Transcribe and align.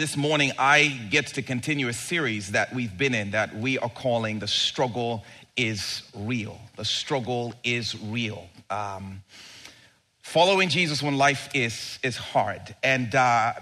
This 0.00 0.16
morning, 0.16 0.52
I 0.58 0.98
get 1.10 1.26
to 1.34 1.42
continue 1.42 1.88
a 1.88 1.92
series 1.92 2.52
that 2.52 2.74
we've 2.74 2.96
been 2.96 3.14
in 3.14 3.32
that 3.32 3.54
we 3.54 3.76
are 3.76 3.90
calling 3.90 4.38
The 4.38 4.48
Struggle 4.48 5.26
is 5.58 6.04
Real. 6.16 6.58
The 6.76 6.86
Struggle 6.86 7.52
is 7.62 8.00
Real. 8.04 8.48
Um, 8.70 9.20
following 10.22 10.70
Jesus 10.70 11.02
when 11.02 11.18
life 11.18 11.50
is, 11.52 11.98
is 12.02 12.16
hard. 12.16 12.74
And 12.82 13.14
uh, 13.14 13.52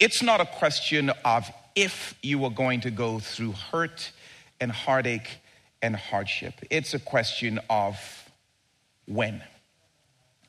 it's 0.00 0.20
not 0.20 0.40
a 0.40 0.46
question 0.46 1.12
of 1.24 1.48
if 1.76 2.16
you 2.22 2.44
are 2.44 2.50
going 2.50 2.80
to 2.80 2.90
go 2.90 3.20
through 3.20 3.52
hurt 3.52 4.10
and 4.60 4.72
heartache 4.72 5.38
and 5.80 5.94
hardship, 5.94 6.54
it's 6.70 6.92
a 6.92 6.98
question 6.98 7.60
of 7.70 7.96
when. 9.06 9.40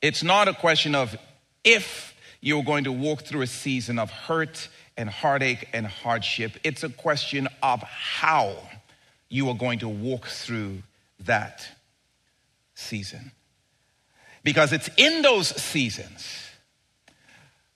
It's 0.01 0.23
not 0.23 0.47
a 0.47 0.55
question 0.55 0.95
of 0.95 1.15
if 1.63 2.15
you're 2.41 2.63
going 2.63 2.85
to 2.85 2.91
walk 2.91 3.21
through 3.21 3.41
a 3.41 3.47
season 3.47 3.99
of 3.99 4.09
hurt 4.09 4.69
and 4.97 5.09
heartache 5.09 5.67
and 5.73 5.85
hardship. 5.85 6.53
It's 6.63 6.83
a 6.83 6.89
question 6.89 7.47
of 7.61 7.81
how 7.81 8.55
you 9.29 9.49
are 9.49 9.55
going 9.55 9.79
to 9.79 9.89
walk 9.89 10.27
through 10.27 10.83
that 11.21 11.67
season. 12.75 13.31
Because 14.43 14.73
it's 14.73 14.89
in 14.97 15.21
those 15.21 15.47
seasons 15.47 16.43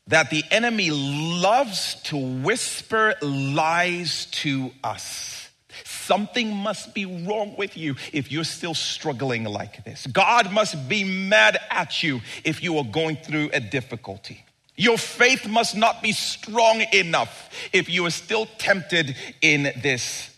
that 0.08 0.30
the 0.30 0.44
enemy 0.52 0.90
loves 0.92 1.96
to 2.04 2.18
whisper 2.18 3.16
lies 3.22 4.28
to 4.28 4.72
us. 4.84 5.50
Something 5.84 6.56
must 6.56 6.94
be 6.94 7.06
wrong 7.06 7.56
with 7.58 7.78
you 7.78 7.96
if 8.14 8.32
you're 8.32 8.44
still 8.44 8.74
struggling 8.74 9.44
like 9.44 9.84
this. 9.84 10.08
God 10.08 10.52
must 10.52 10.88
be 10.88 11.04
mad 11.04 11.60
at 11.70 12.02
you 12.02 12.22
if 12.44 12.64
you 12.64 12.78
are 12.78 12.86
going 12.86 13.18
through 13.18 13.50
a 13.54 13.60
difficulty. 13.60 14.44
Your 14.78 14.98
faith 15.00 15.48
must 15.48 15.76
not 15.76 16.04
be 16.04 16.12
strong 16.12 16.82
enough 16.94 17.50
if 17.74 17.90
you 17.90 18.06
are 18.06 18.12
still 18.12 18.48
tempted 18.58 19.16
in 19.42 19.64
this 19.82 20.30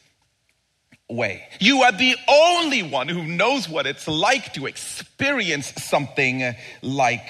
way. 1.10 1.48
You 1.60 1.84
are 1.84 1.92
the 1.92 2.16
only 2.28 2.82
one 2.82 3.10
who 3.10 3.24
knows 3.24 3.68
what 3.68 3.86
it's 3.86 4.08
like 4.08 4.54
to 4.54 4.66
experience 4.66 5.74
something 5.84 6.56
like 6.82 7.28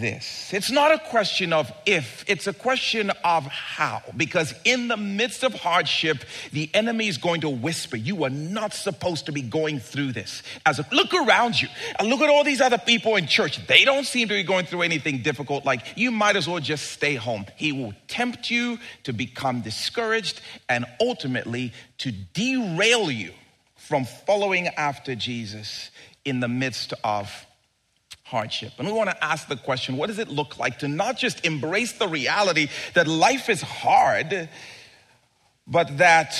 this. 0.00 0.52
It's 0.52 0.70
not 0.70 0.92
a 0.92 0.98
question 0.98 1.52
of 1.52 1.72
if, 1.86 2.24
it's 2.26 2.46
a 2.46 2.52
question 2.52 3.10
of 3.22 3.46
how. 3.46 4.02
Because 4.16 4.54
in 4.64 4.88
the 4.88 4.96
midst 4.96 5.42
of 5.42 5.54
hardship, 5.54 6.24
the 6.52 6.70
enemy 6.74 7.08
is 7.08 7.18
going 7.18 7.42
to 7.42 7.48
whisper, 7.48 7.96
You 7.96 8.24
are 8.24 8.30
not 8.30 8.74
supposed 8.74 9.26
to 9.26 9.32
be 9.32 9.42
going 9.42 9.80
through 9.80 10.12
this. 10.12 10.42
As 10.66 10.78
a, 10.78 10.86
look 10.92 11.14
around 11.14 11.60
you 11.60 11.68
and 11.98 12.08
look 12.08 12.20
at 12.20 12.28
all 12.28 12.44
these 12.44 12.60
other 12.60 12.78
people 12.78 13.16
in 13.16 13.26
church. 13.26 13.66
They 13.66 13.84
don't 13.84 14.04
seem 14.04 14.28
to 14.28 14.34
be 14.34 14.42
going 14.42 14.66
through 14.66 14.82
anything 14.82 15.22
difficult. 15.22 15.64
Like 15.64 15.94
you 15.96 16.10
might 16.10 16.36
as 16.36 16.48
well 16.48 16.60
just 16.60 16.92
stay 16.92 17.14
home. 17.14 17.46
He 17.56 17.72
will 17.72 17.94
tempt 18.08 18.50
you 18.50 18.78
to 19.04 19.12
become 19.12 19.60
discouraged 19.60 20.40
and 20.68 20.86
ultimately 21.00 21.72
to 21.98 22.12
derail 22.12 23.10
you 23.10 23.32
from 23.76 24.04
following 24.04 24.68
after 24.68 25.14
Jesus 25.14 25.90
in 26.24 26.40
the 26.40 26.48
midst 26.48 26.94
of 27.02 27.46
hardship. 28.24 28.72
And 28.78 28.86
we 28.86 28.92
want 28.92 29.10
to 29.10 29.24
ask 29.24 29.48
the 29.48 29.56
question 29.56 29.96
what 29.96 30.08
does 30.08 30.18
it 30.18 30.28
look 30.28 30.58
like 30.58 30.80
to 30.80 30.88
not 30.88 31.16
just 31.16 31.44
embrace 31.44 31.92
the 31.92 32.08
reality 32.08 32.68
that 32.94 33.06
life 33.06 33.48
is 33.48 33.62
hard, 33.62 34.48
but 35.66 35.98
that 35.98 36.38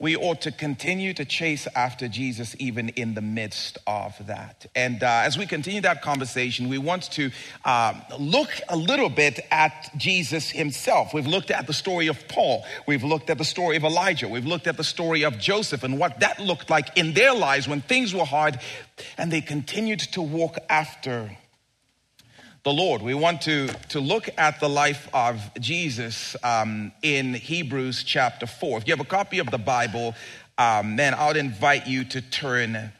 we 0.00 0.16
ought 0.16 0.40
to 0.40 0.50
continue 0.50 1.14
to 1.14 1.24
chase 1.24 1.68
after 1.76 2.08
Jesus 2.08 2.56
even 2.58 2.88
in 2.90 3.14
the 3.14 3.20
midst 3.20 3.78
of 3.86 4.14
that. 4.26 4.66
And 4.74 5.02
uh, 5.02 5.22
as 5.24 5.38
we 5.38 5.46
continue 5.46 5.80
that 5.82 6.02
conversation, 6.02 6.68
we 6.68 6.78
want 6.78 7.04
to 7.12 7.30
uh, 7.64 7.94
look 8.18 8.50
a 8.68 8.76
little 8.76 9.08
bit 9.08 9.38
at 9.52 9.90
Jesus 9.96 10.50
himself. 10.50 11.14
We've 11.14 11.28
looked 11.28 11.52
at 11.52 11.68
the 11.68 11.72
story 11.72 12.08
of 12.08 12.26
Paul, 12.26 12.64
we've 12.86 13.04
looked 13.04 13.30
at 13.30 13.38
the 13.38 13.44
story 13.44 13.76
of 13.76 13.84
Elijah, 13.84 14.26
we've 14.28 14.46
looked 14.46 14.66
at 14.66 14.76
the 14.76 14.84
story 14.84 15.24
of 15.24 15.38
Joseph 15.38 15.84
and 15.84 15.98
what 15.98 16.20
that 16.20 16.40
looked 16.40 16.70
like 16.70 16.96
in 16.96 17.14
their 17.14 17.32
lives 17.32 17.68
when 17.68 17.80
things 17.80 18.12
were 18.12 18.24
hard 18.24 18.58
and 19.16 19.30
they 19.30 19.40
continued 19.40 20.00
to 20.00 20.22
walk 20.22 20.58
after 20.68 21.36
the 22.64 22.72
Lord. 22.72 23.02
We 23.02 23.12
want 23.12 23.42
to, 23.42 23.68
to 23.90 24.00
look 24.00 24.30
at 24.38 24.58
the 24.58 24.70
life 24.70 25.06
of 25.12 25.38
Jesus 25.60 26.34
um, 26.42 26.92
in 27.02 27.34
Hebrews 27.34 28.02
chapter 28.04 28.46
4. 28.46 28.78
If 28.78 28.88
you 28.88 28.92
have 28.96 29.04
a 29.04 29.08
copy 29.08 29.38
of 29.38 29.50
the 29.50 29.58
Bible, 29.58 30.14
um, 30.56 30.96
then 30.96 31.12
I 31.12 31.26
would 31.26 31.36
invite 31.36 31.86
you 31.86 32.04
to 32.04 32.22
turn 32.22 32.90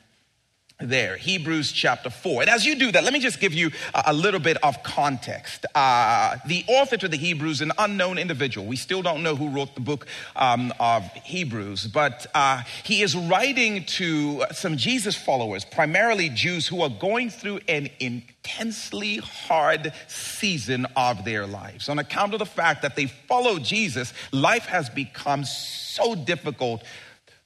there, 0.80 1.16
Hebrews 1.16 1.70
chapter 1.70 2.10
4. 2.10 2.42
And 2.42 2.50
as 2.50 2.66
you 2.66 2.74
do 2.74 2.90
that, 2.90 3.04
let 3.04 3.12
me 3.12 3.20
just 3.20 3.38
give 3.38 3.54
you 3.54 3.70
a, 3.94 4.12
little 4.12 4.40
bit 4.40 4.56
of 4.64 4.82
context. 4.82 5.66
Uh, 5.72 6.36
the 6.46 6.64
author 6.66 6.96
to 6.96 7.06
the 7.06 7.16
Hebrews, 7.16 7.60
an 7.60 7.70
unknown 7.78 8.18
individual. 8.18 8.66
We 8.66 8.74
still 8.74 9.00
don't 9.00 9.22
know 9.22 9.36
who 9.36 9.50
wrote 9.50 9.76
the 9.76 9.80
book 9.80 10.06
um, 10.34 10.72
of 10.80 11.04
Hebrews, 11.12 11.86
but 11.86 12.26
uh, 12.34 12.62
he 12.82 13.02
is 13.02 13.14
writing 13.16 13.84
to 13.84 14.44
some 14.50 14.76
Jesus 14.76 15.14
followers, 15.14 15.64
primarily 15.64 16.28
Jews 16.28 16.66
who 16.66 16.82
are 16.82 16.90
going 16.90 17.30
through 17.30 17.60
an 17.68 17.88
intensely 18.00 19.18
hard 19.18 19.92
season 20.08 20.86
of 20.96 21.24
their 21.24 21.46
lives. 21.46 21.88
On 21.88 22.00
account 22.00 22.32
of 22.32 22.40
the 22.40 22.46
fact 22.46 22.82
that 22.82 22.96
they 22.96 23.06
follow 23.06 23.60
Jesus, 23.60 24.12
life 24.32 24.66
has 24.66 24.90
become 24.90 25.44
so 25.44 26.16
difficult 26.16 26.82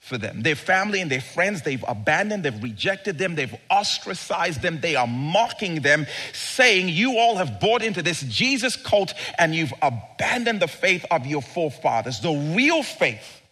for 0.09 0.19
them. 0.19 0.43
Their 0.43 0.57
family 0.57 1.01
and 1.01 1.11
their 1.11 1.21
friends, 1.21 1.63
they've 1.63 1.85
abandoned, 1.87 2.45
they've 2.45 2.63
rejected 2.63 3.19
them, 3.19 3.35
they've 3.35 3.55
ostracized 3.71 4.63
them, 4.63 4.81
they 4.81 4.97
are 4.97 5.07
mocking 5.07 5.83
them, 5.83 6.07
saying, 6.33 6.89
You 6.89 7.19
all 7.19 7.37
have 7.37 7.61
bought 7.61 7.83
into 7.83 8.03
this 8.03 8.23
Jesus 8.23 8.75
cult 8.77 9.13
and 9.39 9.55
you've 9.55 9.75
abandoned 9.83 10.61
the 10.61 10.69
faith 10.69 11.05
of 11.11 11.27
your 11.27 11.43
forefathers, 11.43 12.21
the 12.21 12.55
real 12.57 12.83
faith. 12.83 13.43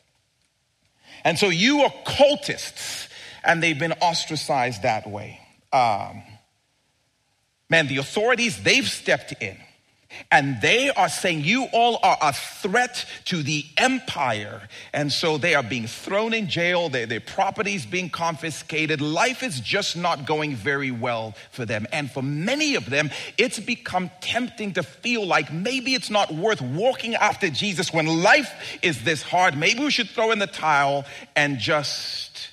And 1.22 1.38
so 1.38 1.48
you 1.48 1.82
are 1.82 1.92
cultists, 2.04 3.08
and 3.44 3.62
they've 3.62 3.78
been 3.78 3.94
ostracized 3.94 4.82
that 4.82 5.08
way. 5.08 5.40
Um, 5.72 6.22
man, 7.68 7.88
the 7.88 7.98
authorities, 7.98 8.62
they've 8.62 8.88
stepped 8.88 9.32
in. 9.42 9.58
And 10.30 10.60
they 10.60 10.90
are 10.90 11.08
saying, 11.08 11.44
You 11.44 11.64
all 11.72 11.98
are 12.02 12.18
a 12.20 12.32
threat 12.32 13.04
to 13.26 13.42
the 13.42 13.64
empire. 13.76 14.68
And 14.92 15.12
so 15.12 15.38
they 15.38 15.54
are 15.54 15.62
being 15.62 15.86
thrown 15.86 16.34
in 16.34 16.48
jail, 16.48 16.88
their, 16.88 17.06
their 17.06 17.20
properties 17.20 17.86
being 17.86 18.10
confiscated. 18.10 19.00
Life 19.00 19.42
is 19.42 19.60
just 19.60 19.96
not 19.96 20.26
going 20.26 20.54
very 20.56 20.90
well 20.90 21.34
for 21.50 21.64
them. 21.64 21.86
And 21.92 22.10
for 22.10 22.22
many 22.22 22.74
of 22.74 22.90
them, 22.90 23.10
it's 23.38 23.60
become 23.60 24.10
tempting 24.20 24.74
to 24.74 24.82
feel 24.82 25.26
like 25.26 25.52
maybe 25.52 25.94
it's 25.94 26.10
not 26.10 26.34
worth 26.34 26.60
walking 26.60 27.14
after 27.14 27.50
Jesus 27.50 27.92
when 27.92 28.06
life 28.06 28.78
is 28.82 29.04
this 29.04 29.22
hard. 29.22 29.56
Maybe 29.56 29.80
we 29.80 29.90
should 29.90 30.08
throw 30.08 30.32
in 30.32 30.38
the 30.38 30.46
towel 30.46 31.04
and 31.34 31.58
just 31.58 32.50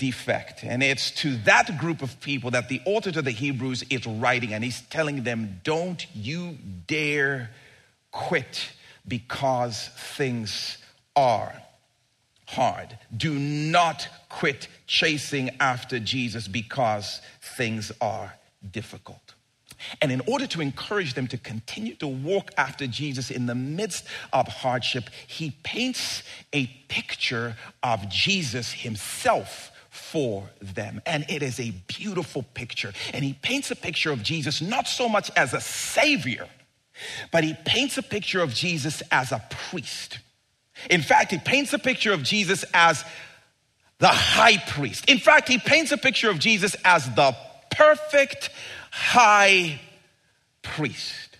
defect. 0.00 0.64
And 0.64 0.82
it's 0.82 1.10
to 1.22 1.36
that 1.44 1.78
group 1.78 2.02
of 2.02 2.18
people 2.20 2.50
that 2.52 2.68
the 2.68 2.80
author 2.86 3.12
to 3.12 3.22
the 3.22 3.30
Hebrews 3.30 3.84
is 3.90 4.06
writing, 4.06 4.52
and 4.52 4.64
he's 4.64 4.80
telling 4.80 5.22
them, 5.22 5.60
Don't 5.62 6.04
you 6.16 6.56
dare 6.88 7.50
quit 8.10 8.72
because 9.06 9.88
things 10.16 10.78
are 11.14 11.52
hard. 12.46 12.98
Do 13.16 13.38
not 13.38 14.08
quit 14.28 14.68
chasing 14.86 15.50
after 15.60 16.00
Jesus 16.00 16.48
because 16.48 17.20
things 17.40 17.92
are 18.00 18.34
difficult. 18.72 19.34
And 20.00 20.10
in 20.10 20.22
order 20.26 20.46
to 20.48 20.60
encourage 20.60 21.14
them 21.14 21.26
to 21.28 21.38
continue 21.38 21.94
to 21.96 22.06
walk 22.06 22.50
after 22.56 22.86
Jesus 22.86 23.30
in 23.30 23.46
the 23.46 23.54
midst 23.54 24.04
of 24.32 24.48
hardship, 24.48 25.04
he 25.26 25.52
paints 25.62 26.22
a 26.52 26.66
picture 26.88 27.56
of 27.82 28.08
Jesus 28.08 28.72
himself 28.72 29.70
for 30.00 30.50
them. 30.60 31.00
And 31.06 31.24
it 31.28 31.42
is 31.42 31.60
a 31.60 31.70
beautiful 31.86 32.44
picture. 32.54 32.92
And 33.12 33.24
he 33.24 33.34
paints 33.34 33.70
a 33.70 33.76
picture 33.76 34.10
of 34.10 34.22
Jesus 34.22 34.60
not 34.60 34.88
so 34.88 35.08
much 35.08 35.30
as 35.36 35.54
a 35.54 35.60
savior, 35.60 36.48
but 37.30 37.44
he 37.44 37.54
paints 37.64 37.96
a 37.98 38.02
picture 38.02 38.40
of 38.40 38.52
Jesus 38.52 39.02
as 39.12 39.32
a 39.32 39.42
priest. 39.50 40.18
In 40.88 41.02
fact, 41.02 41.30
he 41.30 41.38
paints 41.38 41.72
a 41.72 41.78
picture 41.78 42.12
of 42.12 42.22
Jesus 42.22 42.64
as 42.74 43.04
the 43.98 44.08
high 44.08 44.56
priest. 44.56 45.08
In 45.08 45.18
fact, 45.18 45.48
he 45.48 45.58
paints 45.58 45.92
a 45.92 45.98
picture 45.98 46.30
of 46.30 46.38
Jesus 46.38 46.74
as 46.84 47.04
the 47.14 47.36
perfect 47.70 48.50
high 48.90 49.80
priest. 50.62 51.36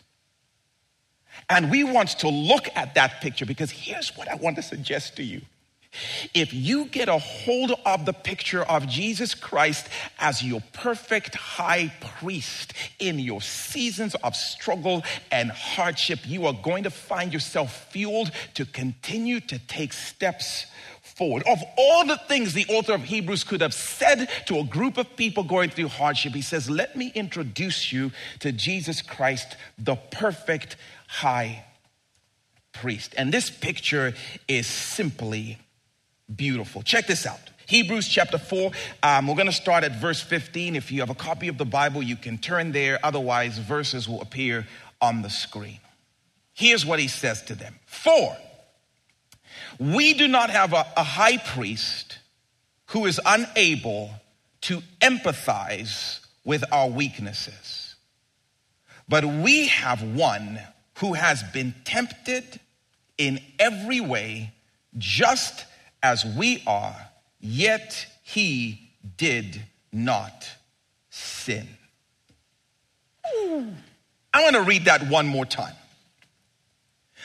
And 1.49 1.71
we 1.71 1.83
want 1.83 2.11
to 2.21 2.29
look 2.29 2.69
at 2.77 2.95
that 2.95 3.21
picture 3.21 3.45
because 3.45 3.71
here's 3.71 4.17
what 4.17 4.29
I 4.29 4.37
want 4.37 4.57
to 4.57 4.62
suggest 4.62 5.17
to 5.17 5.23
you. 5.25 5.41
If 6.35 6.53
you 6.53 6.85
get 6.87 7.09
a 7.09 7.19
hold 7.19 7.73
of 7.85 8.07
the 8.07 8.13
picture 8.13 8.63
of 8.63 8.87
Jesus 8.87 9.35
Christ 9.35 9.89
as 10.19 10.43
your 10.43 10.63
perfect 10.73 11.35
high 11.35 11.93
priest 12.01 12.73
in 12.99 13.19
your 13.19 13.41
seasons 13.41 14.15
of 14.17 14.37
struggle 14.37 15.03
and 15.33 15.51
hardship, 15.51 16.21
you 16.25 16.47
are 16.47 16.53
going 16.53 16.85
to 16.85 16.91
find 16.91 17.33
yourself 17.33 17.91
fueled 17.91 18.31
to 18.55 18.65
continue 18.65 19.41
to 19.41 19.59
take 19.59 19.93
steps 19.93 20.67
forward. 21.03 21.43
Of 21.47 21.63
all 21.77 22.07
the 22.07 22.17
things 22.17 22.55
the 22.55 22.67
author 22.69 22.95
of 22.95 23.03
Hebrews 23.03 23.45
could 23.45 23.61
have 23.61 23.75
said 23.75 24.31
to 24.47 24.59
a 24.59 24.65
group 24.65 24.97
of 24.97 25.17
people 25.17 25.43
going 25.43 25.71
through 25.71 25.89
hardship, 25.89 26.35
he 26.35 26.43
says, 26.43 26.71
Let 26.71 26.97
me 26.97 27.11
introduce 27.15 27.93
you 27.93 28.13
to 28.39 28.53
Jesus 28.53 29.03
Christ, 29.03 29.57
the 29.77 29.97
perfect 29.97 30.77
high 31.09 31.65
priest. 32.73 33.15
And 33.19 33.35
this 33.35 33.51
picture 33.51 34.15
is 34.47 34.69
simply 34.69 35.59
beautiful. 36.35 36.82
Check 36.82 37.06
this 37.06 37.27
out. 37.27 37.38
Hebrews 37.67 38.09
chapter 38.09 38.37
4, 38.37 38.73
um, 39.05 39.29
we're 39.29 39.37
going 39.37 39.47
to 39.47 39.53
start 39.53 39.85
at 39.85 40.00
verse 40.00 40.21
15. 40.21 40.75
If 40.75 40.91
you 40.91 41.00
have 41.00 41.11
a 41.11 41.15
copy 41.15 41.47
of 41.47 41.56
the 41.56 41.65
Bible, 41.65 42.03
you 42.03 42.17
can 42.17 42.37
turn 42.37 42.73
there. 42.73 42.99
Otherwise, 43.05 43.59
verses 43.59 44.09
will 44.09 44.21
appear 44.21 44.67
on 45.00 45.23
the 45.23 45.31
screen. 45.31 45.79
Here's 46.53 46.85
what 46.85 46.99
he 46.99 47.06
says 47.06 47.43
to 47.43 47.55
them 47.55 47.79
For 47.87 48.37
we 49.79 50.15
do 50.15 50.27
not 50.27 50.50
have 50.50 50.73
a, 50.73 50.85
a 50.97 51.05
high 51.05 51.38
priest 51.38 52.19
who 52.87 53.06
is 53.06 53.21
unable 53.25 54.11
to 54.62 54.83
empathize 55.00 56.21
with 56.44 56.65
our 56.73 56.88
weaknesses, 56.88 57.94
but 59.09 59.25
we 59.25 59.69
have 59.69 60.03
one 60.03 60.59
who 60.99 61.15
has 61.15 61.43
been 61.53 61.75
tempted 61.85 62.61
in 63.17 63.41
every 63.59 64.00
way, 64.00 64.53
just 64.99 65.65
as 66.02 66.25
we 66.25 66.62
are, 66.67 66.97
yet 67.41 68.06
he 68.23 68.91
did 69.17 69.62
not 69.93 70.49
sin. 71.11 71.69
I'm 73.35 73.75
going 74.35 74.55
to 74.55 74.62
read 74.62 74.85
that 74.87 75.08
one 75.08 75.26
more 75.26 75.47
time. 75.47 75.75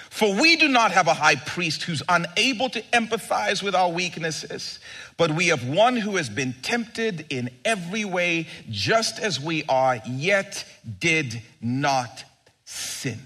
For 0.10 0.34
we 0.34 0.56
do 0.56 0.70
not 0.70 0.92
have 0.92 1.08
a 1.08 1.14
high 1.14 1.36
priest 1.36 1.84
who's 1.84 2.02
unable 2.08 2.70
to 2.70 2.82
empathize 2.94 3.62
with 3.62 3.76
our 3.76 3.90
weaknesses, 3.90 4.80
but 5.18 5.32
we 5.32 5.48
have 5.48 5.68
one 5.68 5.98
who 5.98 6.16
has 6.16 6.30
been 6.30 6.56
tempted 6.62 7.26
in 7.30 7.50
every 7.66 8.06
way, 8.06 8.48
just 8.70 9.20
as 9.20 9.42
we 9.42 9.66
are, 9.68 10.00
yet 10.08 10.64
did 11.00 11.42
not 11.62 12.24
sin. 12.64 13.20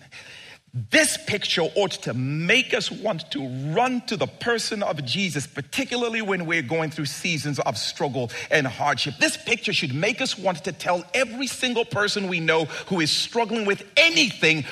This 0.74 1.18
picture 1.18 1.64
ought 1.64 1.92
to 2.04 2.14
make 2.14 2.76
us 2.76 2.92
want 2.92 3.32
to 3.32 3.48
run 3.74 4.02
to 4.02 4.16
the 4.16 4.28
person 4.28 4.84
of 4.84 5.04
Jesus, 5.04 5.48
particularly 5.48 6.22
when 6.22 6.46
we're 6.46 6.62
going 6.62 6.92
through 6.92 7.06
seasons 7.06 7.60
of 7.60 7.78
struggle 7.78 8.30
and 8.52 8.68
hardship. 8.68 9.16
This 9.20 9.36
picture 9.36 9.74
should 9.74 9.96
make 9.96 10.22
us 10.22 10.38
want 10.38 10.64
to 10.66 10.72
tell 10.72 11.04
every 11.14 11.48
single 11.48 11.86
person 11.86 12.28
we 12.28 12.40
know 12.40 12.66
who 12.66 13.00
is 13.00 13.12
struggling 13.12 13.66
with 13.66 13.84
anything 13.98 14.64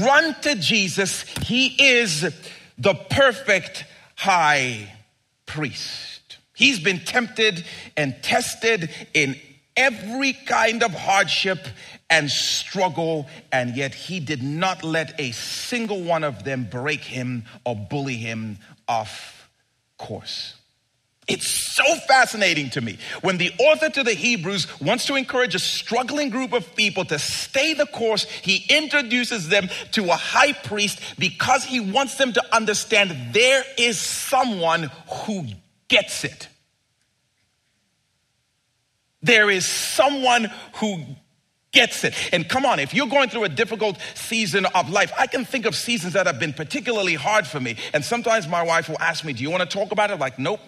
run 0.00 0.34
to 0.40 0.54
Jesus. 0.54 1.22
He 1.42 1.66
is 1.66 2.22
the 2.78 2.94
perfect 2.94 3.84
high 4.16 4.90
priest. 5.44 6.38
He's 6.54 6.80
been 6.80 7.00
tempted 7.00 7.64
and 7.96 8.14
tested 8.22 8.88
in 9.12 9.36
every 9.76 10.32
kind 10.32 10.82
of 10.82 10.92
hardship 10.92 11.66
and 12.12 12.30
struggle, 12.30 13.26
and 13.50 13.74
yet 13.74 13.94
he 13.94 14.20
did 14.20 14.42
not 14.42 14.84
let 14.84 15.18
a 15.18 15.32
single 15.32 16.02
one 16.02 16.24
of 16.24 16.44
them 16.44 16.68
break 16.70 17.00
him 17.00 17.44
or 17.64 17.74
bully 17.74 18.16
him 18.16 18.58
off 18.86 19.48
course. 19.96 20.54
It's 21.26 21.74
so 21.74 21.84
fascinating 22.06 22.68
to 22.70 22.82
me 22.82 22.98
when 23.22 23.38
the 23.38 23.50
author 23.58 23.88
to 23.88 24.04
the 24.04 24.12
Hebrews 24.12 24.66
wants 24.78 25.06
to 25.06 25.14
encourage 25.14 25.54
a 25.54 25.58
struggling 25.58 26.28
group 26.28 26.52
of 26.52 26.76
people 26.76 27.06
to 27.06 27.18
stay 27.18 27.72
the 27.72 27.86
course. 27.86 28.24
He 28.24 28.66
introduces 28.68 29.48
them 29.48 29.70
to 29.92 30.04
a 30.10 30.16
high 30.16 30.52
priest 30.52 31.00
because 31.18 31.64
he 31.64 31.80
wants 31.80 32.16
them 32.16 32.34
to 32.34 32.54
understand 32.54 33.32
there 33.32 33.64
is 33.78 33.98
someone 33.98 34.90
who 35.10 35.46
gets 35.88 36.24
it. 36.24 36.48
There 39.22 39.48
is 39.48 39.64
someone 39.64 40.50
who 40.74 41.06
gets 41.72 42.04
it. 42.04 42.14
And 42.32 42.48
come 42.48 42.64
on, 42.64 42.78
if 42.78 42.94
you're 42.94 43.08
going 43.08 43.28
through 43.28 43.44
a 43.44 43.48
difficult 43.48 43.98
season 44.14 44.66
of 44.66 44.90
life, 44.90 45.12
I 45.18 45.26
can 45.26 45.44
think 45.44 45.66
of 45.66 45.74
seasons 45.74 46.12
that 46.12 46.26
have 46.26 46.38
been 46.38 46.52
particularly 46.52 47.14
hard 47.14 47.46
for 47.46 47.60
me. 47.60 47.76
And 47.92 48.04
sometimes 48.04 48.46
my 48.46 48.62
wife 48.62 48.88
will 48.88 49.00
ask 49.00 49.24
me, 49.24 49.32
Do 49.32 49.42
you 49.42 49.50
want 49.50 49.68
to 49.68 49.68
talk 49.68 49.92
about 49.92 50.10
it? 50.10 50.18
Like, 50.18 50.38
nope. 50.38 50.60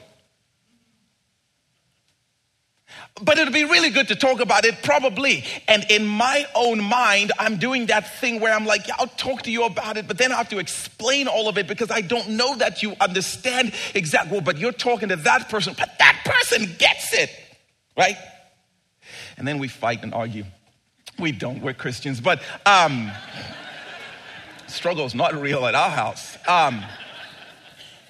But 3.23 3.39
it'd 3.39 3.55
be 3.55 3.65
really 3.65 3.91
good 3.91 4.09
to 4.09 4.17
talk 4.17 4.41
about 4.41 4.65
it, 4.65 4.83
probably. 4.83 5.45
And 5.69 5.85
in 5.89 6.05
my 6.05 6.47
own 6.55 6.83
mind, 6.83 7.31
I'm 7.39 7.59
doing 7.59 7.87
that 7.87 8.19
thing 8.19 8.41
where 8.41 8.53
I'm 8.53 8.67
like, 8.67 8.89
yeah, 8.89 8.97
I'll 8.99 9.07
talk 9.07 9.43
to 9.43 9.53
you 9.53 9.65
about 9.65 9.97
it, 9.97 10.09
but 10.09 10.19
then 10.19 10.33
I 10.33 10.37
have 10.37 10.49
to 10.49 10.59
explain 10.59 11.29
all 11.29 11.49
of 11.49 11.57
it 11.57 11.69
because 11.69 11.93
I 11.93 12.01
don't 12.01 12.31
know 12.31 12.57
that 12.57 12.83
you 12.83 12.95
understand 13.01 13.73
exactly. 13.95 14.33
Well, 14.33 14.41
but 14.41 14.59
you're 14.59 14.73
talking 14.73 15.11
to 15.11 15.17
that 15.17 15.49
person, 15.49 15.75
but 15.79 15.97
that 15.99 16.23
person 16.25 16.75
gets 16.77 17.13
it, 17.13 17.31
right? 17.97 18.17
And 19.37 19.47
then 19.47 19.59
we 19.59 19.69
fight 19.69 20.03
and 20.03 20.13
argue. 20.13 20.45
We 21.19 21.33
don't, 21.33 21.61
we're 21.61 21.75
Christians, 21.75 22.21
but 22.21 22.43
um, 22.67 23.11
struggle's 24.67 25.15
not 25.15 25.35
real 25.35 25.67
at 25.67 25.75
our 25.75 25.91
house. 25.91 26.37
Um, 26.49 26.85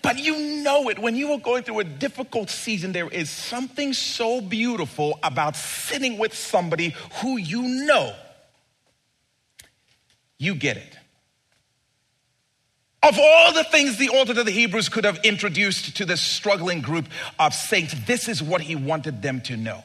but 0.03 0.19
you 0.19 0.63
know 0.63 0.91
it. 0.91 0.99
When 0.99 1.17
you 1.17 1.33
are 1.33 1.39
going 1.39 1.63
through 1.63 1.81
a 1.81 1.85
difficult 1.85 2.51
season, 2.51 2.93
there 2.93 3.09
is 3.09 3.31
something 3.31 3.95
so 3.95 4.41
beautiful 4.41 5.19
about 5.23 5.57
sitting 5.57 6.19
with 6.19 6.35
somebody 6.35 6.95
who 7.23 7.39
you 7.39 7.63
know 7.87 8.15
you 10.39 10.55
get 10.55 10.77
it. 10.77 10.99
Of 13.03 13.19
all 13.19 13.53
the 13.53 13.65
things 13.65 13.99
the 13.99 14.11
author 14.11 14.39
of 14.39 14.47
the 14.47 14.53
Hebrews 14.53 14.89
could 14.89 15.05
have 15.05 15.21
introduced 15.25 15.97
to 15.97 16.07
this 16.07 16.21
struggling 16.21 16.81
group 16.81 17.07
of 17.39 17.53
saints, 17.53 17.95
this 18.07 18.29
is 18.29 18.43
what 18.43 18.63
he 18.63 18.77
wanted 18.77 19.21
them 19.21 19.43
to 19.43 19.57
know. 19.57 19.85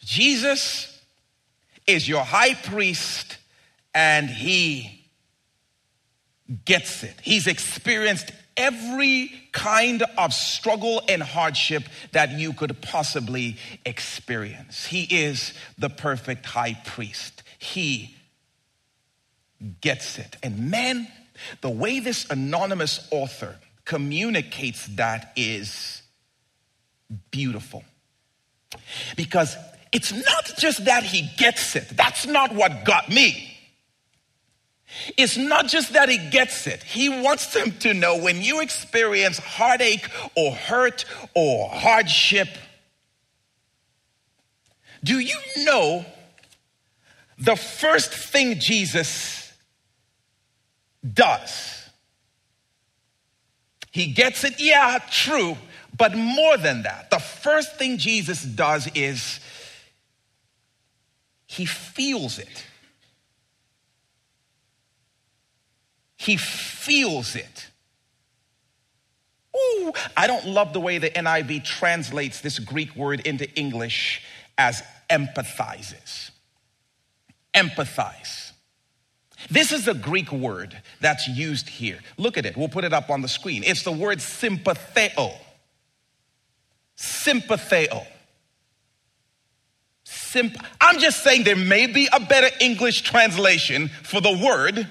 Jesus 0.00 0.93
is 1.86 2.08
your 2.08 2.24
high 2.24 2.54
priest 2.54 3.38
and 3.94 4.28
he 4.28 5.04
gets 6.64 7.02
it. 7.02 7.14
He's 7.22 7.46
experienced 7.46 8.32
every 8.56 9.32
kind 9.52 10.02
of 10.16 10.32
struggle 10.32 11.02
and 11.08 11.22
hardship 11.22 11.84
that 12.12 12.32
you 12.32 12.52
could 12.52 12.80
possibly 12.82 13.56
experience. 13.84 14.86
He 14.86 15.04
is 15.04 15.54
the 15.78 15.90
perfect 15.90 16.46
high 16.46 16.74
priest. 16.84 17.42
He 17.58 18.14
gets 19.80 20.18
it. 20.18 20.36
And 20.42 20.70
man, 20.70 21.08
the 21.60 21.70
way 21.70 22.00
this 22.00 22.28
anonymous 22.30 23.06
author 23.10 23.56
communicates 23.84 24.86
that 24.96 25.32
is 25.36 26.02
beautiful. 27.30 27.84
Because 29.16 29.56
it's 29.94 30.12
not 30.12 30.52
just 30.58 30.86
that 30.86 31.04
he 31.04 31.30
gets 31.36 31.76
it. 31.76 31.88
That's 31.90 32.26
not 32.26 32.52
what 32.52 32.84
got 32.84 33.08
me. 33.08 33.56
It's 35.16 35.36
not 35.36 35.68
just 35.68 35.92
that 35.92 36.08
he 36.08 36.18
gets 36.18 36.66
it. 36.66 36.82
He 36.82 37.08
wants 37.08 37.54
them 37.54 37.70
to 37.78 37.94
know 37.94 38.18
when 38.18 38.42
you 38.42 38.60
experience 38.60 39.38
heartache 39.38 40.08
or 40.36 40.50
hurt 40.50 41.04
or 41.34 41.68
hardship, 41.68 42.48
do 45.04 45.20
you 45.20 45.36
know 45.58 46.04
the 47.38 47.54
first 47.54 48.12
thing 48.12 48.58
Jesus 48.58 49.52
does? 51.12 51.88
He 53.92 54.06
gets 54.12 54.42
it, 54.42 54.60
yeah, 54.60 54.98
true, 55.08 55.56
but 55.96 56.16
more 56.16 56.56
than 56.56 56.82
that. 56.82 57.10
The 57.10 57.20
first 57.20 57.76
thing 57.76 57.98
Jesus 57.98 58.42
does 58.42 58.88
is 58.96 59.38
he 61.54 61.66
feels 61.66 62.40
it. 62.40 62.66
He 66.16 66.36
feels 66.36 67.36
it. 67.36 67.70
Ooh, 69.56 69.92
I 70.16 70.26
don't 70.26 70.46
love 70.46 70.72
the 70.72 70.80
way 70.80 70.98
the 70.98 71.10
NIV 71.10 71.64
translates 71.64 72.40
this 72.40 72.58
Greek 72.58 72.96
word 72.96 73.20
into 73.20 73.48
English 73.54 74.20
as 74.58 74.82
empathizes. 75.08 76.32
Empathize. 77.54 78.50
This 79.48 79.70
is 79.70 79.86
a 79.86 79.94
Greek 79.94 80.32
word 80.32 80.76
that's 81.00 81.28
used 81.28 81.68
here. 81.68 82.00
Look 82.18 82.36
at 82.36 82.46
it. 82.46 82.56
We'll 82.56 82.68
put 82.68 82.82
it 82.82 82.92
up 82.92 83.10
on 83.10 83.22
the 83.22 83.28
screen. 83.28 83.62
It's 83.64 83.84
the 83.84 83.92
word 83.92 84.18
sympatheo. 84.18 85.36
Sympatheo. 86.96 88.04
I'm 90.80 90.98
just 90.98 91.22
saying 91.22 91.44
there 91.44 91.56
may 91.56 91.86
be 91.86 92.08
a 92.12 92.20
better 92.20 92.48
English 92.60 93.02
translation 93.02 93.88
for 94.02 94.20
the 94.20 94.32
word 94.32 94.88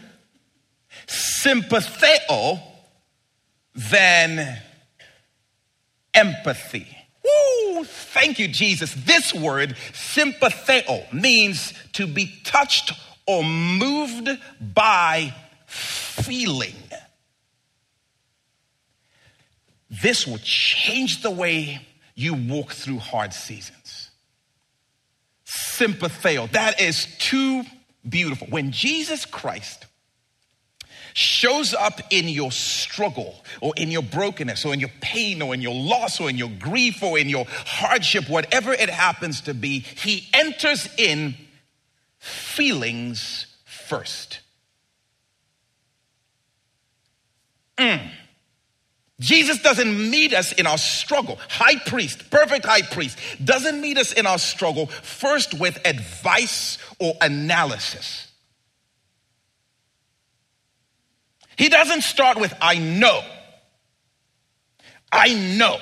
sympatheo 1.08 2.62
than 3.76 4.60
empathy. 6.14 6.88
Woo! 7.24 7.84
Thank 7.84 8.40
you, 8.40 8.48
Jesus. 8.48 8.94
This 8.94 9.34
word, 9.34 9.76
sympatheo, 9.92 11.12
means 11.14 11.74
to 11.94 12.08
be 12.08 12.32
touched 12.44 12.94
or 13.26 13.44
moved 13.44 14.30
by 14.60 15.34
feeling. 15.66 16.76
this 20.02 20.26
will 20.26 20.40
change 20.40 21.22
the 21.22 21.30
way 21.30 21.80
you 22.16 22.34
walk 22.34 22.72
through 22.72 22.98
hard 22.98 23.34
seasons. 23.34 23.83
Sympatheo, 25.53 26.51
that 26.51 26.81
is 26.81 27.07
too 27.19 27.63
beautiful. 28.07 28.48
When 28.48 28.72
Jesus 28.72 29.25
Christ 29.25 29.86
shows 31.13 31.75
up 31.75 32.01
in 32.10 32.27
your 32.27 32.51
struggle 32.51 33.36
or 33.62 33.74
in 33.77 33.91
your 33.91 34.01
brokenness 34.01 34.65
or 34.65 34.74
in 34.74 34.79
your 34.79 34.91
pain 35.00 35.41
or 35.41 35.53
in 35.53 35.62
your 35.62 35.75
loss 35.75 36.19
or 36.19 36.29
in 36.29 36.38
your 36.38 36.50
grief 36.60 37.03
or 37.03 37.19
in 37.19 37.29
your 37.29 37.45
hardship, 37.48 38.27
whatever 38.27 38.74
it 38.74 38.89
happens 38.89 39.41
to 39.41 39.53
be, 39.53 39.79
he 39.79 40.27
enters 40.33 40.89
in 40.98 41.36
feelings 42.17 43.45
first. 43.65 44.39
Mm. 47.77 48.10
Jesus 49.24 49.60
doesn't 49.60 50.12
meet 50.12 50.34
us 50.34 50.51
in 50.51 50.68
our 50.68 50.77
struggle. 50.77 51.39
High 51.48 51.77
priest, 51.77 52.30
perfect 52.30 52.65
high 52.65 52.82
priest, 52.82 53.18
doesn't 53.44 53.80
meet 53.80 53.98
us 53.98 54.12
in 54.12 54.27
our 54.27 54.38
struggle 54.38 54.88
first 54.88 55.58
with 55.58 55.80
advice 55.88 56.77
or 57.00 57.13
analysis. 57.22 58.27
He 61.56 61.70
doesn't 61.70 62.01
start 62.01 62.38
with, 62.38 62.53
I 62.62 62.77
know. 62.77 63.22
I 65.10 65.34
know. 65.58 65.77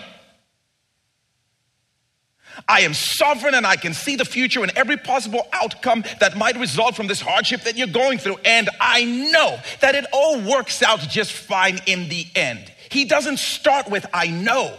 I 2.67 2.81
am 2.81 2.93
sovereign 2.93 3.55
and 3.55 3.65
I 3.65 3.75
can 3.75 3.95
see 3.95 4.17
the 4.17 4.25
future 4.25 4.62
and 4.62 4.71
every 4.75 4.98
possible 4.98 5.48
outcome 5.51 6.03
that 6.19 6.38
might 6.38 6.60
result 6.60 6.95
from 6.95 7.07
this 7.07 7.21
hardship 7.21 7.63
that 7.63 7.75
you're 7.75 7.88
going 7.88 8.19
through. 8.19 8.38
And 8.45 8.69
I 8.79 9.03
know 9.03 9.57
that 9.79 9.95
it 9.95 10.05
all 10.13 10.39
works 10.41 10.83
out 10.83 11.00
just 11.00 11.31
fine 11.31 11.79
in 11.88 12.07
the 12.07 12.27
end. 12.36 12.70
He 12.91 13.05
doesn't 13.05 13.39
start 13.39 13.89
with, 13.89 14.05
I 14.13 14.27
know. 14.27 14.77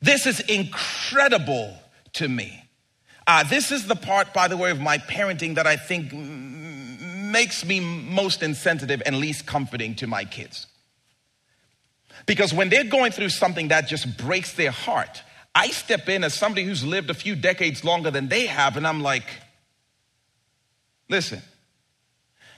This 0.00 0.26
is 0.26 0.40
incredible 0.40 1.76
to 2.14 2.26
me. 2.26 2.64
Uh, 3.26 3.44
this 3.44 3.70
is 3.70 3.86
the 3.86 3.94
part, 3.94 4.32
by 4.32 4.48
the 4.48 4.56
way, 4.56 4.70
of 4.70 4.80
my 4.80 4.96
parenting 4.96 5.56
that 5.56 5.66
I 5.66 5.76
think 5.76 6.10
makes 6.10 7.66
me 7.66 7.80
most 7.80 8.42
insensitive 8.42 9.02
and 9.04 9.18
least 9.18 9.44
comforting 9.44 9.94
to 9.96 10.06
my 10.06 10.24
kids. 10.24 10.66
Because 12.24 12.54
when 12.54 12.70
they're 12.70 12.84
going 12.84 13.12
through 13.12 13.28
something 13.28 13.68
that 13.68 13.86
just 13.86 14.16
breaks 14.16 14.54
their 14.54 14.70
heart, 14.70 15.22
I 15.54 15.68
step 15.68 16.08
in 16.08 16.24
as 16.24 16.32
somebody 16.32 16.64
who's 16.64 16.82
lived 16.82 17.10
a 17.10 17.14
few 17.14 17.36
decades 17.36 17.84
longer 17.84 18.10
than 18.10 18.28
they 18.28 18.46
have, 18.46 18.78
and 18.78 18.86
I'm 18.86 19.02
like, 19.02 19.26
listen, 21.10 21.42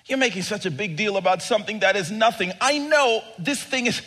you're 0.07 0.19
making 0.19 0.43
such 0.43 0.67
a 0.67 0.71
big 0.71 0.97
deal 0.97 1.17
about 1.17 1.43
something 1.43 1.81
that 1.81 1.97
is 1.97 2.11
nothing. 2.11 2.53
I 2.61 2.79
know 2.79 3.23
this 3.39 3.63
thing 3.63 3.87
is 3.87 4.03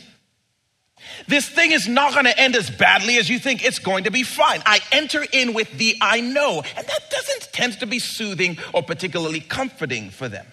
this 1.28 1.50
thing 1.50 1.72
is 1.72 1.88
not 1.88 2.14
going 2.14 2.26
to 2.26 2.40
end 2.40 2.56
as 2.56 2.70
badly 2.70 3.18
as 3.18 3.30
you 3.30 3.40
think. 3.40 3.66
It's 3.66 3.80
going 3.80 4.06
to 4.06 4.12
be 4.12 4.24
fine. 4.24 4.62
I 4.66 4.80
enter 4.92 5.24
in 5.34 5.54
with 5.54 5.72
the 5.78 5.98
I 6.02 6.22
know, 6.22 6.62
and 6.62 6.88
that 6.88 7.12
doesn't 7.12 7.54
tend 7.54 7.80
to 7.80 7.86
be 7.86 8.00
soothing 8.00 8.58
or 8.74 8.84
particularly 8.84 9.42
comforting 9.42 10.10
for 10.10 10.30
them. 10.30 10.46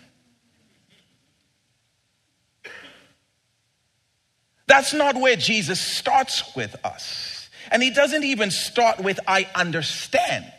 That's 4.67 4.95
not 4.95 5.17
where 5.17 5.37
Jesus 5.37 5.81
starts 5.81 6.55
with 6.55 6.77
us. 6.85 7.49
And 7.73 7.83
he 7.83 7.91
doesn't 7.91 8.23
even 8.25 8.51
start 8.51 9.01
with 9.01 9.19
I 9.27 9.49
understand. 9.55 10.53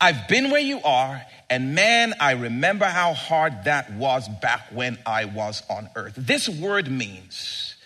I've 0.00 0.28
been 0.28 0.50
where 0.50 0.60
you 0.60 0.80
are, 0.82 1.22
and 1.48 1.74
man, 1.74 2.14
I 2.20 2.32
remember 2.32 2.86
how 2.86 3.12
hard 3.12 3.64
that 3.64 3.92
was 3.92 4.28
back 4.28 4.68
when 4.72 4.98
I 5.06 5.26
was 5.26 5.62
on 5.70 5.88
earth. 5.94 6.14
This 6.16 6.48
word 6.48 6.90
means 6.90 7.76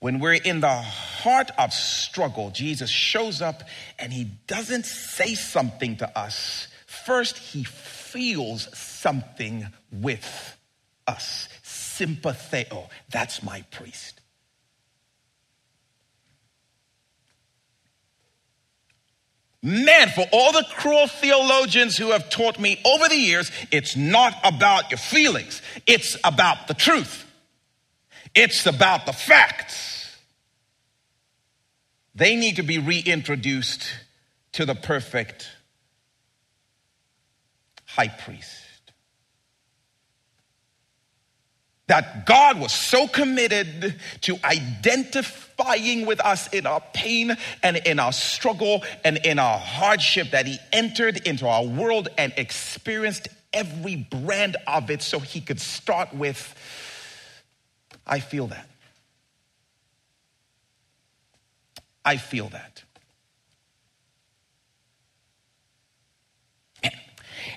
when 0.00 0.20
we're 0.20 0.34
in 0.34 0.60
the 0.60 0.74
heart 0.74 1.50
of 1.58 1.72
struggle, 1.72 2.50
Jesus 2.50 2.90
shows 2.90 3.42
up 3.42 3.62
and 3.98 4.12
he 4.12 4.24
doesn't 4.46 4.86
say 4.86 5.34
something 5.34 5.96
to 5.96 6.18
us. 6.18 6.68
First, 6.86 7.38
he 7.38 7.64
feels 7.64 8.68
something 8.76 9.66
with 9.90 10.56
us. 11.06 11.48
Sympatheo. 11.64 12.88
That's 13.10 13.42
my 13.42 13.62
priest. 13.70 14.20
Man, 19.62 20.08
for 20.10 20.24
all 20.32 20.52
the 20.52 20.64
cruel 20.76 21.08
theologians 21.08 21.96
who 21.96 22.12
have 22.12 22.30
taught 22.30 22.60
me 22.60 22.80
over 22.84 23.08
the 23.08 23.16
years, 23.16 23.50
it's 23.72 23.96
not 23.96 24.34
about 24.44 24.90
your 24.90 24.98
feelings, 24.98 25.60
it's 25.86 26.16
about 26.22 26.68
the 26.68 26.74
truth, 26.74 27.24
it's 28.34 28.66
about 28.66 29.06
the 29.06 29.12
facts. 29.12 30.16
They 32.14 32.36
need 32.36 32.56
to 32.56 32.62
be 32.62 32.78
reintroduced 32.78 33.84
to 34.52 34.64
the 34.64 34.74
perfect 34.74 35.48
high 37.84 38.08
priest. 38.08 38.68
that 41.88 42.26
God 42.26 42.60
was 42.60 42.72
so 42.72 43.08
committed 43.08 43.96
to 44.22 44.38
with 46.06 46.20
us 46.24 46.48
in 46.48 46.66
our 46.66 46.82
pain 46.94 47.36
and 47.62 47.76
in 47.78 47.98
our 47.98 48.12
struggle 48.12 48.82
and 49.04 49.18
in 49.18 49.38
our 49.38 49.58
hardship 49.58 50.30
that 50.30 50.46
He 50.46 50.58
entered 50.72 51.26
into 51.26 51.46
our 51.46 51.64
world 51.64 52.08
and 52.16 52.32
experienced 52.36 53.28
every 53.52 53.96
brand 53.96 54.56
of 54.66 54.90
it 54.90 55.02
so 55.02 55.18
He 55.18 55.40
could 55.40 55.60
start 55.60 56.14
with, 56.14 56.54
I 58.06 58.20
feel 58.20 58.46
that. 58.48 58.68
I 62.04 62.16
feel 62.16 62.48
that. 62.48 62.82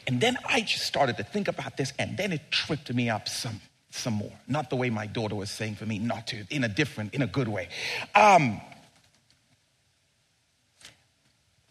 And 0.07 0.19
then 0.19 0.37
I 0.45 0.61
just 0.61 0.85
started 0.85 1.17
to 1.17 1.23
think 1.23 1.47
about 1.47 1.77
this, 1.77 1.93
and 1.99 2.17
then 2.17 2.31
it 2.31 2.41
tripped 2.51 2.91
me 2.93 3.09
up 3.09 3.29
some 3.29 3.61
some 3.91 4.13
more. 4.13 4.31
Not 4.47 4.69
the 4.69 4.75
way 4.75 4.89
my 4.89 5.05
daughter 5.05 5.35
was 5.35 5.51
saying 5.51 5.75
for 5.75 5.85
me 5.85 5.99
not 5.99 6.27
to, 6.27 6.45
in 6.49 6.63
a 6.63 6.69
different, 6.69 7.13
in 7.13 7.21
a 7.21 7.27
good 7.27 7.47
way. 7.47 7.69
Um, 8.15 8.59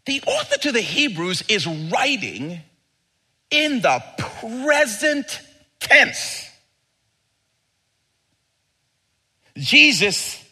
the 0.04 0.22
author 0.26 0.58
to 0.58 0.72
the 0.72 0.80
Hebrews 0.80 1.42
is 1.48 1.66
writing 1.66 2.60
in 3.50 3.80
the 3.80 4.02
present 4.40 5.40
tense. 5.80 6.46
Jesus 9.56 10.42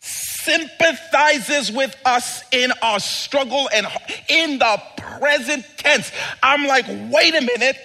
sympathizes 0.00 1.70
with 1.70 1.94
us 2.04 2.42
in 2.52 2.72
our 2.82 3.00
struggle 3.00 3.68
and 3.72 3.86
in 4.28 4.58
the 4.58 4.82
present 4.96 5.64
tense. 5.78 6.10
I'm 6.42 6.66
like, 6.66 6.86
wait 6.88 7.34
a 7.34 7.40
minute. 7.40 7.76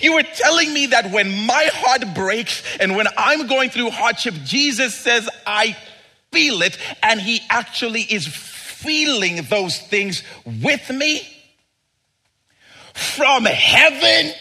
You 0.00 0.14
were 0.14 0.22
telling 0.22 0.72
me 0.72 0.86
that 0.86 1.10
when 1.10 1.46
my 1.46 1.68
heart 1.72 2.14
breaks 2.14 2.62
and 2.80 2.96
when 2.96 3.06
I'm 3.16 3.46
going 3.46 3.70
through 3.70 3.90
hardship, 3.90 4.34
Jesus 4.44 4.94
says, 4.94 5.28
I 5.46 5.76
feel 6.32 6.62
it, 6.62 6.76
and 7.02 7.20
He 7.20 7.40
actually 7.48 8.02
is 8.02 8.26
feeling 8.26 9.42
those 9.48 9.78
things 9.78 10.22
with 10.44 10.90
me 10.90 11.26
from 12.94 13.44
heaven. 13.44 14.32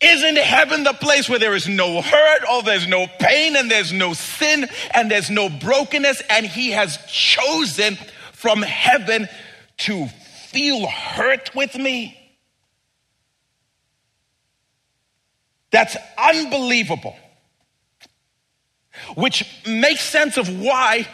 Isn't 0.00 0.38
heaven 0.38 0.84
the 0.84 0.94
place 0.94 1.28
where 1.28 1.38
there 1.38 1.54
is 1.54 1.68
no 1.68 2.00
hurt, 2.00 2.42
or 2.50 2.62
there's 2.62 2.86
no 2.86 3.06
pain, 3.18 3.54
and 3.56 3.70
there's 3.70 3.92
no 3.92 4.14
sin, 4.14 4.68
and 4.94 5.10
there's 5.10 5.30
no 5.30 5.48
brokenness? 5.48 6.22
And 6.30 6.46
He 6.46 6.70
has 6.70 6.98
chosen 7.06 7.96
from 8.32 8.62
heaven 8.62 9.28
to 9.78 10.08
feel 10.48 10.86
hurt 10.86 11.54
with 11.54 11.74
me. 11.76 12.19
That's 15.70 15.96
unbelievable. 16.18 17.16
Which 19.14 19.44
makes 19.66 20.02
sense 20.02 20.36
of 20.36 20.60
why 20.60 21.06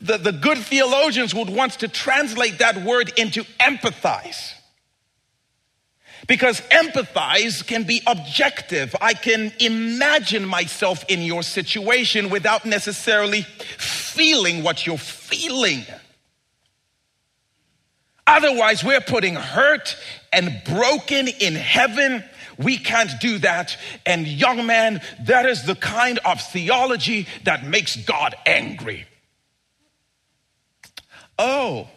the, 0.00 0.18
the 0.18 0.32
good 0.32 0.58
theologians 0.58 1.34
would 1.34 1.50
want 1.50 1.72
to 1.80 1.88
translate 1.88 2.58
that 2.58 2.84
word 2.84 3.12
into 3.18 3.44
empathize. 3.58 4.52
Because 6.26 6.60
empathize 6.62 7.66
can 7.66 7.82
be 7.82 8.00
objective. 8.06 8.94
I 9.00 9.14
can 9.14 9.52
imagine 9.60 10.46
myself 10.46 11.04
in 11.08 11.20
your 11.20 11.42
situation 11.42 12.30
without 12.30 12.64
necessarily 12.64 13.42
feeling 13.42 14.62
what 14.62 14.86
you're 14.86 14.96
feeling. 14.96 15.84
Otherwise, 18.26 18.82
we're 18.82 19.02
putting 19.02 19.34
hurt 19.34 19.96
and 20.32 20.62
broken 20.64 21.28
in 21.28 21.54
heaven 21.54 22.24
we 22.58 22.78
can't 22.78 23.10
do 23.20 23.38
that. 23.38 23.76
And 24.06 24.26
young 24.26 24.66
man, 24.66 25.00
that 25.20 25.46
is 25.46 25.64
the 25.64 25.74
kind 25.74 26.18
of 26.24 26.40
theology 26.40 27.26
that 27.44 27.66
makes 27.66 27.96
God 27.96 28.34
angry. 28.46 29.06
Oh, 31.38 31.88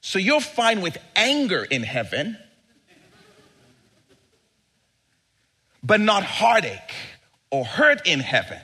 so 0.00 0.18
you're 0.18 0.40
fine 0.40 0.80
with 0.80 0.96
anger 1.14 1.62
in 1.62 1.82
heaven, 1.82 2.38
but 5.82 6.00
not 6.00 6.24
heartache 6.24 6.94
or 7.50 7.64
hurt 7.64 8.06
in 8.06 8.20
heaven, 8.20 8.60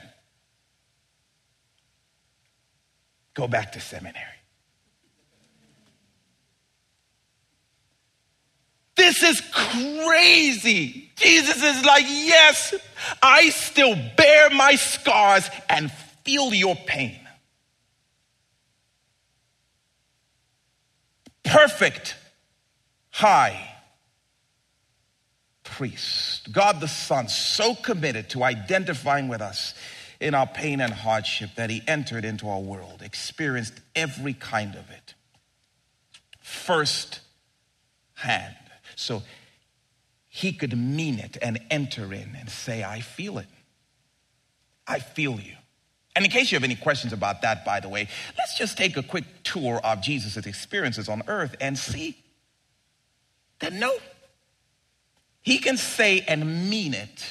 go 3.33 3.47
back 3.47 3.73
to 3.73 3.79
seminary. 3.79 4.36
This 8.97 9.21
is 9.21 9.41
crazy. 9.53 11.11
Jesus 11.15 11.63
is 11.63 11.85
like, 11.85 12.05
yes, 12.07 12.73
I 13.21 13.49
still 13.49 13.95
bear 14.17 14.49
my 14.49 14.75
scars 14.75 15.49
and 15.69 15.91
feel 16.23 16.53
your 16.53 16.75
pain. 16.75 17.19
Perfect 21.43 22.15
high 23.11 23.75
priest. 25.63 26.51
God 26.51 26.81
the 26.81 26.87
Son, 26.87 27.27
so 27.29 27.75
committed 27.75 28.31
to 28.31 28.43
identifying 28.43 29.27
with 29.27 29.41
us 29.41 29.75
in 30.19 30.33
our 30.33 30.47
pain 30.47 30.81
and 30.81 30.91
hardship 30.91 31.51
that 31.55 31.69
he 31.69 31.83
entered 31.87 32.25
into 32.25 32.49
our 32.49 32.59
world, 32.59 33.03
experienced 33.03 33.73
every 33.95 34.33
kind 34.33 34.73
of 34.73 34.89
it. 34.89 35.13
First 36.41 37.19
hand. 38.15 38.55
So 38.97 39.21
he 40.27 40.51
could 40.51 40.75
mean 40.77 41.19
it 41.19 41.37
and 41.41 41.59
enter 41.69 42.11
in 42.13 42.35
and 42.37 42.49
say, 42.49 42.83
I 42.83 42.99
feel 42.99 43.37
it. 43.37 43.47
I 44.87 44.99
feel 44.99 45.39
you. 45.39 45.53
And 46.15 46.25
in 46.25 46.31
case 46.31 46.51
you 46.51 46.55
have 46.55 46.63
any 46.63 46.75
questions 46.75 47.13
about 47.13 47.43
that, 47.43 47.63
by 47.63 47.79
the 47.79 47.89
way, 47.89 48.09
let's 48.37 48.57
just 48.57 48.75
take 48.75 48.97
a 48.97 49.03
quick 49.03 49.23
tour 49.43 49.79
of 49.83 50.01
Jesus' 50.01 50.35
experiences 50.47 51.07
on 51.07 51.21
earth 51.27 51.55
and 51.61 51.77
see 51.77 52.17
that 53.59 53.71
no, 53.71 53.95
he 55.41 55.59
can 55.59 55.77
say 55.77 56.21
and 56.21 56.69
mean 56.69 56.95
it 56.95 57.23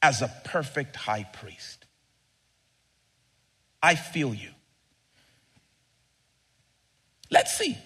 as 0.00 0.22
a 0.22 0.32
perfect 0.44 0.96
high 0.96 1.24
priest. 1.24 1.84
I 3.82 3.94
feel 3.94 4.32
you. 4.32 4.50
Let's 7.30 7.56
see. 7.56 7.76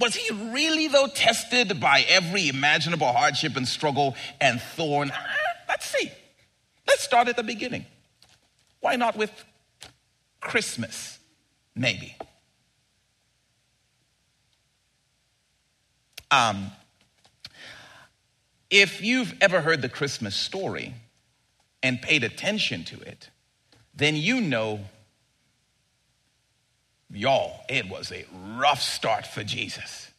Was 0.00 0.14
he 0.14 0.32
really, 0.50 0.88
though, 0.88 1.08
tested 1.08 1.78
by 1.78 2.06
every 2.08 2.48
imaginable 2.48 3.12
hardship 3.12 3.54
and 3.54 3.68
struggle 3.68 4.16
and 4.40 4.58
thorn? 4.58 5.12
Let's 5.68 5.84
see. 5.84 6.10
Let's 6.88 7.02
start 7.02 7.28
at 7.28 7.36
the 7.36 7.42
beginning. 7.42 7.84
Why 8.80 8.96
not 8.96 9.14
with 9.14 9.30
Christmas, 10.40 11.18
maybe? 11.76 12.16
Um, 16.30 16.70
if 18.70 19.02
you've 19.02 19.34
ever 19.42 19.60
heard 19.60 19.82
the 19.82 19.90
Christmas 19.90 20.34
story 20.34 20.94
and 21.82 22.00
paid 22.00 22.24
attention 22.24 22.84
to 22.84 23.00
it, 23.00 23.28
then 23.94 24.16
you 24.16 24.40
know, 24.40 24.80
y'all, 27.12 27.60
it 27.68 27.88
was 27.88 28.12
a 28.12 28.24
rough 28.56 28.80
start 28.80 29.26
for 29.26 29.42
Jesus. 29.42 30.10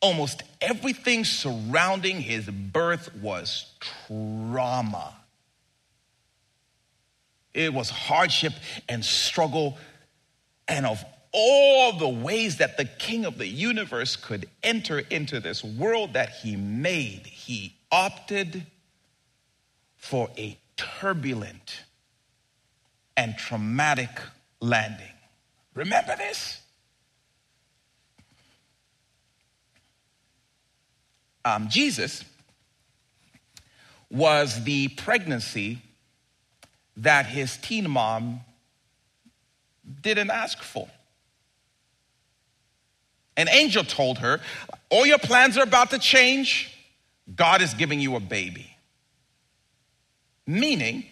Almost 0.00 0.42
everything 0.60 1.24
surrounding 1.24 2.20
his 2.20 2.46
birth 2.46 3.14
was 3.16 3.72
trauma. 3.80 5.14
It 7.54 7.72
was 7.72 7.88
hardship 7.88 8.52
and 8.88 9.04
struggle. 9.04 9.78
And 10.68 10.84
of 10.84 11.02
all 11.32 11.98
the 11.98 12.08
ways 12.08 12.58
that 12.58 12.76
the 12.76 12.84
king 12.84 13.24
of 13.24 13.38
the 13.38 13.46
universe 13.46 14.16
could 14.16 14.48
enter 14.62 14.98
into 14.98 15.40
this 15.40 15.64
world 15.64 16.12
that 16.12 16.30
he 16.30 16.54
made, 16.56 17.26
he 17.26 17.74
opted 17.90 18.66
for 19.96 20.28
a 20.36 20.58
turbulent 20.76 21.84
and 23.16 23.36
traumatic 23.36 24.10
landing. 24.60 25.06
Remember 25.74 26.16
this? 26.16 26.60
Um, 31.44 31.68
Jesus 31.68 32.24
was 34.10 34.64
the 34.64 34.88
pregnancy 34.88 35.78
that 36.96 37.26
his 37.26 37.56
teen 37.56 37.90
mom 37.90 38.40
didn't 40.00 40.30
ask 40.30 40.62
for. 40.62 40.88
An 43.36 43.48
angel 43.48 43.84
told 43.84 44.18
her, 44.18 44.40
All 44.90 45.04
your 45.04 45.18
plans 45.18 45.58
are 45.58 45.64
about 45.64 45.90
to 45.90 45.98
change. 45.98 46.70
God 47.34 47.62
is 47.62 47.74
giving 47.74 48.00
you 48.00 48.16
a 48.16 48.20
baby. 48.20 48.70
Meaning, 50.46 51.04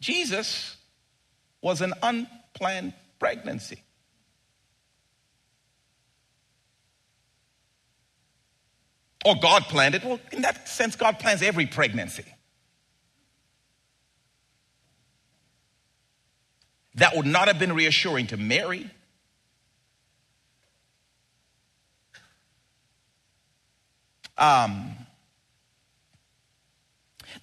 Jesus 0.00 0.76
was 1.64 1.80
an 1.80 1.94
unplanned 2.02 2.92
pregnancy. 3.18 3.82
Or 9.24 9.34
God 9.40 9.62
planned 9.62 9.94
it. 9.94 10.04
Well, 10.04 10.20
in 10.30 10.42
that 10.42 10.68
sense, 10.68 10.94
God 10.94 11.18
plans 11.18 11.40
every 11.40 11.64
pregnancy. 11.64 12.26
That 16.96 17.16
would 17.16 17.24
not 17.24 17.48
have 17.48 17.58
been 17.58 17.72
reassuring 17.72 18.26
to 18.28 18.36
Mary 18.36 18.90
Um, 24.36 25.03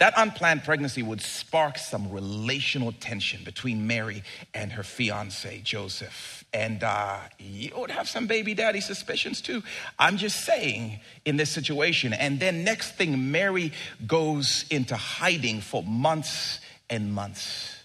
that 0.02 0.16
unplanned 0.18 0.64
pregnancy 0.64 1.04
would 1.04 1.22
spark 1.22 1.78
some 1.78 2.12
relational 2.12 2.92
tension 2.92 3.44
between 3.44 3.86
Mary 3.86 4.24
and 4.52 4.72
her 4.72 4.82
fiance, 4.82 5.62
Joseph. 5.64 6.44
And 6.52 6.84
uh, 6.84 7.20
you 7.38 7.72
would 7.78 7.92
have 7.92 8.10
some 8.10 8.26
baby 8.26 8.56
daddy 8.56 8.82
suspicions 8.82 9.42
too. 9.42 9.62
I'm 10.00 10.18
just 10.18 10.44
saying 10.44 11.02
in 11.24 11.38
this 11.38 11.52
situation. 11.52 12.14
And 12.14 12.40
then, 12.40 12.64
next 12.64 12.94
thing, 12.94 13.30
Mary 13.30 13.74
goes 14.08 14.66
into 14.72 14.96
hiding 14.96 15.62
for 15.62 15.84
months 15.84 16.60
and 16.90 17.14
months. 17.14 17.76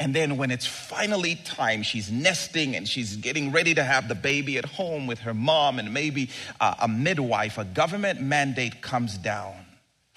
And 0.00 0.12
then 0.12 0.36
when 0.36 0.50
it's 0.50 0.66
finally 0.66 1.36
time, 1.44 1.84
she's 1.84 2.10
nesting 2.10 2.74
and 2.74 2.88
she's 2.88 3.14
getting 3.14 3.52
ready 3.52 3.72
to 3.74 3.84
have 3.84 4.08
the 4.08 4.16
baby 4.16 4.58
at 4.58 4.64
home 4.64 5.06
with 5.06 5.20
her 5.20 5.34
mom 5.34 5.78
and 5.78 5.94
maybe 5.94 6.30
uh, 6.60 6.74
a 6.82 6.88
midwife. 6.88 7.56
A 7.56 7.64
government 7.64 8.20
mandate 8.20 8.82
comes 8.82 9.16
down, 9.16 9.54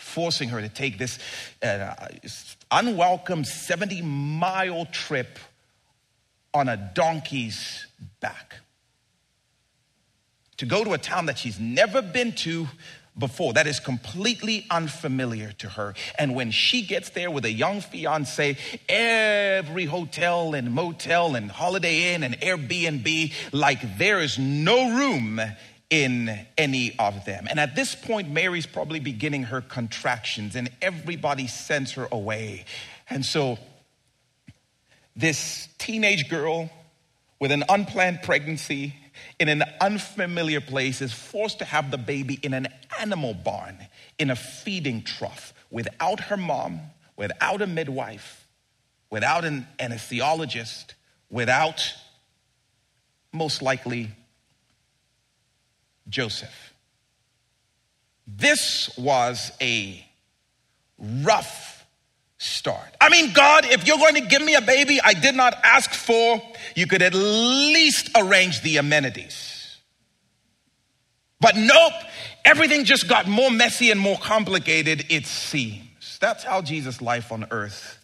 forcing 0.02 0.50
her 0.50 0.62
to 0.62 0.70
take 0.70 0.98
this 0.98 1.20
uh, 1.64 1.94
unwelcome 2.72 3.44
70 3.44 4.02
mile 4.02 4.86
trip 4.88 5.40
on 6.54 6.68
a 6.68 6.78
donkey's 6.94 7.86
back 8.20 8.56
to 10.58 10.66
go 10.66 10.84
to 10.84 10.94
a 10.94 10.98
town 10.98 11.26
that 11.26 11.38
she's 11.40 11.60
never 11.60 12.02
been 12.02 12.34
to 12.34 12.68
before. 13.18 13.54
That 13.54 13.68
is 13.68 13.80
completely 13.80 14.66
unfamiliar 14.70 15.54
to 15.54 15.70
her. 15.70 15.96
And 16.20 16.36
when 16.36 16.52
she 16.52 16.84
gets 16.84 17.10
there 17.10 17.32
with 17.32 17.46
a 17.46 17.52
young 17.52 17.82
fiance, 17.82 18.58
every 18.88 19.86
hotel 19.86 20.54
and 20.54 20.72
motel 20.72 21.36
and 21.36 21.50
Holiday 21.50 22.14
Inn 22.14 22.24
and 22.24 22.40
Airbnb, 22.42 23.34
like 23.52 23.98
there 23.98 24.20
is 24.20 24.38
no 24.38 24.96
room 24.96 25.42
in 25.92 26.48
any 26.58 26.96
of 26.98 27.26
them. 27.26 27.48
And 27.50 27.60
at 27.60 27.76
this 27.76 27.94
point, 27.94 28.32
Mary's 28.32 28.66
probably 28.66 29.02
beginning 29.02 29.44
her 29.44 29.62
contractions, 29.62 30.56
and 30.56 30.72
everybody 30.82 31.46
sends 31.48 31.92
her 31.92 32.08
away. 32.12 32.66
And 33.10 33.24
so, 33.24 33.60
this 35.16 35.68
teenage 35.78 36.30
girl 36.30 36.72
with 37.40 37.52
an 37.52 37.66
unplanned 37.68 38.24
pregnancy 38.24 38.96
in 39.38 39.50
an 39.50 39.64
unfamiliar 39.82 40.62
place 40.62 41.02
is 41.02 41.12
forced 41.12 41.60
to 41.60 41.66
have 41.66 41.92
the 41.92 41.98
baby 41.98 42.40
in 42.42 42.54
an 42.54 42.68
animal 43.00 43.34
barn, 43.34 43.78
in 44.18 44.30
a 44.30 44.36
feeding 44.36 45.04
trough, 45.04 45.54
without 45.70 46.22
her 46.22 46.38
mom, 46.38 46.80
without 47.18 47.62
a 47.62 47.68
midwife, 47.68 48.48
without 49.10 49.44
an 49.44 49.68
anesthesiologist, 49.78 50.94
without, 51.30 51.94
most 53.34 53.62
likely, 53.62 54.10
Joseph. 56.10 56.74
This 58.28 58.96
was 58.98 59.52
a 59.62 60.06
rough 60.98 61.86
start. 62.38 62.96
I 63.00 63.10
mean, 63.10 63.34
God, 63.34 63.66
if 63.66 63.86
you're 63.86 63.98
going 63.98 64.16
to 64.16 64.22
give 64.22 64.42
me 64.42 64.56
a 64.56 64.62
baby 64.62 65.00
I 65.02 65.14
did 65.14 65.36
not 65.36 65.56
ask 65.64 65.92
for, 65.94 66.42
you 66.76 66.88
could 66.88 67.02
at 67.02 67.14
least 67.14 68.10
arrange 68.16 68.62
the 68.62 68.78
amenities. 68.78 69.78
But 71.40 71.56
nope, 71.56 71.94
everything 72.46 72.86
just 72.86 73.08
got 73.08 73.28
more 73.28 73.52
messy 73.52 73.92
and 73.92 74.00
more 74.00 74.18
complicated, 74.18 75.06
it 75.10 75.26
seems. 75.26 76.20
That's 76.20 76.44
how 76.44 76.62
Jesus' 76.62 77.02
life 77.02 77.32
on 77.32 77.48
earth 77.50 78.01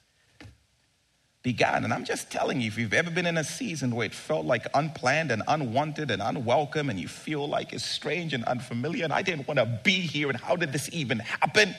began. 1.47 1.85
And 1.85 1.93
I'm 1.93 2.03
just 2.03 2.29
telling 2.29 2.59
you, 2.59 2.67
if 2.67 2.77
you've 2.77 2.93
ever 2.93 3.09
been 3.09 3.25
in 3.25 3.37
a 3.37 3.43
season 3.45 3.95
where 3.95 4.05
it 4.05 4.13
felt 4.13 4.45
like 4.45 4.65
unplanned 4.73 5.31
and 5.31 5.43
unwanted 5.47 6.11
and 6.11 6.21
unwelcome, 6.21 6.89
and 6.89 6.99
you 6.99 7.07
feel 7.07 7.47
like 7.47 7.71
it's 7.71 7.85
strange 7.85 8.33
and 8.33 8.43
unfamiliar, 8.43 9.05
and 9.05 9.13
I 9.13 9.21
didn't 9.21 9.47
want 9.47 9.57
to 9.57 9.79
be 9.81 9.93
here, 9.93 10.27
and 10.27 10.37
how 10.37 10.57
did 10.57 10.73
this 10.73 10.89
even 10.91 11.19
happen? 11.19 11.73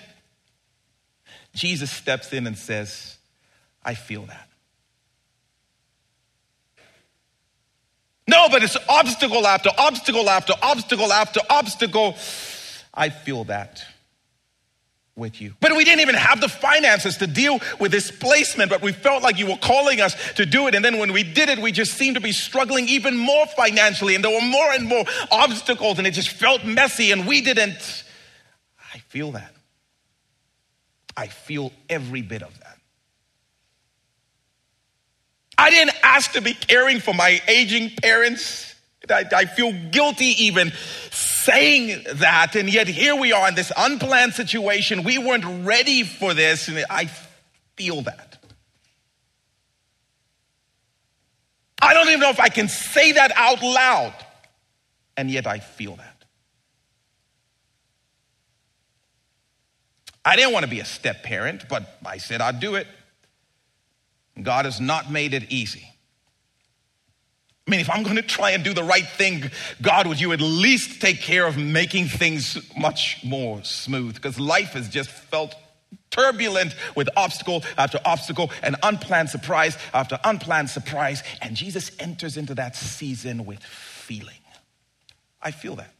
Jesus 1.55 1.91
steps 1.91 2.33
in 2.33 2.47
and 2.47 2.57
says, 2.57 3.19
I 3.85 3.93
feel 3.93 4.23
that. 4.23 4.49
No, 8.27 8.49
but 8.49 8.63
it's 8.63 8.79
obstacle 8.89 9.47
after 9.47 9.69
obstacle 9.77 10.31
after 10.31 10.55
obstacle 10.63 11.13
after 11.13 11.41
obstacle. 11.51 12.17
I 12.95 13.11
feel 13.11 13.45
that 13.45 13.85
with 15.19 15.41
you. 15.41 15.55
But 15.61 15.77
we 15.77 15.85
didn't 15.85 16.01
even 16.01 16.15
have 16.15 16.41
the 16.41 16.49
finances 16.49 17.17
to 17.19 17.27
deal 17.27 17.59
with 17.79 17.93
this 17.93 18.11
placement, 18.11 18.71
but 18.71 18.81
we 18.81 18.93
felt 18.93 19.23
like 19.23 19.39
you 19.39 19.47
were 19.47 19.57
calling 19.57 20.01
us 20.01 20.15
to 20.35 20.47
do 20.47 20.69
it. 20.69 20.75
And 20.75 20.85
then 20.85 20.99
when 20.99 21.13
we 21.13 21.23
did 21.23 21.49
it, 21.49 21.59
we 21.59 21.73
just 21.73 21.95
seemed 21.95 22.15
to 22.15 22.21
be 22.21 22.33
struggling 22.33 22.89
even 22.89 23.17
more 23.17 23.47
financially, 23.49 24.15
and 24.15 24.25
there 24.25 24.33
were 24.33 24.47
more 24.47 24.73
and 24.73 24.87
more 24.87 25.05
obstacles, 25.31 25.99
and 25.99 26.07
it 26.07 26.13
just 26.13 26.31
felt 26.31 26.65
messy, 26.65 27.13
and 27.13 27.27
we 27.27 27.41
didn't. 27.41 28.05
I 28.95 28.99
feel 29.09 29.33
that. 29.33 29.55
I 31.17 31.27
feel 31.27 31.73
every 31.91 32.23
bit 32.23 32.43
of 32.43 32.59
that. 32.61 32.79
I 35.59 35.71
didn't 35.71 35.97
ask 36.05 36.33
to 36.33 36.41
be 36.41 36.55
caring 36.55 37.01
for 37.01 37.13
my 37.13 37.43
aging 37.49 37.91
parents. 38.01 38.77
I, 39.11 39.25
I, 39.35 39.45
feel 39.47 39.73
guilty 39.91 40.45
even 40.45 40.71
saying 41.49 42.05
that. 42.15 42.55
And 42.57 42.73
yet 42.73 42.89
here 42.89 43.17
we 43.17 43.33
are 43.33 43.49
in 43.49 43.55
this 43.55 43.73
unplanned 43.77 44.35
situation. 44.35 45.03
We 45.03 45.19
weren't 45.19 45.67
ready 45.67 46.03
for 46.03 46.35
this. 46.35 46.69
And 46.69 46.85
I 46.91 47.11
feel 47.77 48.03
that. 48.03 48.39
I 51.81 51.95
don't 51.95 52.09
even 52.09 52.21
know 52.21 52.31
if 52.31 52.41
I 52.41 52.49
can 52.49 52.69
say 52.69 53.13
that 53.13 53.33
out 53.35 53.63
loud. 53.63 54.15
And 55.17 55.31
yet 55.31 55.47
I 55.47 55.59
feel 55.61 55.97
that. 55.97 56.25
I 60.25 60.37
didn't 60.37 60.53
want 60.53 60.65
to 60.65 60.71
be 60.71 60.81
a 60.81 60.85
step 60.85 61.23
parent, 61.23 61.69
but 61.69 61.99
I 62.05 62.19
said 62.19 62.41
I'd 62.43 62.61
do 62.61 62.75
it. 62.75 62.87
God 64.41 64.67
has 64.67 64.81
not 64.81 65.11
made 65.11 65.33
it 65.33 65.51
easy. 65.51 65.89
I 67.69 67.71
mean, 67.71 67.81
if 67.81 67.91
I'm 67.91 68.03
going 68.03 68.17
to 68.17 68.23
try 68.23 68.53
and 68.53 68.65
do 68.65 68.73
the 68.73 68.83
right 68.83 69.07
thing, 69.07 69.51
God, 69.83 70.07
would 70.07 70.19
you 70.19 70.33
at 70.33 70.41
least 70.41 71.03
take 71.03 71.21
care 71.21 71.47
of 71.47 71.59
making 71.59 72.07
things 72.07 72.57
much 72.75 73.23
more 73.23 73.63
smooth? 73.63 74.15
Because 74.15 74.41
life 74.41 74.73
has 74.73 74.89
just 74.89 75.11
felt 75.11 75.55
turbulent 76.09 76.75
with 76.97 77.11
obstacle 77.15 77.63
after 77.77 78.01
obstacle 78.07 78.51
and 78.63 78.75
unplanned 78.83 79.29
surprise 79.29 79.77
after 79.93 80.19
unplanned 80.25 80.71
surprise. 80.71 81.23
And 81.43 81.55
Jesus 81.55 81.91
enters 81.99 82.39
into 82.39 82.55
that 82.55 82.75
season 82.75 83.45
with 83.45 83.63
feeling. 83.63 84.33
I 85.43 85.51
feel 85.51 85.77
that. 85.77 85.93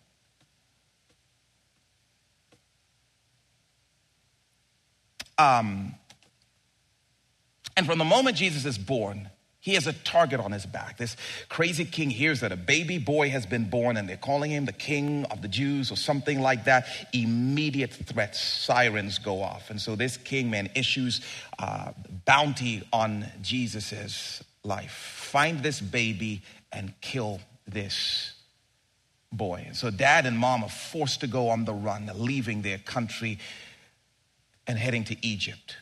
Um, 5.37 5.97
and 7.77 7.85
from 7.85 7.99
the 7.99 8.07
moment 8.07 8.39
Jesus 8.39 8.65
is 8.65 8.79
born, 8.79 9.29
he 9.61 9.75
has 9.75 9.87
a 9.87 9.93
target 9.93 10.41
on 10.41 10.53
his 10.53 10.67
back. 10.67 10.99
This 10.99 11.17
crazy 11.49 11.85
king 11.85 12.11
hears 12.11 12.41
that 12.41 12.53
a 12.53 12.57
baby 12.57 12.99
boy 12.99 13.31
has 13.31 13.45
been 13.45 13.69
born 13.69 13.97
and 13.97 14.09
they're 14.09 14.17
calling 14.17 14.51
him 14.51 14.65
the 14.65 14.73
king 14.73 15.25
of 15.27 15.43
the 15.43 15.49
Jews 15.49 15.91
or 15.91 15.97
something 15.97 16.41
like 16.41 16.65
that. 16.65 16.87
Immediate 17.13 17.93
threats, 17.93 18.41
sirens 18.41 19.19
go 19.19 19.43
off. 19.43 19.71
And 19.71 19.81
so 19.81 19.97
this 19.97 20.17
king, 20.17 20.51
man, 20.51 20.71
issues 20.75 21.21
uh, 21.59 21.93
bounty 22.25 22.87
on 22.93 23.27
Jesus's 23.43 24.45
life. 24.63 24.93
Find 24.93 25.63
this 25.63 25.81
baby 25.81 26.43
and 26.73 26.93
kill 27.01 27.41
this 27.67 28.35
boy. 29.33 29.65
And 29.67 29.77
so 29.77 29.91
dad 29.91 30.25
and 30.25 30.39
mom 30.39 30.63
are 30.63 30.71
forced 30.71 31.21
to 31.21 31.27
go 31.27 31.49
on 31.49 31.65
the 31.65 31.75
run, 31.75 32.11
leaving 32.15 32.63
their 32.63 32.79
country 32.79 33.39
and 34.67 34.79
heading 34.79 35.05
to 35.05 35.27
Egypt 35.27 35.77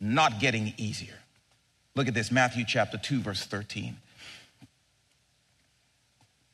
not 0.00 0.40
getting 0.40 0.72
easier. 0.78 1.14
Look 1.96 2.08
at 2.08 2.14
this 2.14 2.30
Matthew 2.30 2.64
chapter 2.66 2.98
2, 2.98 3.20
verse 3.20 3.44
13. 3.44 3.96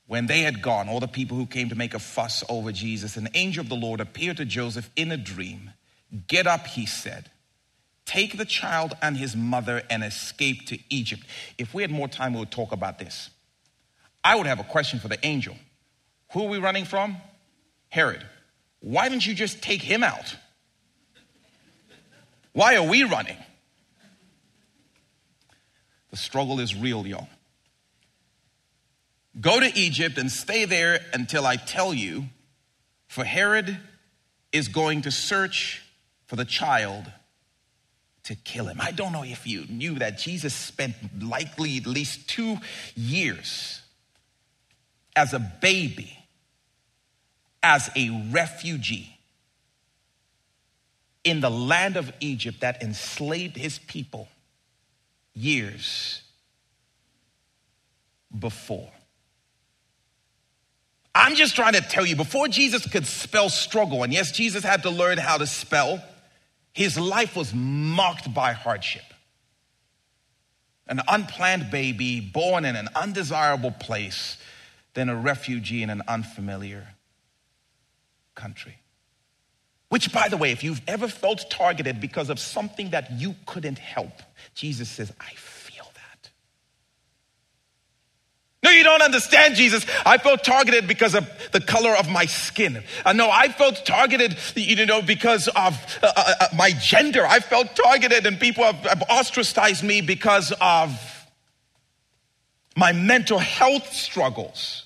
When 0.07 0.27
they 0.27 0.41
had 0.41 0.63
gone, 0.63 0.89
all 0.89 1.01
the 1.01 1.09
people 1.09 1.37
who 1.37 1.47
came 1.47 1.69
to 1.69 1.75
make 1.75 1.95
a 1.95 1.99
fuss 1.99 2.45
over 2.49 2.73
Jesus, 2.73 3.17
an 3.17 3.29
angel 3.35 3.63
of 3.63 3.69
the 3.69 3.75
Lord 3.75 4.01
appeared 4.01 4.37
to 4.37 4.45
Joseph 4.45 4.89
in 4.95 5.11
a 5.11 5.17
dream. 5.17 5.73
Get 6.29 6.47
up, 6.47 6.67
he 6.67 6.87
said. 6.87 7.31
Take 8.05 8.39
the 8.39 8.45
child 8.45 8.97
and 9.03 9.17
his 9.17 9.35
mother 9.35 9.83
and 9.91 10.05
escape 10.05 10.67
to 10.69 10.79
Egypt. 10.89 11.23
If 11.59 11.75
we 11.75 11.83
had 11.83 11.91
more 11.91 12.07
time, 12.07 12.35
we 12.35 12.41
would 12.41 12.53
talk 12.53 12.71
about 12.71 13.01
this. 13.01 13.31
I 14.23 14.37
would 14.37 14.47
have 14.47 14.61
a 14.61 14.65
question 14.65 15.01
for 15.01 15.09
the 15.09 15.25
angel. 15.27 15.57
Who 16.33 16.45
are 16.45 16.49
we 16.49 16.59
running 16.59 16.85
from? 16.85 17.17
Herod. 17.89 18.25
Why 18.81 19.09
didn't 19.09 19.27
you 19.27 19.35
just 19.35 19.61
take 19.61 19.83
him 19.83 20.05
out? 20.05 20.37
Why 22.53 22.77
are 22.77 22.89
we 22.89 23.03
running? 23.03 23.37
The 26.11 26.17
struggle 26.17 26.61
is 26.61 26.75
real, 26.75 27.07
y'all. 27.07 27.29
Go 29.41 29.61
to 29.61 29.79
Egypt 29.79 30.17
and 30.19 30.31
stay 30.31 30.65
there 30.65 31.01
until 31.13 31.47
I 31.47 31.57
tell 31.57 31.93
you, 31.93 32.27
for 33.09 33.25
Herod 33.25 33.79
is 34.53 34.69
going 34.69 35.03
to 35.03 35.11
search 35.11 35.83
for 36.27 36.37
the 36.37 36.45
child 36.45 37.11
to 38.25 38.35
kill 38.35 38.67
him. 38.67 38.79
I 38.81 38.91
don't 38.91 39.13
know 39.13 39.25
if 39.25 39.47
you 39.47 39.67
knew 39.69 39.97
that 39.97 40.19
Jesus 40.19 40.55
spent 40.55 40.95
likely 41.23 41.77
at 41.77 41.87
least 41.87 42.29
two 42.29 42.59
years 42.95 43.83
as 45.15 45.33
a 45.33 45.39
baby, 45.39 46.19
as 47.63 47.91
a 47.95 48.29
refugee 48.31 49.19
in 51.25 51.41
the 51.41 51.51
land 51.51 51.97
of 51.97 52.13
Egypt 52.21 52.61
that 52.61 52.83
enslaved 52.83 53.57
his 53.57 53.79
people 53.79 54.29
years 55.37 56.23
before. 58.37 58.91
I'm 61.15 61.35
just 61.35 61.55
trying 61.55 61.75
to 61.75 61.81
tell 61.81 62.05
you, 62.05 62.17
before 62.17 62.49
Jesus 62.49 62.87
could 62.87 63.07
spell 63.07 63.49
struggle, 63.49 64.03
and 64.03 64.13
yes, 64.13 64.33
Jesus 64.33 64.65
had 64.65 64.83
to 64.83 64.91
learn 64.91 65.19
how 65.19 65.39
to 65.39 65.47
spell, 65.47 66.03
his 66.73 66.99
life 66.99 67.37
was 67.37 67.55
marked 67.55 68.33
by 68.35 68.53
hardship. 68.53 69.05
An 70.89 71.01
unplanned 71.09 71.71
baby 71.71 72.21
born 72.21 72.65
in 72.65 72.77
an 72.77 72.89
undesirable 72.95 73.71
place, 73.71 74.37
then 74.95 75.09
a 75.09 75.17
refugee 75.17 75.83
in 75.83 75.91
an 75.91 76.03
unfamiliar 76.07 76.87
country. 78.35 78.77
Which, 79.89 80.13
by 80.13 80.29
the 80.29 80.37
way, 80.37 80.53
if 80.53 80.63
you've 80.63 80.83
ever 80.87 81.09
felt 81.09 81.49
targeted 81.51 82.01
because 82.01 82.29
of 82.29 82.39
something 82.39 82.91
that 82.91 83.13
you 83.13 83.37
couldn't 83.47 83.79
help, 83.79 84.21
Jesus 84.57 84.89
says, 84.89 85.13
I 85.21 85.33
feel 85.35 85.85
that. 85.95 86.31
No, 88.63 88.71
you 88.71 88.83
don't 88.83 89.03
understand, 89.03 89.55
Jesus. 89.55 89.85
I 90.07 90.17
felt 90.17 90.43
targeted 90.43 90.89
because 90.89 91.15
of 91.15 91.31
the 91.53 91.61
color 91.61 91.95
of 91.95 92.09
my 92.09 92.25
skin. 92.25 92.83
Uh, 93.05 93.13
no, 93.13 93.31
I 93.31 93.49
felt 93.49 93.85
targeted, 93.85 94.37
you 94.57 94.87
know, 94.87 95.03
because 95.03 95.47
of 95.49 95.99
uh, 96.03 96.11
uh, 96.17 96.35
uh 96.41 96.47
my 96.57 96.71
gender. 96.71 97.27
I 97.27 97.41
felt 97.41 97.77
targeted 97.77 98.25
and 98.25 98.41
people 98.41 98.65
have, 98.65 98.77
have 98.77 99.03
ostracized 99.11 99.85
me 99.85 100.01
because 100.01 100.55
of 100.59 100.99
my 102.75 102.93
mental 102.93 103.39
health 103.39 103.93
struggles 103.93 104.85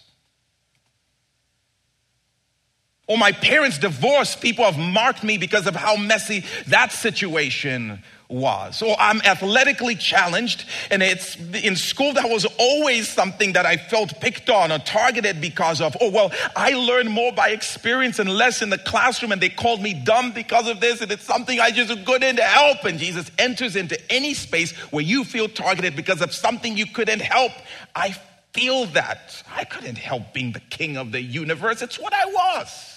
or 3.06 3.18
my 3.18 3.30
parents' 3.30 3.78
divorce, 3.78 4.35
people 4.35 4.64
have 4.64 4.78
marked 4.78 5.22
me 5.22 5.38
because 5.38 5.66
of 5.68 5.76
how 5.76 5.96
messy 5.96 6.44
that 6.68 6.90
situation 6.92 8.02
was. 8.31 8.83
Or 8.83 8.97
I'm 8.99 9.21
athletically 9.23 9.95
challenged, 9.95 10.64
and 10.90 11.03
it's 11.03 11.37
in 11.37 11.77
school 11.77 12.12
that 12.14 12.29
was 12.29 12.47
always 12.59 13.09
something 13.09 13.53
that 13.55 13.66
I 13.66 13.77
felt 13.77 14.21
picked 14.21 14.49
on 14.49 14.73
or 14.73 14.79
targeted 14.79 15.40
because 15.40 15.81
of. 15.81 15.97
Oh, 16.01 16.11
well, 16.11 16.33
I 16.57 16.71
learned 16.71 17.11
more 17.11 17.33
by 17.33 17.51
experience 17.51 18.19
and 18.19 18.31
less 18.31 18.62
in 18.62 18.71
the 18.71 18.79
classroom, 18.79 19.33
and 19.33 19.40
they 19.40 19.49
called 19.49 19.83
me 19.83 19.95
dumb 19.95 20.33
because 20.33 20.69
of 20.69 20.81
this, 20.81 21.01
and 21.01 21.11
it's 21.11 21.25
something 21.25 21.61
I 21.61 21.71
just 21.71 22.05
couldn't 22.07 22.38
help. 22.38 22.85
And 22.85 22.99
Jesus 22.99 23.31
enters 23.38 23.77
into 23.77 23.99
any 24.12 24.35
space 24.35 24.73
where 24.93 25.05
you 25.05 25.25
feel 25.25 25.49
targeted 25.49 25.97
because 25.97 26.23
of 26.23 26.33
something 26.33 26.77
you 26.77 26.87
couldn't 26.87 27.21
help. 27.21 27.53
I 27.95 28.16
feel 28.53 28.87
that. 28.87 29.43
I 29.55 29.64
couldn't 29.64 29.99
help 29.99 30.33
being 30.33 30.53
the 30.53 30.61
king 30.61 30.97
of 30.97 31.12
the 31.12 31.21
universe, 31.21 31.83
it's 31.83 31.99
what 31.99 32.12
I 32.12 32.27
was. 32.27 32.89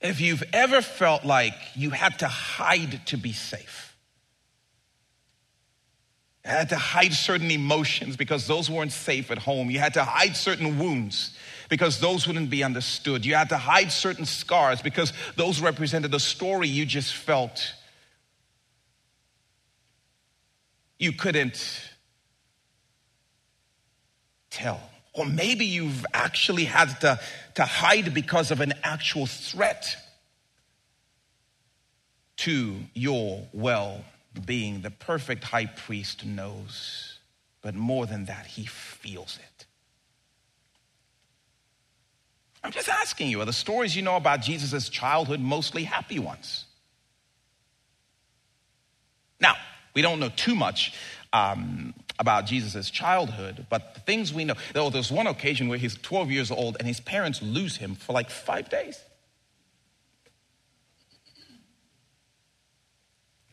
If 0.00 0.20
you've 0.20 0.44
ever 0.52 0.80
felt 0.80 1.24
like 1.24 1.54
you 1.74 1.90
had 1.90 2.20
to 2.20 2.28
hide 2.28 3.04
to 3.06 3.16
be 3.16 3.32
safe, 3.32 3.96
You 6.44 6.52
had 6.52 6.68
to 6.70 6.76
hide 6.76 7.12
certain 7.12 7.50
emotions 7.50 8.16
because 8.16 8.46
those 8.46 8.70
weren't 8.70 8.92
safe 8.92 9.30
at 9.30 9.38
home. 9.38 9.70
You 9.70 9.80
had 9.80 9.94
to 9.94 10.04
hide 10.04 10.36
certain 10.36 10.78
wounds 10.78 11.36
because 11.68 12.00
those 12.00 12.26
wouldn't 12.26 12.48
be 12.48 12.64
understood. 12.64 13.26
You 13.26 13.34
had 13.34 13.50
to 13.50 13.58
hide 13.58 13.92
certain 13.92 14.24
scars 14.24 14.80
because 14.80 15.12
those 15.36 15.60
represented 15.60 16.14
a 16.14 16.20
story 16.20 16.68
you 16.68 16.86
just 16.86 17.14
felt 17.14 17.74
you 20.98 21.12
couldn't 21.12 21.90
tell. 24.50 24.80
Or 25.18 25.26
maybe 25.26 25.64
you've 25.64 26.06
actually 26.14 26.64
had 26.64 27.00
to, 27.00 27.18
to 27.56 27.64
hide 27.64 28.14
because 28.14 28.52
of 28.52 28.60
an 28.60 28.72
actual 28.84 29.26
threat 29.26 29.96
to 32.36 32.76
your 32.94 33.48
well 33.52 34.04
being. 34.46 34.82
The 34.82 34.92
perfect 34.92 35.42
high 35.42 35.66
priest 35.66 36.24
knows, 36.24 37.18
but 37.62 37.74
more 37.74 38.06
than 38.06 38.26
that, 38.26 38.46
he 38.46 38.66
feels 38.66 39.40
it. 39.42 39.66
I'm 42.62 42.70
just 42.70 42.88
asking 42.88 43.28
you 43.28 43.40
are 43.40 43.44
the 43.44 43.52
stories 43.52 43.96
you 43.96 44.02
know 44.02 44.16
about 44.16 44.42
Jesus' 44.42 44.88
childhood 44.88 45.40
mostly 45.40 45.82
happy 45.82 46.20
ones? 46.20 46.64
Now, 49.40 49.56
we 49.94 50.02
don't 50.02 50.20
know 50.20 50.30
too 50.36 50.54
much 50.54 50.94
um, 51.32 51.92
about 52.18 52.46
Jesus' 52.46 52.90
childhood, 52.90 53.66
but 53.70 53.94
the 53.94 54.00
things 54.00 54.34
we 54.34 54.44
know. 54.44 54.54
There's 54.72 55.10
one 55.10 55.26
occasion 55.26 55.68
where 55.68 55.78
he's 55.78 55.94
12 55.96 56.30
years 56.30 56.50
old 56.50 56.76
and 56.78 56.88
his 56.88 57.00
parents 57.00 57.40
lose 57.42 57.76
him 57.76 57.94
for 57.94 58.12
like 58.12 58.30
five 58.30 58.68
days. 58.68 58.98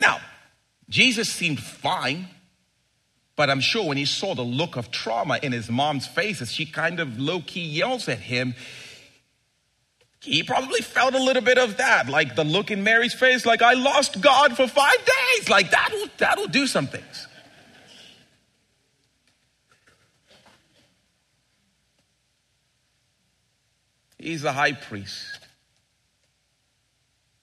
Now, 0.02 0.20
Jesus 0.90 1.30
seemed 1.30 1.60
fine, 1.60 2.28
but 3.36 3.50
I'm 3.50 3.62
sure 3.62 3.88
when 3.88 3.98
he 3.98 4.06
saw 4.06 4.34
the 4.34 4.42
look 4.42 4.76
of 4.76 4.92
trauma 4.92 5.40
in 5.42 5.52
his 5.52 5.70
mom's 5.70 6.08
face 6.08 6.42
as 6.42 6.52
she 6.52 6.66
kind 6.66 7.00
of 7.00 7.20
low 7.20 7.42
key 7.42 7.66
yells 7.66 8.10
at 8.10 8.20
him, 8.20 8.56
he 10.22 10.42
probably 10.42 10.82
felt 10.82 11.14
a 11.14 11.22
little 11.22 11.44
bit 11.44 11.60
of 11.60 11.78
that, 11.78 12.10
like 12.10 12.36
the 12.36 12.44
look 12.44 12.72
in 12.72 12.84
Mary's 12.84 13.14
face, 13.14 13.46
like 13.46 13.62
I 13.62 13.74
lost 13.74 14.22
God 14.22 14.58
for 14.58 14.68
five 14.68 14.98
days. 14.98 15.50
Like 15.50 15.70
that'll 15.70 16.08
that'll 16.18 16.48
do 16.48 16.66
some 16.66 16.88
things. 16.88 17.28
He's 24.26 24.42
the 24.42 24.54
high 24.54 24.72
priest. 24.72 25.38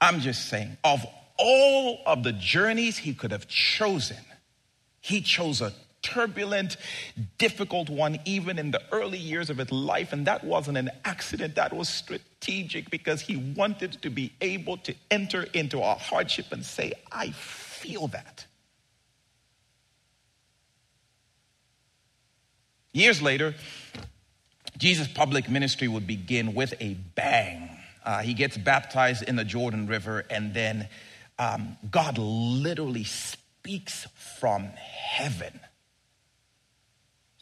I'm 0.00 0.18
just 0.18 0.48
saying, 0.48 0.78
of 0.82 1.06
all 1.38 2.00
of 2.04 2.24
the 2.24 2.32
journeys 2.32 2.98
he 2.98 3.14
could 3.14 3.30
have 3.30 3.46
chosen, 3.46 4.16
he 5.00 5.20
chose 5.20 5.60
a 5.60 5.72
turbulent, 6.02 6.76
difficult 7.38 7.88
one, 7.88 8.18
even 8.24 8.58
in 8.58 8.72
the 8.72 8.82
early 8.90 9.16
years 9.16 9.48
of 9.48 9.58
his 9.58 9.70
life. 9.70 10.12
And 10.12 10.26
that 10.26 10.42
wasn't 10.42 10.76
an 10.76 10.90
accident, 11.04 11.54
that 11.54 11.72
was 11.72 11.88
strategic 11.88 12.90
because 12.90 13.20
he 13.20 13.36
wanted 13.36 14.02
to 14.02 14.10
be 14.10 14.32
able 14.40 14.76
to 14.78 14.92
enter 15.08 15.44
into 15.54 15.78
a 15.78 15.94
hardship 15.94 16.46
and 16.50 16.64
say, 16.64 16.94
I 17.12 17.30
feel 17.30 18.08
that. 18.08 18.44
Years 22.92 23.22
later, 23.22 23.54
Jesus' 24.82 25.06
public 25.06 25.48
ministry 25.48 25.86
would 25.86 26.08
begin 26.08 26.54
with 26.54 26.74
a 26.80 26.94
bang. 27.14 27.70
Uh, 28.04 28.18
he 28.18 28.34
gets 28.34 28.56
baptized 28.56 29.22
in 29.22 29.36
the 29.36 29.44
Jordan 29.44 29.86
River, 29.86 30.24
and 30.28 30.52
then 30.52 30.88
um, 31.38 31.76
God 31.88 32.18
literally 32.18 33.04
speaks 33.04 34.08
from 34.40 34.64
heaven 34.64 35.60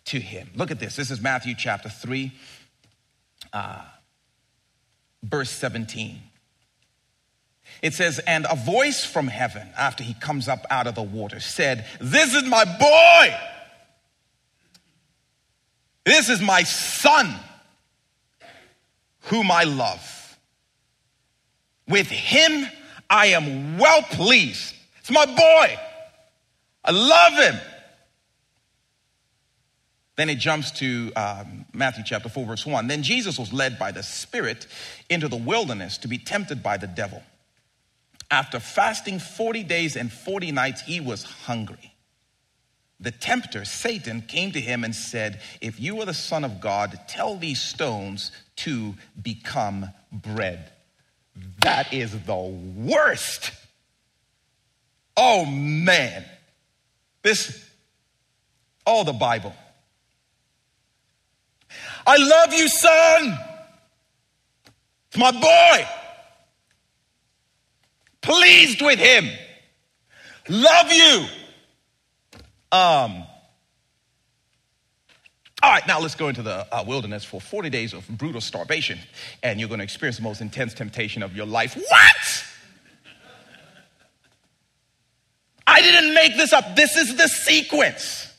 to 0.04 0.20
him. 0.20 0.50
Look 0.54 0.70
at 0.70 0.80
this. 0.80 0.96
This 0.96 1.10
is 1.10 1.22
Matthew 1.22 1.54
chapter 1.56 1.88
3, 1.88 2.30
uh, 3.54 3.84
verse 5.22 5.50
17. 5.50 6.20
It 7.80 7.94
says, 7.94 8.18
And 8.26 8.46
a 8.50 8.54
voice 8.54 9.02
from 9.06 9.28
heaven, 9.28 9.66
after 9.78 10.04
he 10.04 10.12
comes 10.12 10.46
up 10.46 10.66
out 10.68 10.86
of 10.86 10.94
the 10.94 11.02
water, 11.02 11.40
said, 11.40 11.86
This 12.02 12.34
is 12.34 12.44
my 12.44 12.66
boy. 12.66 13.34
This 16.10 16.28
is 16.28 16.40
my 16.40 16.64
son, 16.64 17.32
whom 19.26 19.48
I 19.48 19.62
love. 19.62 20.36
With 21.86 22.08
him 22.08 22.66
I 23.08 23.26
am 23.26 23.78
well 23.78 24.02
pleased. 24.02 24.74
It's 24.98 25.12
my 25.12 25.24
boy. 25.24 25.78
I 26.84 26.90
love 26.90 27.34
him. 27.34 27.60
Then 30.16 30.30
it 30.30 30.38
jumps 30.38 30.72
to 30.80 31.12
um, 31.14 31.64
Matthew 31.72 32.02
chapter 32.04 32.28
4, 32.28 32.44
verse 32.44 32.66
1. 32.66 32.88
Then 32.88 33.04
Jesus 33.04 33.38
was 33.38 33.52
led 33.52 33.78
by 33.78 33.92
the 33.92 34.02
Spirit 34.02 34.66
into 35.08 35.28
the 35.28 35.36
wilderness 35.36 35.96
to 35.98 36.08
be 36.08 36.18
tempted 36.18 36.60
by 36.60 36.76
the 36.76 36.88
devil. 36.88 37.22
After 38.32 38.58
fasting 38.58 39.20
40 39.20 39.62
days 39.62 39.94
and 39.94 40.12
40 40.12 40.50
nights, 40.50 40.82
he 40.82 40.98
was 40.98 41.22
hungry. 41.22 41.89
The 43.00 43.10
tempter, 43.10 43.64
Satan, 43.64 44.22
came 44.22 44.52
to 44.52 44.60
him 44.60 44.84
and 44.84 44.94
said, 44.94 45.40
If 45.60 45.80
you 45.80 46.00
are 46.00 46.04
the 46.04 46.14
Son 46.14 46.44
of 46.44 46.60
God, 46.60 47.00
tell 47.08 47.36
these 47.36 47.60
stones 47.60 48.30
to 48.56 48.94
become 49.20 49.88
bread. 50.12 50.70
That 51.60 51.92
is 51.94 52.12
the 52.24 52.36
worst. 52.36 53.52
Oh 55.16 55.46
man. 55.46 56.24
This, 57.22 57.70
oh, 58.86 59.04
the 59.04 59.12
Bible. 59.12 59.54
I 62.06 62.16
love 62.16 62.52
you, 62.52 62.68
son. 62.68 63.38
It's 65.08 65.18
my 65.18 65.32
boy. 65.32 65.88
Pleased 68.22 68.82
with 68.82 68.98
him. 68.98 69.28
Love 70.48 70.92
you. 70.92 71.26
Um, 72.72 73.24
all 75.62 75.70
right, 75.70 75.86
now 75.86 76.00
let's 76.00 76.14
go 76.14 76.28
into 76.28 76.42
the 76.42 76.66
uh, 76.74 76.84
wilderness 76.86 77.24
for 77.24 77.40
40 77.40 77.68
days 77.68 77.92
of 77.92 78.06
brutal 78.08 78.40
starvation, 78.40 78.98
and 79.42 79.60
you're 79.60 79.68
going 79.68 79.80
to 79.80 79.84
experience 79.84 80.16
the 80.16 80.22
most 80.22 80.40
intense 80.40 80.72
temptation 80.72 81.22
of 81.22 81.36
your 81.36 81.46
life. 81.46 81.76
What? 81.76 82.44
I 85.66 85.82
didn't 85.82 86.14
make 86.14 86.36
this 86.36 86.52
up. 86.52 86.76
This 86.76 86.96
is 86.96 87.16
the 87.16 87.28
sequence. 87.28 88.32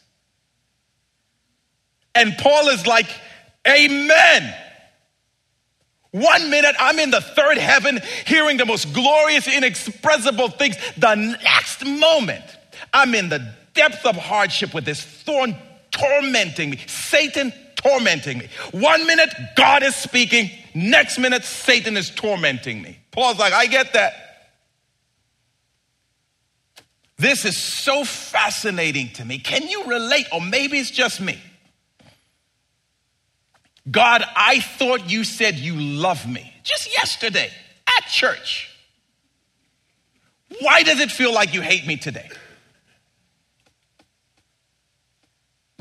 And 2.16 2.36
Paul 2.38 2.70
is 2.70 2.88
like, 2.88 3.08
Amen. 3.68 4.56
One 6.12 6.50
minute 6.50 6.76
I'm 6.80 7.00
in 7.00 7.12
the 7.12 7.22
third 7.22 7.58
heaven 7.58 8.00
hearing 8.26 8.58
the 8.58 8.66
most 8.66 8.92
glorious, 8.94 9.48
inexpressible 9.48 10.50
things. 10.50 10.76
The 10.98 11.16
next 11.16 11.86
moment 11.86 12.44
I'm 12.94 13.16
in 13.16 13.30
the 13.30 13.54
depth 13.74 14.06
of 14.06 14.16
hardship 14.16 14.74
with 14.74 14.86
this 14.86 15.04
thorn 15.04 15.56
tormenting 15.92 16.72
me, 16.72 16.78
Satan 16.88 17.54
tormenting 17.76 18.40
me. 18.40 18.48
One 18.72 19.06
minute 19.08 19.30
God 19.56 19.84
is 19.84 19.96
speaking, 19.96 20.50
next 20.74 21.18
minute 21.18 21.44
Satan 21.44 21.98
is 21.98 22.10
tormenting 22.10 22.82
me. 22.82 22.98
Paul's 23.12 23.40
like, 23.40 23.54
I 23.54 23.66
get 23.68 23.94
that. 23.94 24.14
This 27.18 27.46
is 27.46 27.56
so 27.56 28.04
fascinating 28.04 29.10
to 29.14 29.26
me. 29.26 29.38
Can 29.38 29.68
you 29.68 29.84
relate? 29.86 30.26
Or 30.34 30.42
maybe 30.42 30.80
it's 30.80 30.90
just 30.90 31.22
me. 31.22 31.40
God, 33.90 34.24
I 34.36 34.60
thought 34.60 35.10
you 35.10 35.24
said 35.24 35.56
you 35.56 35.76
love 35.76 36.28
me 36.28 36.52
just 36.64 36.92
yesterday 36.92 37.52
at 37.98 38.08
church. 38.08 38.70
Why 40.62 40.84
does 40.84 41.00
it 41.00 41.12
feel 41.12 41.34
like 41.34 41.54
you 41.54 41.62
hate 41.62 41.86
me 41.88 41.96
today? 41.96 42.30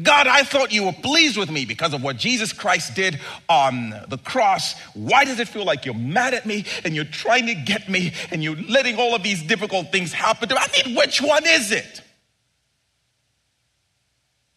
God, 0.02 0.26
I 0.26 0.42
thought 0.42 0.72
you 0.72 0.84
were 0.84 0.92
pleased 0.92 1.36
with 1.36 1.50
me 1.50 1.64
because 1.64 1.92
of 1.92 2.02
what 2.02 2.16
Jesus 2.16 2.52
Christ 2.52 2.94
did 2.94 3.18
on 3.48 3.90
the 4.08 4.18
cross. 4.18 4.78
Why 4.94 5.24
does 5.24 5.40
it 5.40 5.48
feel 5.48 5.64
like 5.64 5.84
you're 5.84 5.94
mad 5.94 6.34
at 6.34 6.46
me 6.46 6.64
and 6.84 6.94
you're 6.94 7.04
trying 7.04 7.46
to 7.46 7.54
get 7.54 7.88
me 7.88 8.12
and 8.30 8.42
you're 8.42 8.56
letting 8.56 8.96
all 8.96 9.14
of 9.14 9.22
these 9.22 9.42
difficult 9.42 9.90
things 9.90 10.12
happen 10.12 10.48
to 10.48 10.54
me? 10.54 10.60
I 10.62 10.86
mean, 10.86 10.96
which 10.96 11.20
one 11.20 11.44
is 11.46 11.72
it? 11.72 12.02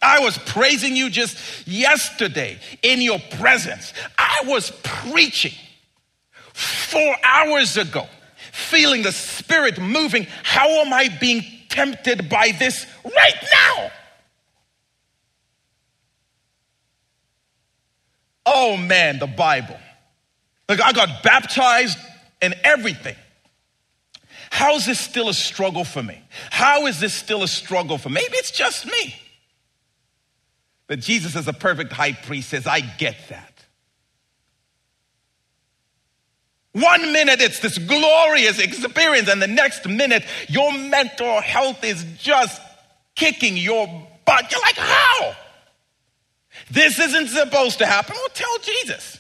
I 0.02 0.20
was 0.20 0.38
praising 0.38 0.96
you 0.96 1.10
just 1.10 1.68
yesterday 1.68 2.60
in 2.82 3.02
your 3.02 3.20
presence. 3.40 3.94
I 4.18 4.42
was 4.46 4.72
preaching 4.84 5.54
four 6.54 7.16
hours 7.24 7.78
ago, 7.78 8.08
feeling 8.52 9.02
the 9.02 9.14
Spirit 9.14 9.80
moving. 9.80 10.28
How 10.44 10.68
am 10.68 10.92
I 10.92 11.10
being 11.20 11.44
tempted 11.70 12.30
by 12.30 12.52
this 12.60 12.86
right 13.04 13.48
now? 13.54 13.92
Oh 18.46 18.78
man, 18.78 19.20
the 19.20 19.28
Bible. 19.28 19.80
Like 20.68 20.82
I 20.82 20.92
got 20.92 21.24
baptized 21.24 21.98
and 22.42 22.54
everything. 22.64 23.16
How 24.50 24.76
is 24.76 24.86
this 24.86 25.00
still 25.00 25.30
a 25.30 25.34
struggle 25.34 25.84
for 25.84 26.04
me? 26.04 26.22
How 26.52 26.86
is 26.86 27.00
this 27.00 27.14
still 27.14 27.42
a 27.42 27.48
struggle 27.48 27.98
for 27.98 28.10
me? 28.10 28.16
Maybe 28.16 28.38
it's 28.38 28.52
just 28.52 28.86
me. 28.86 29.16
But 30.86 31.00
Jesus, 31.00 31.36
as 31.36 31.48
a 31.48 31.54
perfect 31.54 31.92
high 31.92 32.12
priest, 32.12 32.50
says, 32.50 32.68
I 32.68 32.82
get 32.82 33.16
that. 33.30 33.54
One 36.74 37.14
minute 37.14 37.40
it's 37.40 37.60
this 37.60 37.78
glorious 37.78 38.60
experience, 38.60 39.30
and 39.30 39.42
the 39.42 39.48
next 39.48 39.88
minute 39.88 40.24
your 40.50 40.72
mental 40.72 41.40
health 41.40 41.84
is 41.84 42.04
just 42.20 42.62
kicking 43.16 43.58
your 43.58 43.88
butt. 44.26 44.52
You're 44.52 44.62
like, 44.62 44.76
how? 44.76 45.36
This 46.72 47.00
isn't 47.00 47.28
supposed 47.28 47.80
to 47.80 47.86
happen. 47.86 48.16
Well, 48.18 48.30
tell 48.34 48.58
Jesus. 48.60 49.20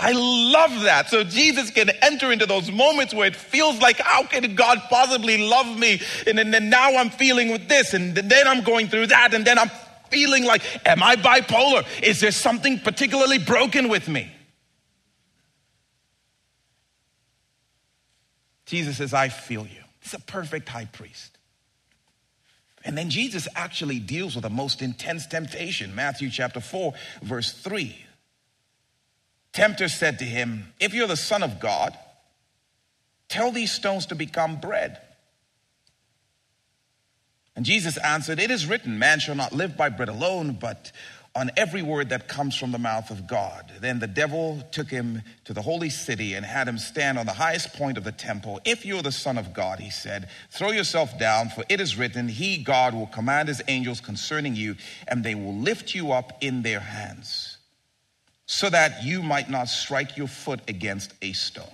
I 0.00 0.12
love 0.12 0.82
that. 0.82 1.08
So 1.10 1.24
Jesus 1.24 1.70
can 1.70 1.90
enter 2.02 2.30
into 2.30 2.46
those 2.46 2.70
moments 2.70 3.12
where 3.12 3.26
it 3.26 3.34
feels 3.34 3.80
like, 3.80 3.98
how 3.98 4.22
can 4.22 4.54
God 4.54 4.80
possibly 4.88 5.48
love 5.48 5.76
me? 5.76 6.00
And 6.24 6.38
then 6.38 6.70
now 6.70 6.96
I'm 6.96 7.10
feeling 7.10 7.50
with 7.50 7.68
this, 7.68 7.94
and 7.94 8.14
then 8.14 8.46
I'm 8.46 8.62
going 8.62 8.86
through 8.88 9.08
that, 9.08 9.34
and 9.34 9.44
then 9.44 9.58
I'm 9.58 9.70
feeling 10.08 10.44
like, 10.44 10.62
am 10.86 11.02
I 11.02 11.16
bipolar? 11.16 11.84
Is 12.00 12.20
there 12.20 12.30
something 12.30 12.78
particularly 12.78 13.38
broken 13.38 13.88
with 13.88 14.08
me? 14.08 14.30
Jesus 18.66 18.98
says, 18.98 19.12
I 19.12 19.30
feel 19.30 19.62
you. 19.62 19.82
He's 20.00 20.14
a 20.14 20.20
perfect 20.20 20.68
high 20.68 20.84
priest. 20.84 21.37
And 22.88 22.96
then 22.96 23.10
Jesus 23.10 23.46
actually 23.54 23.98
deals 23.98 24.34
with 24.34 24.44
the 24.44 24.48
most 24.48 24.80
intense 24.80 25.26
temptation. 25.26 25.94
Matthew 25.94 26.30
chapter 26.30 26.58
4, 26.58 26.94
verse 27.20 27.52
3. 27.52 27.94
Tempter 29.52 29.88
said 29.88 30.20
to 30.20 30.24
him, 30.24 30.72
If 30.80 30.94
you're 30.94 31.06
the 31.06 31.14
Son 31.14 31.42
of 31.42 31.60
God, 31.60 31.94
tell 33.28 33.52
these 33.52 33.72
stones 33.72 34.06
to 34.06 34.14
become 34.14 34.56
bread. 34.56 34.98
And 37.54 37.66
Jesus 37.66 37.98
answered, 37.98 38.40
It 38.40 38.50
is 38.50 38.64
written, 38.64 38.98
Man 38.98 39.20
shall 39.20 39.34
not 39.34 39.52
live 39.52 39.76
by 39.76 39.90
bread 39.90 40.08
alone, 40.08 40.56
but 40.58 40.90
on 41.38 41.52
every 41.56 41.82
word 41.82 42.08
that 42.08 42.26
comes 42.26 42.56
from 42.56 42.72
the 42.72 42.78
mouth 42.78 43.10
of 43.10 43.28
God. 43.28 43.70
Then 43.80 44.00
the 44.00 44.08
devil 44.08 44.60
took 44.72 44.90
him 44.90 45.22
to 45.44 45.52
the 45.52 45.62
holy 45.62 45.88
city 45.88 46.34
and 46.34 46.44
had 46.44 46.66
him 46.66 46.78
stand 46.78 47.16
on 47.16 47.26
the 47.26 47.32
highest 47.32 47.74
point 47.74 47.96
of 47.96 48.02
the 48.02 48.10
temple. 48.10 48.60
If 48.64 48.84
you're 48.84 49.02
the 49.02 49.12
Son 49.12 49.38
of 49.38 49.54
God, 49.54 49.78
he 49.78 49.88
said, 49.88 50.30
throw 50.50 50.72
yourself 50.72 51.16
down, 51.16 51.50
for 51.50 51.62
it 51.68 51.80
is 51.80 51.96
written, 51.96 52.26
He, 52.26 52.58
God, 52.58 52.92
will 52.92 53.06
command 53.06 53.46
His 53.46 53.62
angels 53.68 54.00
concerning 54.00 54.56
you, 54.56 54.74
and 55.06 55.22
they 55.22 55.36
will 55.36 55.54
lift 55.54 55.94
you 55.94 56.10
up 56.10 56.32
in 56.40 56.62
their 56.62 56.80
hands 56.80 57.58
so 58.46 58.68
that 58.68 59.04
you 59.04 59.22
might 59.22 59.48
not 59.48 59.68
strike 59.68 60.16
your 60.16 60.26
foot 60.26 60.60
against 60.66 61.14
a 61.22 61.34
stone. 61.34 61.66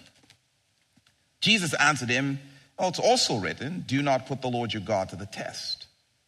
Jesus 1.41 1.73
answered 1.75 2.11
him, 2.11 2.39
Oh, 2.79 2.89
it's 2.89 2.99
also 2.99 3.39
written, 3.39 3.85
do 3.87 4.03
not 4.03 4.27
put 4.27 4.43
the 4.43 4.49
Lord 4.49 4.75
your 4.75 4.83
God 4.83 5.09
to 5.09 5.17
the 5.17 5.27
test. 5.27 5.84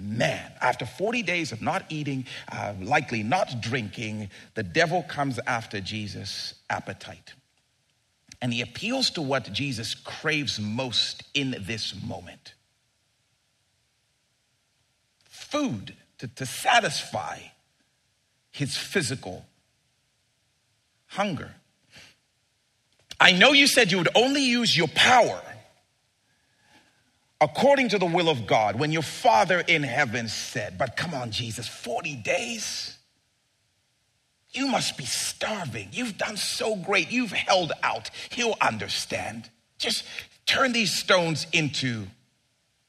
Man, 0.00 0.52
after 0.60 0.86
40 0.86 1.22
days 1.22 1.50
of 1.50 1.60
not 1.60 1.84
eating, 1.88 2.24
uh, 2.52 2.74
likely 2.80 3.24
not 3.24 3.60
drinking, 3.60 4.30
the 4.54 4.62
devil 4.62 5.02
comes 5.02 5.40
after 5.44 5.80
Jesus' 5.80 6.54
appetite. 6.70 7.34
And 8.40 8.52
he 8.52 8.60
appeals 8.60 9.10
to 9.10 9.22
what 9.22 9.52
Jesus 9.52 9.96
craves 9.96 10.60
most 10.60 11.24
in 11.34 11.56
this 11.66 12.00
moment 12.00 12.54
food 15.24 15.96
to, 16.18 16.28
to 16.28 16.46
satisfy 16.46 17.38
his 18.52 18.76
physical 18.76 19.46
hunger. 21.06 21.54
I 23.18 23.32
know 23.32 23.52
you 23.52 23.66
said 23.66 23.90
you 23.90 23.98
would 23.98 24.10
only 24.14 24.42
use 24.44 24.76
your 24.76 24.88
power 24.88 25.42
according 27.40 27.90
to 27.90 27.98
the 27.98 28.06
will 28.06 28.28
of 28.28 28.46
God 28.46 28.78
when 28.78 28.92
your 28.92 29.02
Father 29.02 29.60
in 29.60 29.82
heaven 29.82 30.28
said, 30.28 30.78
But 30.78 30.96
come 30.96 31.14
on, 31.14 31.30
Jesus, 31.30 31.68
40 31.68 32.16
days? 32.16 32.96
You 34.50 34.66
must 34.66 34.96
be 34.96 35.04
starving. 35.04 35.88
You've 35.92 36.16
done 36.16 36.36
so 36.36 36.74
great. 36.74 37.10
You've 37.10 37.32
held 37.32 37.72
out. 37.82 38.10
He'll 38.30 38.56
understand. 38.60 39.50
Just 39.78 40.04
turn 40.46 40.72
these 40.72 40.92
stones 40.92 41.46
into 41.52 42.06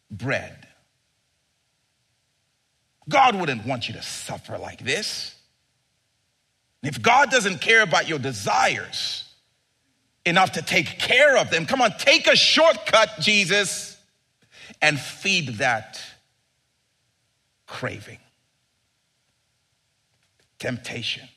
bread. 0.10 0.68
God 3.10 3.36
wouldn't 3.36 3.66
want 3.66 3.88
you 3.88 3.96
to 3.96 4.02
suffer 4.02 4.58
like 4.58 4.84
this. 4.84 5.36
If 6.82 7.02
God 7.02 7.30
doesn't 7.30 7.60
care 7.60 7.82
about 7.82 8.08
your 8.08 8.20
desires 8.20 9.26
enough 10.26 10.54
to 10.54 10.62
take 10.62 11.00
care 11.00 11.38
of 11.38 11.50
them, 11.50 11.66
come 11.66 11.82
on, 11.82 11.92
take 11.98 12.28
a 12.28 12.36
shortcut, 12.36 13.20
Jesus, 13.20 13.89
and 14.82 15.00
feed 15.00 15.56
that 15.58 16.02
craving, 17.68 18.20
temptation. 20.58 21.28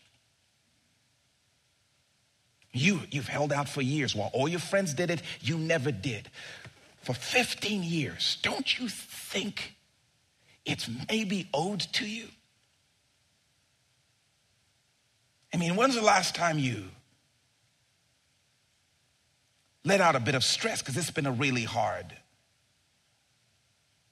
You, 2.73 3.01
you've 3.11 3.29
held 3.29 3.53
out 3.53 3.69
for 3.69 3.83
years 3.83 4.15
while 4.15 4.31
all 4.33 4.49
your 4.49 4.61
friends 4.61 4.95
did 4.95 5.11
it, 5.11 5.23
you 5.41 5.59
never 5.59 5.93
did. 5.93 6.31
For 7.03 7.15
15 7.15 7.83
years, 7.83 8.39
don't 8.43 8.79
you 8.79 8.89
think 8.89 9.75
it's 10.65 10.89
maybe 11.09 11.49
owed 11.53 11.81
to 11.81 12.07
you? 12.07 12.29
I 15.53 15.59
mean, 15.59 15.77
when's 15.77 15.97
the 15.97 16.03
last 16.03 16.35
time 16.35 16.59
you 16.59 16.85
let 19.85 20.01
out 20.01 20.17
a 20.17 20.21
bit 20.21 20.35
of 20.35 20.45
stress? 20.45 20.81
Because 20.81 20.97
it's 20.97 21.11
been 21.11 21.27
a 21.27 21.33
really 21.33 21.65
hard 21.65 22.07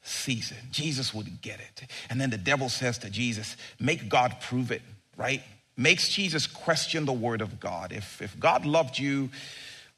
season. 0.03 0.57
Jesus 0.71 1.13
would 1.15 1.41
get 1.41 1.61
it. 1.61 1.87
And 2.09 2.21
then 2.21 2.31
the 2.31 2.39
devil 2.39 2.69
says 2.69 2.99
to 2.99 3.11
Jesus, 3.11 3.57
Make 3.79 4.09
God 4.09 4.37
prove 4.41 4.71
it, 4.71 4.83
right? 5.17 5.43
Makes 5.77 6.09
Jesus 6.09 6.47
question 6.47 7.05
the 7.05 7.13
word 7.13 7.41
of 7.41 7.61
God. 7.61 7.93
If, 7.93 8.21
if 8.21 8.39
God 8.39 8.67
loved 8.67 8.99
you, 8.99 9.31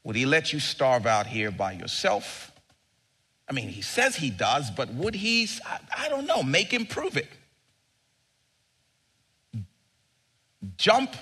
would 0.05 0.17
he 0.17 0.27
let 0.27 0.53
you 0.53 0.61
starve 0.61 1.07
out 1.07 1.27
here 1.27 1.51
by 1.51 1.73
yourself? 1.73 2.53
I 3.49 3.53
mean, 3.53 3.69
he 3.69 3.83
says 3.83 4.17
he 4.17 4.31
does, 4.31 4.71
but 4.71 4.93
would 4.95 5.15
he? 5.15 5.49
I, 5.67 5.79
I 6.05 6.09
don't 6.09 6.27
know. 6.27 6.43
Make 6.43 6.73
him 6.73 6.87
prove 6.87 7.17
it. 7.17 7.29
Jump 10.77 11.15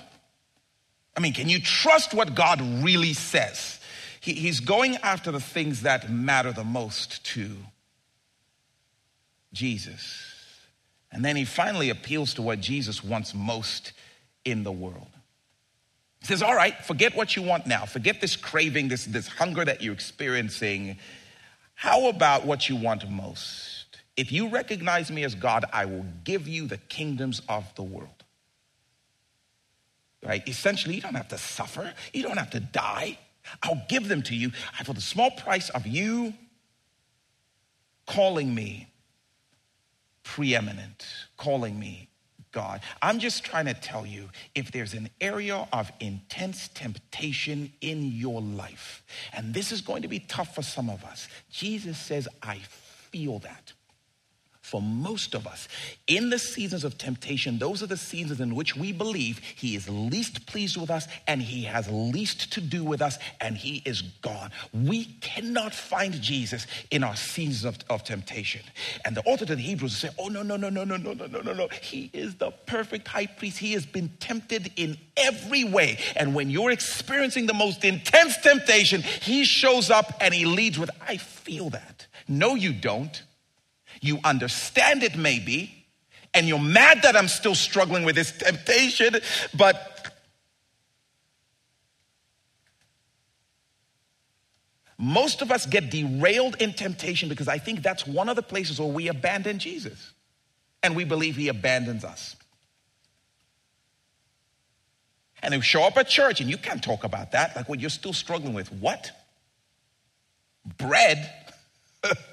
I 1.15 1.19
mean, 1.19 1.33
can 1.33 1.49
you 1.49 1.59
trust 1.59 2.13
what 2.13 2.35
God 2.35 2.61
really 2.83 3.13
says? 3.13 3.79
He, 4.21 4.33
he's 4.33 4.59
going 4.59 4.97
after 4.97 5.31
the 5.31 5.39
things 5.39 5.81
that 5.81 6.09
matter 6.09 6.51
the 6.51 6.63
most 6.63 7.23
to 7.25 7.57
Jesus. 9.53 10.27
And 11.11 11.25
then 11.25 11.35
he 11.35 11.45
finally 11.45 11.89
appeals 11.89 12.33
to 12.35 12.41
what 12.41 12.61
Jesus 12.61 13.03
wants 13.03 13.33
most 13.33 13.93
in 14.45 14.63
the 14.63 14.71
world. 14.71 15.09
He 16.21 16.27
says, 16.27 16.41
All 16.41 16.55
right, 16.55 16.75
forget 16.85 17.15
what 17.15 17.35
you 17.35 17.41
want 17.41 17.65
now. 17.65 17.85
Forget 17.85 18.21
this 18.21 18.35
craving, 18.35 18.87
this, 18.87 19.05
this 19.05 19.27
hunger 19.27 19.65
that 19.65 19.81
you're 19.81 19.93
experiencing. 19.93 20.97
How 21.73 22.07
about 22.07 22.45
what 22.45 22.69
you 22.69 22.75
want 22.75 23.09
most? 23.09 23.85
If 24.15 24.31
you 24.31 24.49
recognize 24.49 25.09
me 25.09 25.23
as 25.23 25.35
God, 25.35 25.65
I 25.73 25.85
will 25.85 26.05
give 26.23 26.47
you 26.47 26.67
the 26.67 26.77
kingdoms 26.77 27.41
of 27.49 27.65
the 27.75 27.83
world 27.83 28.21
right? 30.23 30.47
Essentially, 30.47 30.95
you 30.95 31.01
don't 31.01 31.15
have 31.15 31.29
to 31.29 31.37
suffer, 31.37 31.93
you 32.13 32.23
don't 32.23 32.37
have 32.37 32.51
to 32.51 32.59
die. 32.59 33.17
I'll 33.63 33.83
give 33.89 34.07
them 34.07 34.21
to 34.23 34.35
you 34.35 34.51
for 34.85 34.93
the 34.93 35.01
small 35.01 35.31
price 35.31 35.69
of 35.69 35.87
you 35.87 36.33
calling 38.05 38.53
me 38.53 38.87
preeminent, 40.23 41.05
calling 41.37 41.79
me 41.79 42.09
God. 42.51 42.81
I'm 43.01 43.19
just 43.19 43.43
trying 43.43 43.65
to 43.65 43.73
tell 43.73 44.05
you 44.05 44.29
if 44.55 44.71
there's 44.71 44.93
an 44.93 45.09
area 45.19 45.67
of 45.71 45.91
intense 45.99 46.67
temptation 46.69 47.71
in 47.81 48.11
your 48.11 48.41
life, 48.41 49.03
and 49.33 49.53
this 49.53 49.71
is 49.71 49.81
going 49.81 50.01
to 50.01 50.07
be 50.07 50.19
tough 50.19 50.53
for 50.53 50.61
some 50.61 50.89
of 50.89 51.03
us, 51.03 51.27
Jesus 51.49 51.97
says, 51.97 52.27
I 52.43 52.59
feel 53.11 53.39
that. 53.39 53.73
For 54.61 54.81
most 54.81 55.33
of 55.33 55.47
us. 55.47 55.67
In 56.07 56.29
the 56.29 56.37
seasons 56.37 56.83
of 56.83 56.97
temptation, 56.97 57.57
those 57.57 57.81
are 57.81 57.87
the 57.87 57.97
seasons 57.97 58.39
in 58.39 58.55
which 58.55 58.75
we 58.75 58.91
believe 58.91 59.39
He 59.39 59.75
is 59.75 59.89
least 59.89 60.45
pleased 60.45 60.77
with 60.77 60.91
us 60.91 61.07
and 61.27 61.41
He 61.41 61.63
has 61.63 61.89
least 61.89 62.53
to 62.53 62.61
do 62.61 62.83
with 62.83 63.01
us 63.01 63.17
and 63.41 63.57
He 63.57 63.81
is 63.85 64.01
gone. 64.21 64.51
We 64.71 65.05
cannot 65.21 65.73
find 65.73 66.13
Jesus 66.21 66.67
in 66.91 67.03
our 67.03 67.15
seasons 67.15 67.65
of, 67.65 67.77
of 67.89 68.03
temptation. 68.03 68.61
And 69.03 69.17
the 69.17 69.23
author 69.23 69.45
to 69.45 69.55
the 69.55 69.61
Hebrews 69.61 69.97
say, 69.97 70.09
Oh, 70.19 70.27
no, 70.27 70.43
no, 70.43 70.57
no, 70.57 70.69
no, 70.69 70.85
no, 70.85 70.95
no, 70.95 71.13
no, 71.13 71.25
no, 71.25 71.41
no, 71.41 71.53
no. 71.53 71.67
He 71.81 72.11
is 72.13 72.35
the 72.35 72.51
perfect 72.67 73.07
high 73.07 73.25
priest. 73.25 73.57
He 73.57 73.73
has 73.73 73.85
been 73.85 74.09
tempted 74.19 74.71
in 74.75 74.97
every 75.17 75.63
way. 75.63 75.97
And 76.15 76.35
when 76.35 76.51
you're 76.51 76.71
experiencing 76.71 77.47
the 77.47 77.53
most 77.53 77.83
intense 77.83 78.37
temptation, 78.37 79.01
He 79.01 79.43
shows 79.43 79.89
up 79.89 80.13
and 80.21 80.33
He 80.33 80.45
leads 80.45 80.77
with, 80.77 80.91
I 81.07 81.17
feel 81.17 81.71
that. 81.71 82.05
No, 82.27 82.53
you 82.55 82.73
don't. 82.73 83.23
You 84.01 84.19
understand 84.23 85.03
it 85.03 85.15
maybe, 85.15 85.85
and 86.33 86.47
you're 86.47 86.59
mad 86.59 87.03
that 87.03 87.15
I'm 87.15 87.27
still 87.27 87.55
struggling 87.55 88.03
with 88.03 88.15
this 88.15 88.31
temptation, 88.31 89.15
but 89.55 90.13
most 94.97 95.41
of 95.41 95.51
us 95.51 95.65
get 95.65 95.89
derailed 95.89 96.61
in 96.61 96.73
temptation 96.73 97.29
because 97.29 97.47
I 97.47 97.57
think 97.57 97.81
that's 97.81 98.05
one 98.05 98.29
of 98.29 98.35
the 98.35 98.43
places 98.43 98.79
where 98.79 98.87
we 98.87 99.07
abandon 99.07 99.59
Jesus 99.59 100.13
and 100.83 100.95
we 100.95 101.03
believe 101.03 101.35
he 101.35 101.47
abandons 101.47 102.03
us. 102.03 102.35
And 105.43 105.53
they 105.53 105.61
show 105.61 105.83
up 105.83 105.97
at 105.97 106.07
church 106.07 106.39
and 106.39 106.49
you 106.49 106.57
can't 106.57 106.83
talk 106.83 107.03
about 107.03 107.31
that. 107.31 107.55
Like, 107.55 107.67
well, 107.67 107.79
you're 107.79 107.89
still 107.89 108.13
struggling 108.13 108.53
with 108.53 108.71
what? 108.73 109.11
Bread? 110.77 111.31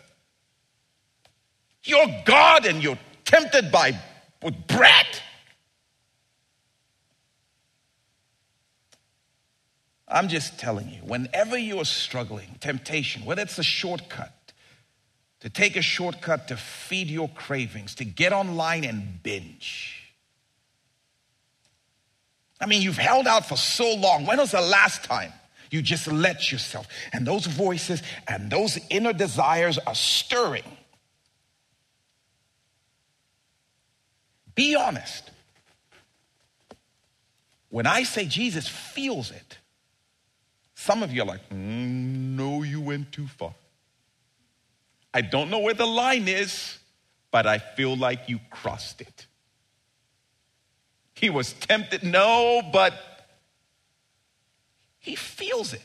You're 1.89 2.23
God 2.27 2.67
and 2.67 2.83
you're 2.83 2.99
tempted 3.25 3.73
by 3.73 3.99
with 4.43 4.67
bread. 4.67 5.07
I'm 10.07 10.29
just 10.29 10.59
telling 10.59 10.91
you, 10.91 11.01
whenever 11.01 11.57
you 11.57 11.81
are 11.81 11.87
struggling, 11.87 12.57
temptation, 12.61 13.25
whether 13.25 13.41
it's 13.41 13.59
a 13.59 13.63
shortcut, 13.63 14.35
to 15.41 15.49
take 15.49 15.77
a 15.77 15.83
shortcut 15.83 16.49
to 16.49 16.57
feed 16.57 17.09
your 17.09 17.29
cravings, 17.29 17.95
to 17.97 18.05
get 18.05 18.33
online 18.33 18.85
and 18.85 19.23
binge. 19.23 20.13
I 22.61 22.67
mean, 22.67 22.83
you've 22.83 22.99
held 22.99 23.27
out 23.27 23.47
for 23.47 23.57
so 23.57 23.95
long. 23.95 24.27
When 24.27 24.39
was 24.39 24.51
the 24.51 24.61
last 24.61 25.05
time 25.05 25.33
you 25.71 25.81
just 25.81 26.07
let 26.07 26.53
yourself? 26.53 26.87
And 27.15 27.27
those 27.27 27.47
voices 27.47 28.03
and 28.27 28.51
those 28.51 28.79
inner 28.91 29.13
desires 29.15 29.79
are 29.79 29.95
stirring. 29.95 30.65
Be 34.59 34.75
honest. 34.75 35.31
When 37.69 37.87
I 37.87 38.03
say 38.03 38.25
Jesus 38.25 38.67
feels 38.67 39.31
it, 39.31 39.59
some 40.75 41.05
of 41.05 41.13
you 41.13 41.23
are 41.23 41.27
like, 41.27 41.49
mm, 41.49 42.35
no, 42.35 42.65
you 42.65 42.81
went 42.81 43.13
too 43.13 43.29
far. 43.29 43.55
I 45.15 45.21
don't 45.21 45.49
know 45.49 45.61
where 45.61 45.75
the 45.75 45.87
line 45.87 46.27
is, 46.27 46.77
but 47.31 47.47
I 47.47 47.59
feel 47.59 47.97
like 47.97 48.29
you 48.29 48.41
crossed 48.51 49.01
it. 49.01 49.29
He 51.15 51.31
was 51.31 51.53
tempted, 51.53 52.03
no, 52.03 52.61
but 52.73 52.95
he 54.99 55.15
feels 55.15 55.73
it. 55.73 55.83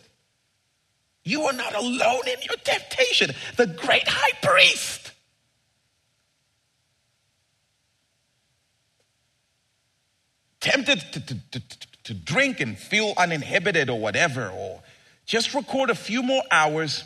You 1.24 1.44
are 1.44 1.54
not 1.54 1.76
alone 1.76 2.28
in 2.28 2.42
your 2.42 2.58
temptation. 2.64 3.36
The 3.56 3.68
great 3.68 4.08
high 4.08 4.38
priest 4.42 5.03
tempted 10.64 11.02
to, 11.12 11.20
to, 11.20 11.36
to, 11.52 11.62
to 12.06 12.14
drink 12.14 12.62
and 12.62 12.78
feel 12.78 13.14
uninhibited 13.18 13.90
or 13.90 14.00
whatever, 14.00 14.50
or 14.50 14.82
just 15.26 15.54
record 15.54 15.90
a 15.90 15.96
few 15.96 16.24
more 16.24 16.42
hours 16.50 17.04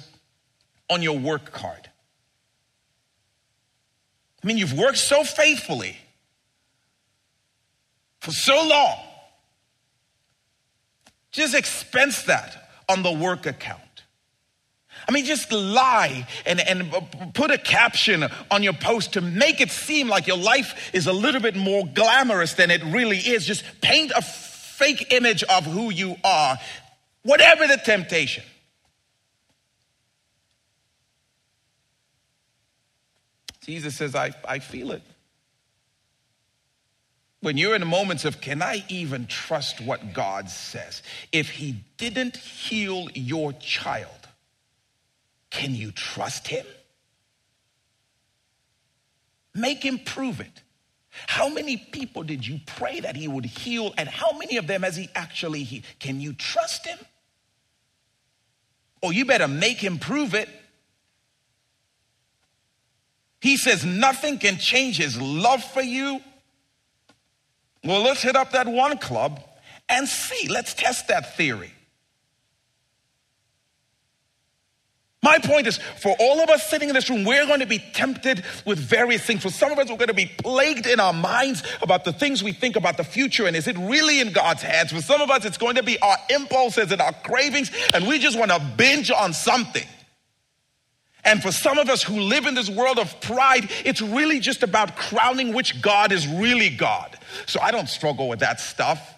on 0.89 1.01
your 1.01 1.17
work 1.17 1.51
card. 1.51 1.89
I 4.43 4.47
mean, 4.47 4.57
you've 4.57 4.77
worked 4.77 4.99
so 4.99 5.23
faithfully 5.23 5.97
for 8.21 8.31
so 8.31 8.55
long. 8.67 8.97
Just 11.31 11.55
expense 11.55 12.23
that 12.23 12.69
on 12.87 13.03
the 13.03 13.11
work 13.11 13.45
account. 13.45 13.81
I 15.07 15.13
mean, 15.13 15.23
just 15.23 15.51
lie 15.51 16.27
and, 16.45 16.59
and 16.59 17.33
put 17.33 17.49
a 17.49 17.57
caption 17.57 18.25
on 18.51 18.61
your 18.61 18.73
post 18.73 19.13
to 19.13 19.21
make 19.21 19.61
it 19.61 19.71
seem 19.71 20.09
like 20.09 20.27
your 20.27 20.37
life 20.37 20.91
is 20.93 21.07
a 21.07 21.13
little 21.13 21.39
bit 21.39 21.55
more 21.55 21.85
glamorous 21.87 22.53
than 22.53 22.71
it 22.71 22.83
really 22.83 23.17
is. 23.17 23.45
Just 23.45 23.63
paint 23.81 24.11
a 24.15 24.21
fake 24.21 25.13
image 25.13 25.43
of 25.43 25.65
who 25.65 25.91
you 25.91 26.17
are, 26.25 26.57
whatever 27.23 27.67
the 27.67 27.77
temptation. 27.77 28.43
Jesus 33.65 33.95
says, 33.95 34.13
I, 34.13 34.31
I 34.47 34.59
feel 34.59 34.91
it. 34.91 35.01
When 37.41 37.57
you're 37.57 37.75
in 37.75 37.85
moments 37.87 38.25
of, 38.25 38.41
can 38.41 38.61
I 38.61 38.83
even 38.89 39.27
trust 39.27 39.79
what 39.79 40.13
God 40.13 40.49
says? 40.49 41.01
If 41.31 41.49
He 41.49 41.75
didn't 41.97 42.35
heal 42.37 43.07
your 43.13 43.53
child, 43.53 44.26
can 45.57 45.73
you 45.73 45.91
trust 45.91 46.47
him? 46.47 46.65
Make 49.55 49.83
him 49.83 49.97
prove 49.97 50.39
it. 50.39 50.61
How 51.09 51.49
many 51.49 51.77
people 51.77 52.21
did 52.21 52.45
you 52.45 52.59
pray 52.67 52.99
that 52.99 53.15
he 53.15 53.27
would 53.27 53.45
heal, 53.45 53.91
and 53.97 54.07
how 54.07 54.33
many 54.33 54.57
of 54.57 54.67
them 54.67 54.83
has 54.83 54.95
he 54.95 55.09
actually 55.15 55.63
healed? 55.63 55.83
Can 55.99 56.21
you 56.21 56.33
trust 56.33 56.85
him? 56.85 56.99
Or 59.01 59.11
you 59.11 59.25
better 59.25 59.47
make 59.47 59.77
him 59.79 59.97
prove 59.97 60.35
it. 60.35 60.47
He 63.41 63.57
says 63.57 63.83
nothing 63.83 64.37
can 64.37 64.57
change 64.57 64.97
his 64.97 65.19
love 65.19 65.63
for 65.63 65.81
you. 65.81 66.21
Well, 67.83 68.03
let's 68.03 68.21
hit 68.21 68.35
up 68.35 68.51
that 68.51 68.67
one 68.67 68.99
club 68.99 69.41
and 69.89 70.07
see. 70.07 70.49
Let's 70.49 70.75
test 70.75 71.07
that 71.07 71.35
theory. 71.35 71.73
My 75.23 75.39
point 75.39 75.65
is, 75.65 75.77
for 75.97 76.15
all 76.19 76.41
of 76.41 76.49
us 76.49 76.69
sitting 76.69 76.89
in 76.89 76.95
this 76.95 77.09
room, 77.09 77.25
we're 77.25 77.47
going 77.47 77.61
to 77.61 77.65
be 77.65 77.79
tempted 77.93 78.43
with 78.65 78.77
various 78.77 79.23
things. 79.23 79.41
For 79.41 79.49
some 79.49 79.71
of 79.71 79.79
us, 79.79 79.89
we're 79.89 79.97
going 79.97 80.09
to 80.09 80.13
be 80.13 80.31
plagued 80.37 80.85
in 80.85 80.99
our 80.99 81.13
minds 81.13 81.63
about 81.81 82.05
the 82.05 82.13
things 82.13 82.43
we 82.43 82.51
think 82.51 82.75
about 82.75 82.97
the 82.97 83.03
future 83.03 83.47
and 83.47 83.55
is 83.55 83.67
it 83.67 83.77
really 83.77 84.19
in 84.19 84.31
God's 84.31 84.61
hands? 84.61 84.91
For 84.91 85.01
some 85.01 85.21
of 85.21 85.31
us, 85.31 85.43
it's 85.43 85.57
going 85.57 85.75
to 85.75 85.83
be 85.83 85.99
our 85.99 86.17
impulses 86.29 86.91
and 86.91 87.01
our 87.01 87.13
cravings, 87.13 87.71
and 87.93 88.07
we 88.07 88.19
just 88.19 88.37
want 88.37 88.51
to 88.51 88.61
binge 88.77 89.09
on 89.09 89.33
something. 89.33 89.87
And 91.23 91.41
for 91.41 91.51
some 91.51 91.77
of 91.77 91.89
us 91.89 92.03
who 92.03 92.21
live 92.21 92.45
in 92.45 92.53
this 92.53 92.69
world 92.69 92.99
of 92.99 93.19
pride, 93.19 93.69
it's 93.83 94.01
really 94.01 94.39
just 94.39 94.63
about 94.63 94.95
crowning 94.95 95.51
which 95.53 95.81
God 95.81 96.11
is 96.11 96.27
really 96.27 96.69
God. 96.69 97.17
So 97.47 97.59
I 97.59 97.71
don't 97.71 97.89
struggle 97.89 98.29
with 98.29 98.39
that 98.39 98.61
stuff. 98.61 99.15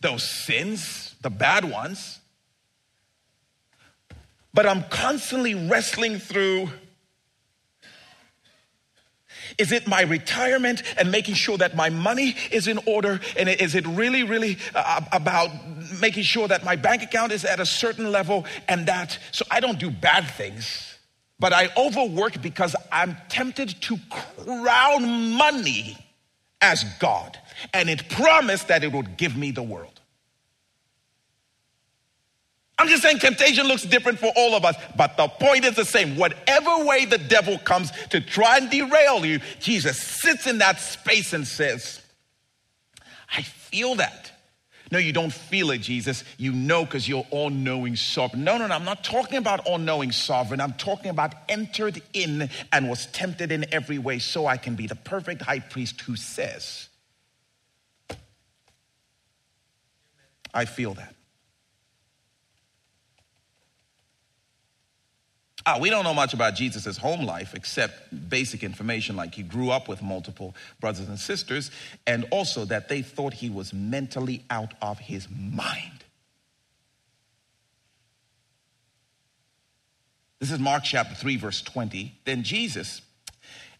Those 0.00 0.28
sins, 0.28 1.14
the 1.22 1.30
bad 1.30 1.64
ones 1.64 2.18
but 4.54 4.66
I'm 4.66 4.84
constantly 4.84 5.54
wrestling 5.54 6.18
through 6.18 6.70
is 9.58 9.72
it 9.72 9.86
my 9.86 10.02
retirement 10.02 10.82
and 10.96 11.10
making 11.10 11.34
sure 11.34 11.58
that 11.58 11.76
my 11.76 11.90
money 11.90 12.36
is 12.50 12.68
in 12.68 12.78
order? 12.86 13.20
And 13.36 13.48
is 13.48 13.74
it 13.74 13.86
really, 13.86 14.22
really 14.22 14.58
uh, 14.74 15.02
about 15.12 15.50
making 16.00 16.22
sure 16.24 16.48
that 16.48 16.64
my 16.64 16.76
bank 16.76 17.02
account 17.02 17.32
is 17.32 17.44
at 17.44 17.60
a 17.60 17.66
certain 17.66 18.10
level 18.10 18.46
and 18.68 18.86
that, 18.86 19.18
so 19.30 19.44
I 19.50 19.60
don't 19.60 19.78
do 19.78 19.90
bad 19.90 20.28
things, 20.30 20.96
but 21.38 21.52
I 21.52 21.68
overwork 21.76 22.40
because 22.40 22.74
I'm 22.90 23.16
tempted 23.28 23.80
to 23.82 23.98
crown 24.10 25.32
money 25.32 25.98
as 26.60 26.84
God. 26.98 27.38
And 27.74 27.90
it 27.90 28.08
promised 28.08 28.68
that 28.68 28.84
it 28.84 28.92
would 28.92 29.16
give 29.16 29.36
me 29.36 29.50
the 29.50 29.62
world. 29.62 29.91
I'm 32.82 32.88
just 32.88 33.04
saying 33.04 33.20
temptation 33.20 33.68
looks 33.68 33.84
different 33.84 34.18
for 34.18 34.32
all 34.34 34.56
of 34.56 34.64
us, 34.64 34.74
but 34.96 35.16
the 35.16 35.28
point 35.28 35.64
is 35.64 35.76
the 35.76 35.84
same. 35.84 36.16
Whatever 36.16 36.84
way 36.84 37.04
the 37.04 37.16
devil 37.16 37.56
comes 37.58 37.92
to 38.10 38.20
try 38.20 38.56
and 38.56 38.68
derail 38.68 39.24
you, 39.24 39.38
Jesus 39.60 40.02
sits 40.02 40.48
in 40.48 40.58
that 40.58 40.80
space 40.80 41.32
and 41.32 41.46
says, 41.46 42.00
I 43.32 43.42
feel 43.42 43.94
that. 43.94 44.32
No, 44.90 44.98
you 44.98 45.12
don't 45.12 45.32
feel 45.32 45.70
it, 45.70 45.78
Jesus. 45.78 46.24
You 46.38 46.50
know 46.50 46.84
because 46.84 47.08
you're 47.08 47.24
all 47.30 47.50
knowing 47.50 47.94
sovereign. 47.94 48.42
No, 48.42 48.58
no, 48.58 48.66
no. 48.66 48.74
I'm 48.74 48.84
not 48.84 49.04
talking 49.04 49.38
about 49.38 49.60
all 49.64 49.78
knowing 49.78 50.10
sovereign. 50.10 50.60
I'm 50.60 50.72
talking 50.72 51.12
about 51.12 51.34
entered 51.48 52.02
in 52.12 52.50
and 52.72 52.90
was 52.90 53.06
tempted 53.06 53.52
in 53.52 53.64
every 53.72 53.98
way 53.98 54.18
so 54.18 54.46
I 54.46 54.56
can 54.56 54.74
be 54.74 54.88
the 54.88 54.96
perfect 54.96 55.40
high 55.40 55.60
priest 55.60 56.00
who 56.00 56.16
says, 56.16 56.88
I 60.52 60.64
feel 60.64 60.94
that. 60.94 61.14
Ah, 65.64 65.78
we 65.80 65.90
don't 65.90 66.02
know 66.02 66.14
much 66.14 66.34
about 66.34 66.54
Jesus' 66.54 66.96
home 66.96 67.24
life 67.24 67.54
except 67.54 68.28
basic 68.28 68.64
information 68.64 69.14
like 69.14 69.34
he 69.34 69.42
grew 69.42 69.70
up 69.70 69.88
with 69.88 70.02
multiple 70.02 70.54
brothers 70.80 71.08
and 71.08 71.18
sisters, 71.18 71.70
and 72.06 72.26
also 72.30 72.64
that 72.64 72.88
they 72.88 73.02
thought 73.02 73.34
he 73.34 73.48
was 73.48 73.72
mentally 73.72 74.44
out 74.50 74.74
of 74.82 74.98
his 74.98 75.28
mind. 75.30 76.04
This 80.40 80.50
is 80.50 80.58
Mark 80.58 80.82
chapter 80.82 81.14
3, 81.14 81.36
verse 81.36 81.62
20. 81.62 82.12
Then 82.24 82.42
Jesus 82.42 83.00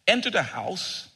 entered 0.07 0.37
a 0.37 0.45
house, 0.45 1.09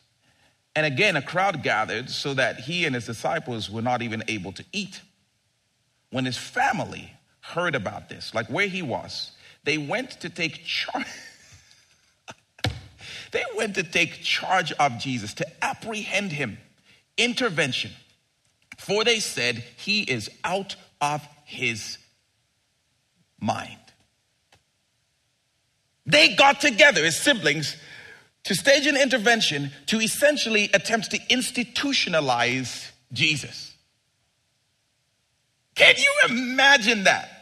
and 0.75 0.85
again 0.85 1.15
a 1.15 1.23
crowd 1.23 1.63
gathered 1.63 2.11
so 2.11 2.35
that 2.35 2.59
he 2.59 2.85
and 2.85 2.97
his 2.97 3.07
disciples 3.07 3.71
were 3.71 3.83
not 3.83 4.03
even 4.03 4.25
able 4.27 4.51
to 4.53 4.65
eat. 4.73 5.01
When 6.11 6.25
his 6.25 6.37
family 6.37 7.13
heard 7.41 7.77
about 7.77 8.09
this, 8.09 8.35
like 8.35 8.49
where 8.49 8.67
he 8.67 8.83
was, 8.83 9.31
they 9.67 9.79
went 9.79 10.13
to 10.21 10.31
take 10.31 10.65
charge. 10.65 11.05
they 13.33 13.43
went 13.57 13.75
to 13.75 13.83
take 13.83 14.23
charge 14.23 14.73
of 14.73 14.99
Jesus, 14.99 15.35
to 15.35 15.47
apprehend 15.63 16.31
him. 16.33 16.57
Intervention. 17.19 17.91
For 18.79 19.03
they 19.03 19.19
said, 19.19 19.65
He 19.77 20.03
is 20.03 20.31
out 20.45 20.77
of 21.01 21.27
his 21.45 21.99
mind. 23.41 23.81
They 26.07 26.37
got 26.37 26.61
together 26.61 27.05
as 27.05 27.21
siblings 27.21 27.77
to 28.45 28.55
stage 28.55 28.87
an 28.87 28.97
intervention 28.97 29.73
to 29.87 30.01
essentially 30.01 30.71
attempt 30.73 31.11
to 31.11 31.19
institutionalize 31.29 32.93
Jesus. 33.13 33.75
Can 35.75 35.97
you 35.97 36.13
imagine 36.29 37.05
that? 37.05 37.36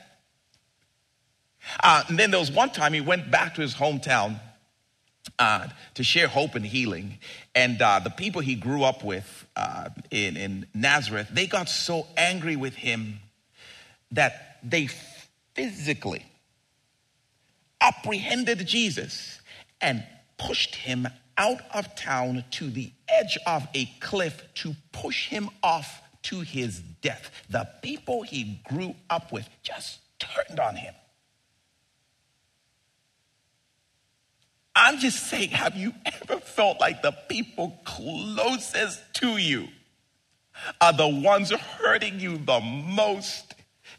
Uh, 1.83 2.05
and 2.09 2.19
then 2.19 2.31
there 2.31 2.41
was 2.41 2.51
one 2.51 2.71
time 2.71 2.93
he 2.93 3.01
went 3.01 3.31
back 3.31 3.55
to 3.55 3.61
his 3.61 3.75
hometown 3.75 4.41
uh, 5.39 5.69
to 5.95 6.05
share 6.05 6.29
hope 6.29 6.55
and 6.55 6.65
healing. 6.65 7.19
And 7.55 7.81
uh, 7.81 8.01
the 8.01 8.11
people 8.11 8.41
he 8.41 8.55
grew 8.55 8.85
up 8.85 9.03
with 9.05 9.47
uh, 9.57 9.91
in, 10.11 10.37
in 10.37 10.67
Nazareth, 10.75 11.29
they 11.33 11.47
got 11.47 11.69
so 11.69 12.07
angry 12.17 12.57
with 12.57 12.75
him 12.75 13.19
that 14.13 14.59
they 14.63 14.89
physically 15.55 16.25
apprehended 17.81 18.67
Jesus 18.67 19.41
and 19.81 20.05
pushed 20.39 20.75
him 20.75 21.07
out 21.37 21.61
of 21.75 21.95
town 21.97 22.45
to 22.53 22.71
the 22.71 22.93
edge 23.09 23.37
of 23.47 23.67
a 23.75 23.87
cliff 24.01 24.43
to 24.55 24.75
push 24.93 25.29
him 25.29 25.51
off 25.63 26.01
to 26.23 26.41
his 26.41 26.81
death. 27.03 27.31
The 27.51 27.69
people 27.83 28.23
he 28.23 28.61
grew 28.69 28.95
up 29.11 29.33
with 29.33 29.49
just 29.63 29.99
turned 30.19 30.59
on 30.61 30.77
him. 30.77 30.95
I'm 34.77 34.99
just 34.99 35.29
saying, 35.29 35.51
have 35.51 35.77
you 35.77 35.95
ever 36.05 36.41
felt 36.41 36.81
like 36.81 37.03
the 37.03 37.13
people 37.29 37.79
closest 37.85 39.03
to 39.15 39.37
you 39.37 39.69
are 40.81 40.93
the 40.93 41.09
ones 41.09 41.51
hurting 41.51 42.19
you 42.19 42.39
the 42.39 42.61
most 42.61 43.55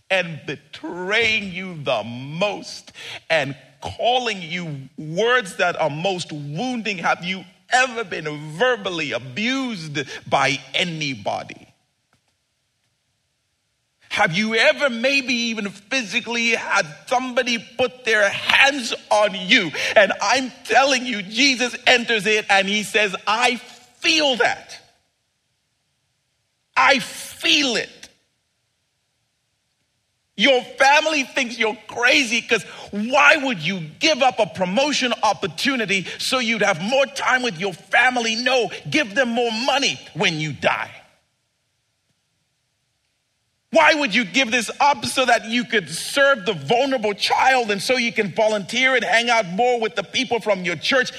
and 0.10 0.40
betraying 0.46 1.52
you 1.52 1.82
the 1.84 2.04
most 2.04 2.92
and 3.30 3.56
calling 3.82 4.42
you 4.42 4.90
words 4.98 5.58
that 5.58 5.80
are 5.80 5.90
most 5.90 6.32
wounding? 6.32 6.98
Have 6.98 7.24
you 7.24 7.46
ever 7.72 8.04
been 8.04 8.26
verbally 8.58 9.14
abused 9.14 10.00
by 10.30 10.60
anybody? 10.74 11.65
Have 14.16 14.32
you 14.32 14.56
ever 14.56 14.90
maybe 14.90 15.34
even 15.34 15.68
physically 15.68 16.52
had 16.52 16.88
somebody 17.06 17.58
put 17.78 18.06
their 18.06 18.30
hands 18.30 18.94
on 19.12 19.36
you? 19.36 19.72
And 19.94 20.14
I'm 20.22 20.54
telling 20.64 21.06
you, 21.06 21.22
Jesus 21.22 21.76
enters 21.86 22.26
it 22.26 22.46
and 22.50 22.66
he 22.66 22.84
says, 22.84 23.14
I 23.28 23.58
feel 23.58 24.38
that. 24.38 24.80
I 26.78 27.00
feel 27.00 27.76
it. 27.76 27.90
Your 30.38 30.62
family 30.62 31.24
thinks 31.24 31.60
you're 31.60 31.78
crazy 31.90 32.40
because 32.40 32.64
why 32.92 33.36
would 33.36 33.60
you 33.60 33.82
give 34.00 34.22
up 34.22 34.40
a 34.40 34.46
promotion 34.46 35.12
opportunity 35.24 36.06
so 36.20 36.40
you'd 36.40 36.62
have 36.62 36.82
more 36.82 37.06
time 37.06 37.44
with 37.44 37.60
your 37.60 37.74
family? 37.74 38.38
No, 38.38 38.72
give 38.90 39.14
them 39.14 39.28
more 39.32 39.52
money 39.52 40.00
when 40.14 40.40
you 40.40 40.54
die. 40.54 41.02
Why 43.76 43.94
would 43.94 44.16
you 44.16 44.24
give 44.24 44.52
this 44.52 44.72
up 44.80 45.04
so 45.04 45.26
that 45.26 45.50
you 45.50 45.66
could 45.66 45.90
serve 45.90 46.46
the 46.46 46.54
vulnerable 46.54 47.14
child 47.14 47.72
and 47.72 47.82
so 47.82 47.98
you 47.98 48.14
can 48.14 48.32
volunteer 48.32 48.96
and 48.96 49.04
hang 49.04 49.30
out 49.30 49.50
more 49.50 49.82
with 49.82 49.96
the 49.96 50.04
people 50.04 50.40
from 50.40 50.64
your 50.64 50.78
church? 50.78 51.12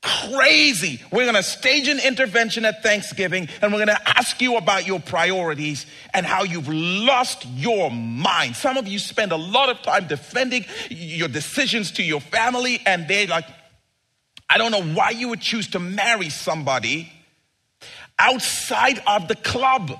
Crazy. 0.00 1.02
We're 1.10 1.24
going 1.24 1.34
to 1.34 1.42
stage 1.42 1.88
an 1.88 1.98
intervention 1.98 2.64
at 2.64 2.84
Thanksgiving 2.84 3.48
and 3.60 3.72
we're 3.72 3.84
going 3.84 3.98
to 3.98 4.16
ask 4.16 4.40
you 4.40 4.58
about 4.58 4.86
your 4.86 5.00
priorities 5.00 5.84
and 6.14 6.24
how 6.24 6.44
you've 6.44 6.68
lost 6.68 7.46
your 7.46 7.90
mind. 7.90 8.54
Some 8.54 8.76
of 8.76 8.86
you 8.86 9.00
spend 9.00 9.32
a 9.32 9.36
lot 9.36 9.68
of 9.68 9.82
time 9.82 10.06
defending 10.06 10.64
your 10.88 11.26
decisions 11.26 11.90
to 11.92 12.04
your 12.04 12.20
family 12.20 12.80
and 12.86 13.08
they're 13.08 13.26
like, 13.26 13.46
I 14.48 14.56
don't 14.56 14.70
know 14.70 14.84
why 14.84 15.10
you 15.10 15.30
would 15.30 15.40
choose 15.40 15.66
to 15.70 15.80
marry 15.80 16.28
somebody 16.28 17.12
outside 18.20 19.02
of 19.04 19.26
the 19.26 19.34
club. 19.34 19.98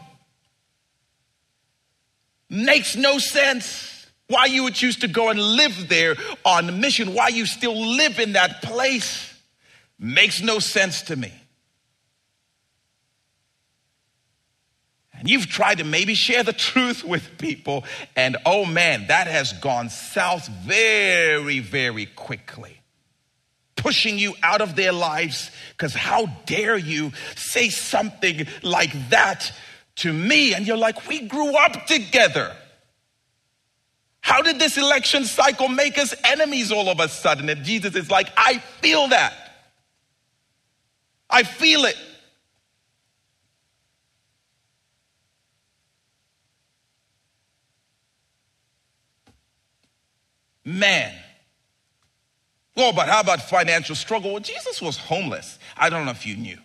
Makes 2.53 2.97
no 2.97 3.17
sense 3.17 4.07
why 4.27 4.45
you 4.45 4.65
would 4.65 4.75
choose 4.75 4.97
to 4.99 5.09
go 5.09 5.31
and 5.31 5.41
live 5.41 5.89
there 5.89 6.17
on 6.45 6.69
a 6.69 6.73
mission, 6.73 7.15
why 7.15 7.29
you 7.29 7.47
still 7.47 7.75
live 7.97 8.19
in 8.19 8.35
that 8.35 8.61
place. 8.61 9.33
Makes 9.99 10.43
no 10.43 10.59
sense 10.59 11.01
to 11.03 11.17
me. 11.17 11.33
And 15.15 15.31
you've 15.31 15.47
tried 15.47 15.79
to 15.79 15.85
maybe 15.85 16.13
share 16.13 16.43
the 16.43 16.53
truth 16.53 17.03
with 17.05 17.39
people, 17.39 17.85
and 18.17 18.37
oh 18.45 18.67
man, 18.67 19.07
that 19.07 19.29
has 19.29 19.55
gone 19.55 19.89
south 19.89 20.47
very, 20.49 21.61
very 21.61 22.05
quickly. 22.05 22.83
Pushing 23.77 24.19
you 24.19 24.35
out 24.43 24.61
of 24.61 24.77
their 24.77 24.93
lives, 24.93 25.51
because 25.71 25.95
how 25.95 26.27
dare 26.45 26.77
you 26.77 27.13
say 27.35 27.71
something 27.71 28.47
like 28.63 28.93
that 29.09 29.53
to 29.97 30.13
me. 30.13 30.55
And 30.55 30.67
you're 30.67 30.77
like, 30.77 31.09
we 31.09 31.27
grew 31.27 31.57
up 31.57 31.87
together. 31.87 32.55
How 34.21 34.41
did 34.41 34.59
this 34.59 34.79
election 34.79 35.25
cycle 35.25 35.69
make 35.69 35.99
us 35.99 36.15
enemies 36.25 36.71
all 36.71 36.89
of 36.89 37.01
a 37.01 37.09
sudden? 37.09 37.49
And 37.49 37.65
Jesus 37.65 37.97
is 37.97 38.11
like, 38.11 38.29
I 38.37 38.59
feel 38.81 39.09
that. 39.09 39.35
I 41.29 41.43
feel 41.43 41.85
it. 41.85 41.97
Man. 50.65 51.13
Oh, 52.77 52.93
but 52.93 53.09
how 53.09 53.21
about 53.21 53.43
financial 53.43 53.97
struggle? 53.97 54.33
Well, 54.33 54.41
Jesus 54.41 54.81
was 54.81 54.97
homeless. 54.97 55.59
I 55.77 55.91
don't 55.91 56.05
know 56.05 56.13
if 56.13 56.25
you 56.25 56.37
knew. 56.37 56.59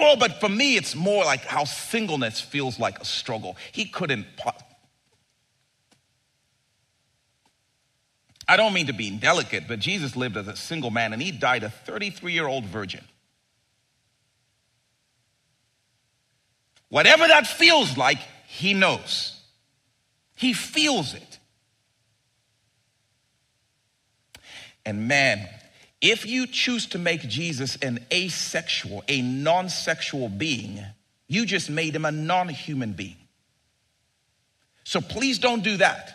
Oh, 0.00 0.14
but 0.16 0.38
for 0.38 0.48
me, 0.48 0.76
it's 0.76 0.94
more 0.94 1.24
like 1.24 1.44
how 1.44 1.64
singleness 1.64 2.40
feels 2.40 2.78
like 2.78 3.00
a 3.00 3.04
struggle. 3.04 3.56
He 3.72 3.84
couldn't. 3.86 4.26
I 8.46 8.56
don't 8.56 8.72
mean 8.72 8.86
to 8.86 8.92
be 8.92 9.08
indelicate, 9.08 9.64
but 9.66 9.80
Jesus 9.80 10.14
lived 10.14 10.36
as 10.36 10.46
a 10.46 10.54
single 10.54 10.90
man 10.90 11.12
and 11.12 11.20
he 11.20 11.32
died 11.32 11.64
a 11.64 11.70
33 11.70 12.32
year 12.32 12.46
old 12.46 12.64
virgin. 12.64 13.04
Whatever 16.88 17.26
that 17.26 17.46
feels 17.48 17.98
like, 17.98 18.18
he 18.46 18.74
knows. 18.74 19.38
He 20.36 20.52
feels 20.52 21.12
it. 21.12 21.38
And 24.86 25.08
man, 25.08 25.46
if 26.00 26.26
you 26.26 26.46
choose 26.46 26.86
to 26.86 26.98
make 26.98 27.22
Jesus 27.22 27.76
an 27.82 28.04
asexual, 28.12 29.02
a 29.08 29.20
non 29.20 29.68
sexual 29.68 30.28
being, 30.28 30.80
you 31.26 31.44
just 31.44 31.68
made 31.68 31.94
him 31.94 32.04
a 32.04 32.12
non 32.12 32.48
human 32.48 32.92
being. 32.92 33.16
So 34.84 35.00
please 35.00 35.38
don't 35.38 35.62
do 35.62 35.76
that. 35.78 36.14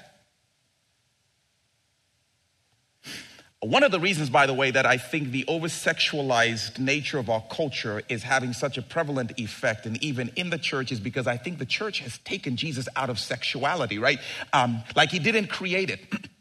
One 3.60 3.84
of 3.84 3.92
the 3.92 4.00
reasons, 4.00 4.30
by 4.30 4.46
the 4.46 4.54
way, 4.54 4.72
that 4.72 4.86
I 4.86 4.98
think 4.98 5.32
the 5.32 5.46
over 5.48 5.68
sexualized 5.68 6.80
nature 6.80 7.18
of 7.18 7.30
our 7.30 7.42
culture 7.50 8.02
is 8.10 8.24
having 8.24 8.52
such 8.52 8.78
a 8.78 8.82
prevalent 8.82 9.40
effect, 9.40 9.86
and 9.86 10.02
even 10.04 10.32
in 10.36 10.50
the 10.50 10.58
church, 10.58 10.92
is 10.92 11.00
because 11.00 11.28
I 11.28 11.38
think 11.38 11.60
the 11.60 11.66
church 11.66 12.00
has 12.00 12.18
taken 12.20 12.58
Jesus 12.58 12.90
out 12.98 13.10
of 13.10 13.20
sexuality, 13.20 14.00
right? 14.00 14.20
Um, 14.52 14.84
like 14.98 15.12
he 15.12 15.20
didn't 15.20 15.48
create 15.48 15.90
it. 15.90 16.02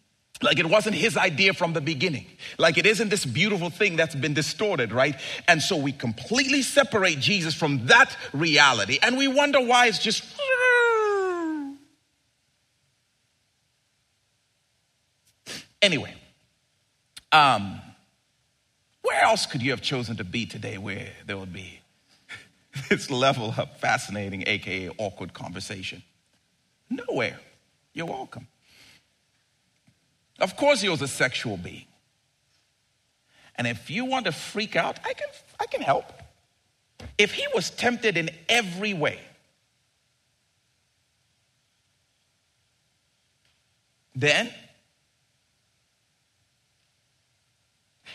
Like 0.43 0.59
it 0.59 0.66
wasn't 0.66 0.97
his 0.97 1.16
idea 1.16 1.55
from 1.55 1.72
the 1.72 1.80
beginning. 1.80 2.26
Like 2.59 2.76
it 2.76 2.84
isn't 2.84 3.09
this 3.09 3.24
beautiful 3.24 3.70
thing 3.70 3.97
that's 3.97 4.14
been 4.14 4.34
distorted, 4.34 4.93
right? 4.93 5.18
And 5.47 5.62
so 5.62 5.76
we 5.76 5.93
completely 5.93 6.62
separate 6.62 7.20
Jesus 7.20 7.55
from 7.55 7.86
that 7.86 8.16
reality 8.32 8.99
and 9.03 9.16
we 9.16 9.28
wonder 9.28 9.61
why 9.61 9.86
it's 9.86 10.01
just. 10.01 10.24
Anyway, 15.80 16.14
um, 17.32 17.80
where 19.03 19.20
else 19.22 19.47
could 19.47 19.62
you 19.62 19.72
have 19.72 19.82
chosen 19.82 20.16
to 20.16 20.24
be 20.24 20.47
today 20.47 20.78
where 20.78 21.09
there 21.26 21.36
would 21.36 21.53
be 21.53 21.80
this 22.88 23.11
level 23.11 23.53
of 23.57 23.76
fascinating, 23.78 24.45
aka 24.47 24.90
awkward 24.99 25.34
conversation? 25.34 26.03
Nowhere. 26.88 27.38
You're 27.95 28.07
welcome. 28.07 28.47
Of 30.43 30.57
course, 30.57 30.80
he 30.80 30.88
was 30.88 31.01
a 31.01 31.09
sexual 31.09 31.57
being. 31.57 31.86
And 33.55 33.66
if 33.68 33.88
you 33.88 34.05
want 34.05 34.26
to 34.26 34.32
freak 34.32 34.74
out, 34.74 34.99
I 35.05 35.12
can, 35.12 35.28
I 35.61 35.66
can 35.66 35.80
help. 35.80 36.12
If 37.16 37.32
he 37.32 37.47
was 37.55 37.70
tempted 37.70 38.16
in 38.16 38.28
every 38.49 38.93
way, 38.93 39.20
then, 44.16 44.53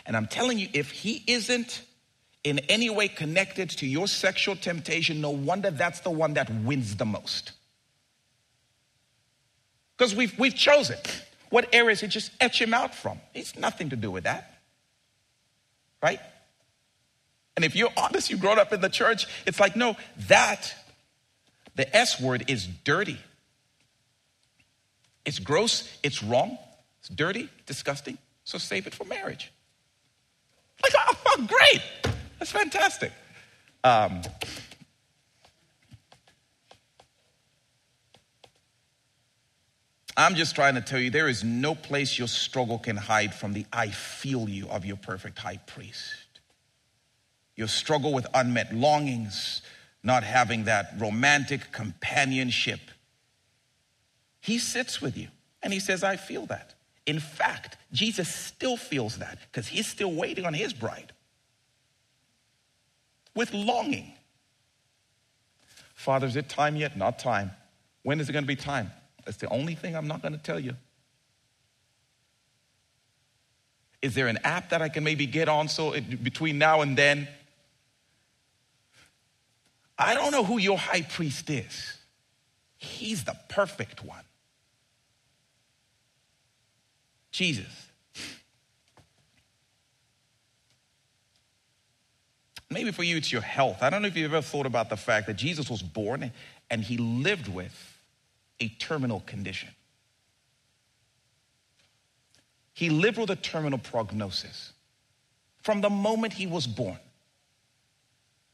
and 0.06 0.18
I'm 0.18 0.28
telling 0.28 0.60
you, 0.60 0.68
if 0.74 0.92
he 0.92 1.24
isn't 1.28 1.82
in 2.44 2.60
any 2.68 2.90
way 2.90 3.08
connected 3.08 3.70
to 3.70 3.88
your 3.88 4.08
sexual 4.08 4.58
temptation, 4.58 5.22
no 5.22 5.30
wonder 5.30 5.72
that's 5.72 6.02
the 6.02 6.12
one 6.12 6.34
that 6.34 6.50
wins 6.50 6.98
the 6.98 7.06
most. 7.06 7.54
Because 9.98 10.14
we've, 10.14 10.38
we've 10.38 10.56
chosen 10.56 10.98
what 11.50 11.74
areas 11.74 12.02
to 12.02 12.08
just 12.08 12.32
etch 12.40 12.62
him 12.62 12.74
out 12.74 12.94
from. 12.94 13.20
It's 13.34 13.58
nothing 13.58 13.90
to 13.90 13.96
do 13.96 14.12
with 14.12 14.26
that. 14.26 14.60
Right? 16.02 16.20
And 17.56 17.66
if 17.66 17.76
you're 17.76 17.92
honest, 17.98 18.30
you've 18.30 18.40
grown 18.40 18.60
up 18.60 18.72
in 18.72 18.82
the 18.82 18.90
church, 18.90 19.28
it's 19.46 19.60
like, 19.60 19.76
no, 19.76 19.98
that, 20.28 20.74
the 21.76 21.96
S 21.96 22.22
word 22.22 22.46
is 22.50 22.68
dirty. 22.68 23.18
It's 25.26 25.40
gross, 25.40 25.92
it's 26.04 26.24
wrong, 26.24 26.58
it's 27.00 27.10
dirty, 27.10 27.50
disgusting. 27.66 28.18
So 28.44 28.58
save 28.58 28.88
it 28.88 28.94
for 28.94 29.04
marriage. 29.06 29.52
Like, 30.84 30.94
oh, 31.26 31.48
great. 31.48 32.14
That's 32.40 32.52
fantastic. 32.52 33.12
Um, 33.84 34.22
I'm 40.20 40.34
just 40.34 40.56
trying 40.56 40.74
to 40.74 40.82
tell 40.82 41.00
you 41.00 41.12
there 41.12 41.30
is 41.30 41.44
no 41.44 41.76
place 41.76 42.18
your 42.18 42.28
struggle 42.28 42.80
can 42.80 42.98
hide 42.98 43.36
from 43.36 43.54
the 43.54 43.68
I 43.72 43.90
feel 43.90 44.50
you 44.50 44.68
of 44.68 44.84
your 44.84 44.98
perfect 44.98 45.38
high 45.38 45.58
priest. 45.58 46.02
Your 47.56 47.68
struggle 47.68 48.14
with 48.14 48.26
unmet 48.34 48.74
longings, 48.74 49.62
not 50.02 50.24
having 50.24 50.64
that 50.64 50.94
romantic 50.98 51.72
companionship. 51.72 52.80
He 54.42 54.58
sits 54.58 55.02
with 55.02 55.16
you 55.16 55.28
and 55.62 55.72
he 55.72 55.80
says, 55.80 56.04
I 56.04 56.16
feel 56.16 56.48
that. 56.48 56.74
In 57.06 57.20
fact, 57.20 57.78
Jesus 57.94 58.28
still 58.28 58.76
feels 58.76 59.20
that 59.20 59.38
because 59.52 59.68
he's 59.68 59.88
still 59.88 60.12
waiting 60.12 60.46
on 60.46 60.54
his 60.56 60.74
bride 60.74 61.14
with 63.36 63.54
longing. 63.54 64.14
Father, 65.94 66.26
is 66.26 66.36
it 66.36 66.50
time 66.50 66.76
yet? 66.76 66.98
Not 66.98 67.20
time. 67.20 67.52
When 68.02 68.20
is 68.20 68.30
it 68.30 68.34
going 68.34 68.44
to 68.44 68.48
be 68.48 68.56
time? 68.56 68.92
That's 69.28 69.38
the 69.38 69.50
only 69.50 69.76
thing 69.76 69.94
I'm 69.94 70.08
not 70.08 70.22
going 70.22 70.32
to 70.32 70.40
tell 70.40 70.58
you. 70.58 70.74
Is 74.02 74.16
there 74.16 74.28
an 74.28 74.40
app 74.46 74.70
that 74.70 74.82
I 74.82 74.88
can 74.88 75.04
maybe 75.04 75.26
get 75.26 75.50
on 75.50 75.68
so 75.68 75.92
it, 75.92 76.24
between 76.24 76.58
now 76.58 76.80
and 76.80 76.98
then? 76.98 77.28
I 80.00 80.14
don't 80.14 80.32
know 80.32 80.46
who 80.46 80.60
your 80.60 80.78
high 80.78 81.02
priest 81.02 81.50
is. 81.50 81.98
He's 82.78 83.26
the 83.26 83.36
perfect 83.50 84.02
one. 84.02 84.24
Jesus. 87.32 87.90
Maybe 92.70 92.92
for 92.92 93.04
you 93.04 93.18
it's 93.18 93.30
your 93.30 93.42
health. 93.42 93.84
I 93.84 93.90
don't 93.90 94.02
know 94.02 94.08
if 94.08 94.16
you've 94.16 94.34
ever 94.34 94.42
thought 94.42 94.66
about 94.66 94.90
the 94.90 94.96
fact 94.96 95.28
that 95.28 95.36
Jesus 95.36 95.70
was 95.70 95.82
born 95.82 96.32
and 96.70 96.82
he 96.82 96.96
lived 96.96 97.50
with 97.50 97.97
a 98.60 98.70
terminal 98.70 99.22
condition. 99.22 99.70
He 102.74 102.90
lived 102.90 103.18
with 103.18 103.30
a 103.30 103.36
terminal 103.36 103.80
prognosis. 103.80 104.74
From 105.62 105.82
the 105.82 105.90
moment 105.90 106.34
he 106.34 106.48
was 106.48 106.68
born, 106.68 107.00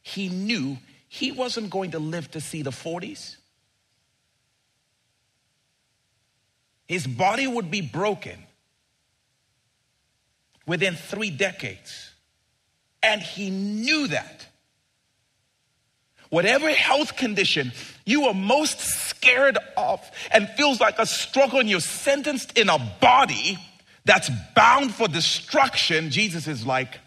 he 0.01 0.29
knew 0.29 0.77
he 1.07 1.31
wasn't 1.31 1.69
going 1.69 1.91
to 1.91 1.99
live 1.99 2.31
to 2.31 2.41
see 2.41 2.61
the 2.61 2.71
40s. 2.71 3.35
His 6.87 7.05
body 7.07 7.47
would 7.47 7.69
be 7.69 7.81
broken 7.81 8.37
within 10.65 10.95
three 10.95 11.29
decades. 11.29 12.11
And 13.01 13.21
he 13.21 13.49
knew 13.49 14.07
that 14.07 14.47
whatever 16.33 16.67
health 16.71 17.15
condition 17.15 17.71
you 18.05 18.25
are 18.25 18.33
most 18.33 18.79
scared 18.79 19.55
of 19.77 20.01
and 20.31 20.49
feels 20.49 20.79
like 20.79 20.97
a 20.97 21.05
struggle 21.05 21.59
and 21.59 21.69
you're 21.69 21.79
sentenced 21.79 22.57
in 22.57 22.69
a 22.69 22.79
body 22.99 23.59
that's 24.03 24.31
bound 24.55 24.91
for 24.95 25.07
destruction, 25.07 26.09
Jesus 26.09 26.47
is 26.47 26.65
like, 26.65 26.99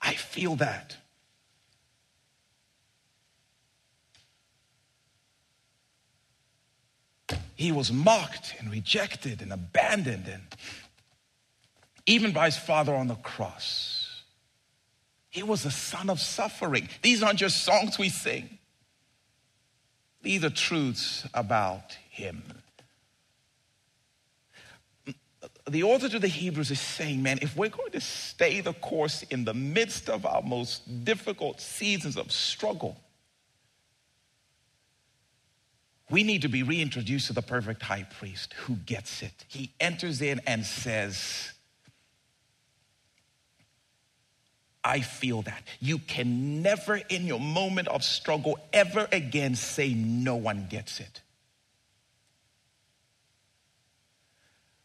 I 0.00 0.14
feel 0.14 0.56
that. 0.56 0.96
He 7.54 7.70
was 7.70 7.92
mocked 7.92 8.54
and 8.58 8.70
rejected 8.70 9.42
and 9.42 9.52
abandoned 9.52 10.26
and 10.26 10.42
even 12.06 12.32
by 12.32 12.46
his 12.46 12.56
father 12.56 12.94
on 12.94 13.08
the 13.08 13.14
cross. 13.16 13.95
He 15.30 15.42
was 15.42 15.64
a 15.64 15.70
son 15.70 16.08
of 16.08 16.20
suffering. 16.20 16.88
These 17.02 17.22
aren't 17.22 17.38
just 17.38 17.64
songs 17.64 17.98
we 17.98 18.08
sing, 18.08 18.58
these 20.22 20.44
are 20.44 20.50
truths 20.50 21.26
about 21.34 21.96
him. 22.10 22.42
The 25.68 25.82
author 25.82 26.08
to 26.08 26.18
the 26.20 26.28
Hebrews 26.28 26.70
is 26.70 26.80
saying, 26.80 27.22
man, 27.22 27.40
if 27.42 27.56
we're 27.56 27.70
going 27.70 27.90
to 27.90 28.00
stay 28.00 28.60
the 28.60 28.72
course 28.72 29.22
in 29.24 29.44
the 29.44 29.54
midst 29.54 30.08
of 30.08 30.24
our 30.24 30.42
most 30.42 31.04
difficult 31.04 31.60
seasons 31.60 32.16
of 32.16 32.30
struggle, 32.30 32.96
we 36.08 36.22
need 36.22 36.42
to 36.42 36.48
be 36.48 36.62
reintroduced 36.62 37.26
to 37.26 37.32
the 37.32 37.42
perfect 37.42 37.82
high 37.82 38.04
priest 38.18 38.52
who 38.52 38.76
gets 38.76 39.22
it. 39.22 39.44
He 39.48 39.72
enters 39.80 40.22
in 40.22 40.40
and 40.46 40.64
says, 40.64 41.52
I 44.86 45.00
feel 45.00 45.42
that. 45.42 45.64
You 45.80 45.98
can 45.98 46.62
never, 46.62 46.94
in 46.94 47.26
your 47.26 47.40
moment 47.40 47.88
of 47.88 48.04
struggle, 48.04 48.56
ever 48.72 49.08
again 49.10 49.56
say, 49.56 49.92
No 49.92 50.36
one 50.36 50.68
gets 50.70 51.00
it. 51.00 51.22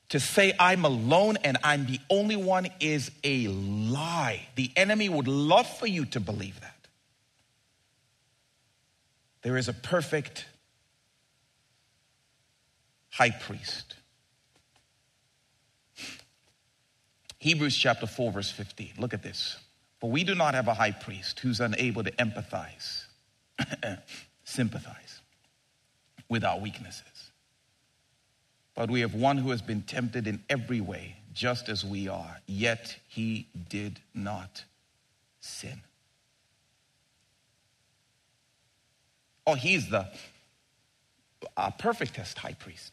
To 0.09 0.19
say 0.19 0.53
I'm 0.59 0.85
alone 0.85 1.37
and 1.43 1.57
I'm 1.63 1.85
the 1.85 1.99
only 2.09 2.35
one 2.35 2.67
is 2.79 3.11
a 3.23 3.47
lie. 3.47 4.47
The 4.55 4.71
enemy 4.75 5.07
would 5.07 5.27
love 5.27 5.67
for 5.77 5.85
you 5.85 6.05
to 6.05 6.19
believe 6.19 6.59
that. 6.61 6.75
There 9.43 9.55
is 9.55 9.69
a 9.69 9.73
perfect 9.73 10.45
high 13.11 13.29
priest. 13.29 13.95
Hebrews 17.37 17.77
chapter 17.77 18.07
4, 18.07 18.31
verse 18.31 18.51
15. 18.51 18.93
Look 18.97 19.13
at 19.13 19.23
this. 19.23 19.57
For 20.01 20.09
we 20.09 20.23
do 20.23 20.33
not 20.33 20.55
have 20.55 20.67
a 20.67 20.73
high 20.73 20.91
priest 20.91 21.39
who's 21.39 21.59
unable 21.59 22.03
to 22.03 22.11
empathize, 22.13 23.03
sympathize 24.43 25.21
with 26.27 26.43
our 26.43 26.59
weaknesses. 26.59 27.31
But 28.75 28.89
we 28.89 29.01
have 29.01 29.13
one 29.13 29.37
who 29.37 29.51
has 29.51 29.61
been 29.61 29.83
tempted 29.83 30.25
in 30.25 30.43
every 30.49 30.81
way, 30.81 31.17
just 31.33 31.69
as 31.69 31.85
we 31.85 32.07
are, 32.07 32.37
yet 32.47 32.97
he 33.07 33.47
did 33.69 33.99
not 34.15 34.63
sin. 35.39 35.81
Oh, 39.45 39.53
he's 39.53 39.87
the 39.89 40.07
uh, 41.55 41.69
perfectest 41.71 42.39
high 42.39 42.53
priest. 42.53 42.91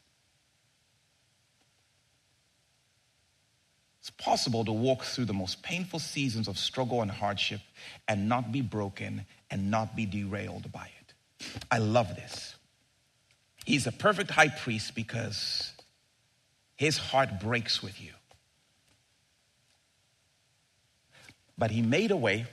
It's 4.08 4.24
possible 4.24 4.64
to 4.64 4.72
walk 4.72 5.04
through 5.04 5.26
the 5.26 5.34
most 5.34 5.62
painful 5.62 5.98
seasons 5.98 6.48
of 6.48 6.56
struggle 6.56 7.02
and 7.02 7.10
hardship 7.10 7.60
and 8.08 8.26
not 8.26 8.50
be 8.50 8.62
broken 8.62 9.26
and 9.50 9.70
not 9.70 9.94
be 9.94 10.06
derailed 10.06 10.72
by 10.72 10.88
it. 11.00 11.54
I 11.70 11.76
love 11.76 12.16
this. 12.16 12.54
He's 13.66 13.86
a 13.86 13.92
perfect 13.92 14.30
high 14.30 14.48
priest 14.48 14.94
because 14.94 15.72
his 16.76 16.96
heart 16.96 17.38
breaks 17.38 17.82
with 17.82 18.00
you. 18.00 18.12
But 21.58 21.70
he 21.70 21.82
made 21.82 22.10
a 22.10 22.16
way 22.16 22.46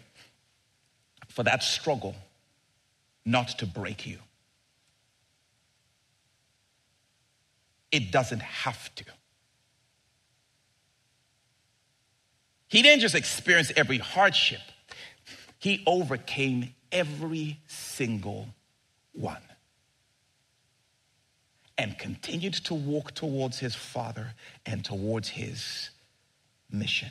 for 1.29 1.43
that 1.43 1.63
struggle 1.63 2.15
not 3.23 3.47
to 3.59 3.65
break 3.65 4.05
you. 4.05 4.19
it 7.95 8.11
doesn't 8.11 8.41
have 8.41 8.93
to. 8.95 9.05
He 12.67 12.81
didn't 12.81 13.01
just 13.01 13.15
experience 13.15 13.71
every 13.75 13.97
hardship, 13.97 14.61
he 15.59 15.83
overcame 15.85 16.73
every 16.91 17.59
single 17.67 18.47
one 19.13 19.41
and 21.77 21.97
continued 21.97 22.53
to 22.53 22.73
walk 22.73 23.13
towards 23.13 23.59
his 23.59 23.75
Father 23.75 24.33
and 24.65 24.83
towards 24.83 25.29
his 25.29 25.89
mission. 26.71 27.09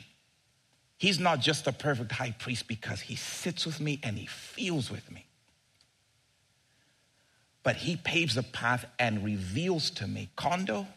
He's 0.97 1.19
not 1.19 1.39
just 1.39 1.67
a 1.67 1.71
perfect 1.71 2.11
high 2.13 2.35
priest 2.39 2.67
because 2.67 3.01
he 3.01 3.15
sits 3.15 3.65
with 3.65 3.79
me 3.79 3.99
and 4.01 4.17
he 4.17 4.25
feels 4.25 4.89
with 4.89 5.11
me. 5.11 5.25
But 7.63 7.75
he 7.77 7.95
paves 7.97 8.35
the 8.35 8.43
path 8.43 8.85
and 8.97 9.23
reveals 9.23 9.89
to 9.91 10.07
me, 10.07 10.29
Kondo, 10.35 10.87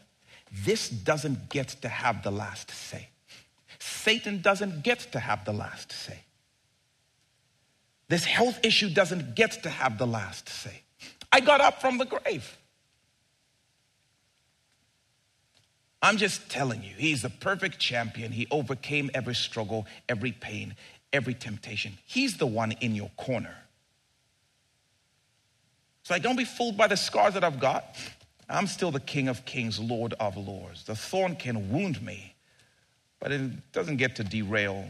this 0.51 0.89
doesn't 0.89 1.49
get 1.49 1.69
to 1.81 1.89
have 1.89 2.23
the 2.23 2.31
last 2.31 2.71
say. 2.71 3.09
Satan 3.79 4.41
doesn't 4.41 4.83
get 4.83 4.99
to 5.11 5.19
have 5.19 5.45
the 5.45 5.53
last 5.53 5.91
say. 5.91 6.19
This 8.07 8.25
health 8.25 8.59
issue 8.63 8.89
doesn't 8.89 9.35
get 9.35 9.63
to 9.63 9.69
have 9.69 9.97
the 9.97 10.07
last 10.07 10.49
say. 10.49 10.81
I 11.31 11.39
got 11.39 11.61
up 11.61 11.79
from 11.79 11.97
the 11.97 12.05
grave. 12.05 12.57
I'm 16.01 16.17
just 16.17 16.49
telling 16.49 16.83
you, 16.83 16.93
he's 16.97 17.21
the 17.21 17.29
perfect 17.29 17.77
champion. 17.77 18.31
He 18.31 18.47
overcame 18.51 19.11
every 19.13 19.35
struggle, 19.35 19.85
every 20.07 20.31
pain, 20.31 20.75
every 21.11 21.33
temptation. 21.33 21.97
He's 22.05 22.37
the 22.37 22.47
one 22.47 22.71
in 22.73 22.95
your 22.95 23.11
corner. 23.17 23.55
So 26.03 26.15
I 26.15 26.19
don't 26.19 26.37
be 26.37 26.45
fooled 26.45 26.77
by 26.77 26.87
the 26.87 26.97
scars 26.97 27.33
that 27.35 27.43
I've 27.43 27.59
got. 27.59 27.95
I'm 28.49 28.65
still 28.65 28.91
the 28.91 28.99
King 28.99 29.27
of 29.27 29.45
Kings, 29.45 29.79
Lord 29.79 30.13
of 30.13 30.37
Lords. 30.37 30.85
The 30.85 30.95
thorn 30.95 31.35
can 31.35 31.69
wound 31.69 32.01
me, 32.01 32.33
but 33.19 33.31
it 33.31 33.71
doesn't 33.71 33.97
get 33.97 34.15
to 34.17 34.23
derail 34.23 34.85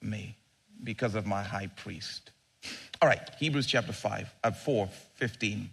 me 0.00 0.36
because 0.82 1.14
of 1.14 1.26
my 1.26 1.42
high 1.42 1.68
priest. 1.68 2.30
All 3.02 3.08
right, 3.08 3.30
Hebrews 3.38 3.66
chapter 3.66 3.92
5, 3.92 4.34
uh, 4.44 4.50
4, 4.50 4.88
15 5.16 5.70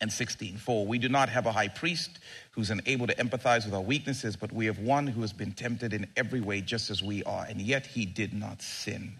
and 0.00 0.12
16. 0.12 0.56
For 0.56 0.84
we 0.84 0.98
do 0.98 1.08
not 1.08 1.28
have 1.28 1.46
a 1.46 1.52
high 1.52 1.68
priest 1.68 2.18
who's 2.50 2.70
unable 2.70 3.06
to 3.06 3.14
empathize 3.14 3.64
with 3.64 3.74
our 3.74 3.80
weaknesses, 3.80 4.36
but 4.36 4.52
we 4.52 4.66
have 4.66 4.78
one 4.78 5.06
who 5.06 5.20
has 5.20 5.32
been 5.32 5.52
tempted 5.52 5.92
in 5.92 6.06
every 6.16 6.40
way 6.40 6.60
just 6.60 6.90
as 6.90 7.02
we 7.02 7.22
are, 7.24 7.44
and 7.48 7.60
yet 7.60 7.86
he 7.86 8.04
did 8.04 8.34
not 8.34 8.60
sin. 8.60 9.14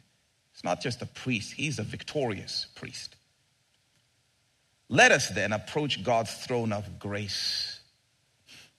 It's 0.53 0.65
not 0.65 0.81
just 0.81 1.01
a 1.01 1.07
priest, 1.07 1.53
he's 1.53 1.79
a 1.79 1.85
victorious 1.85 2.67
priest. 2.75 3.17
Let 4.89 5.13
us 5.13 5.29
then 5.31 5.53
approach 5.53 6.03
God's 6.05 6.35
throne 6.35 6.73
of 6.73 6.99
grace 6.99 7.81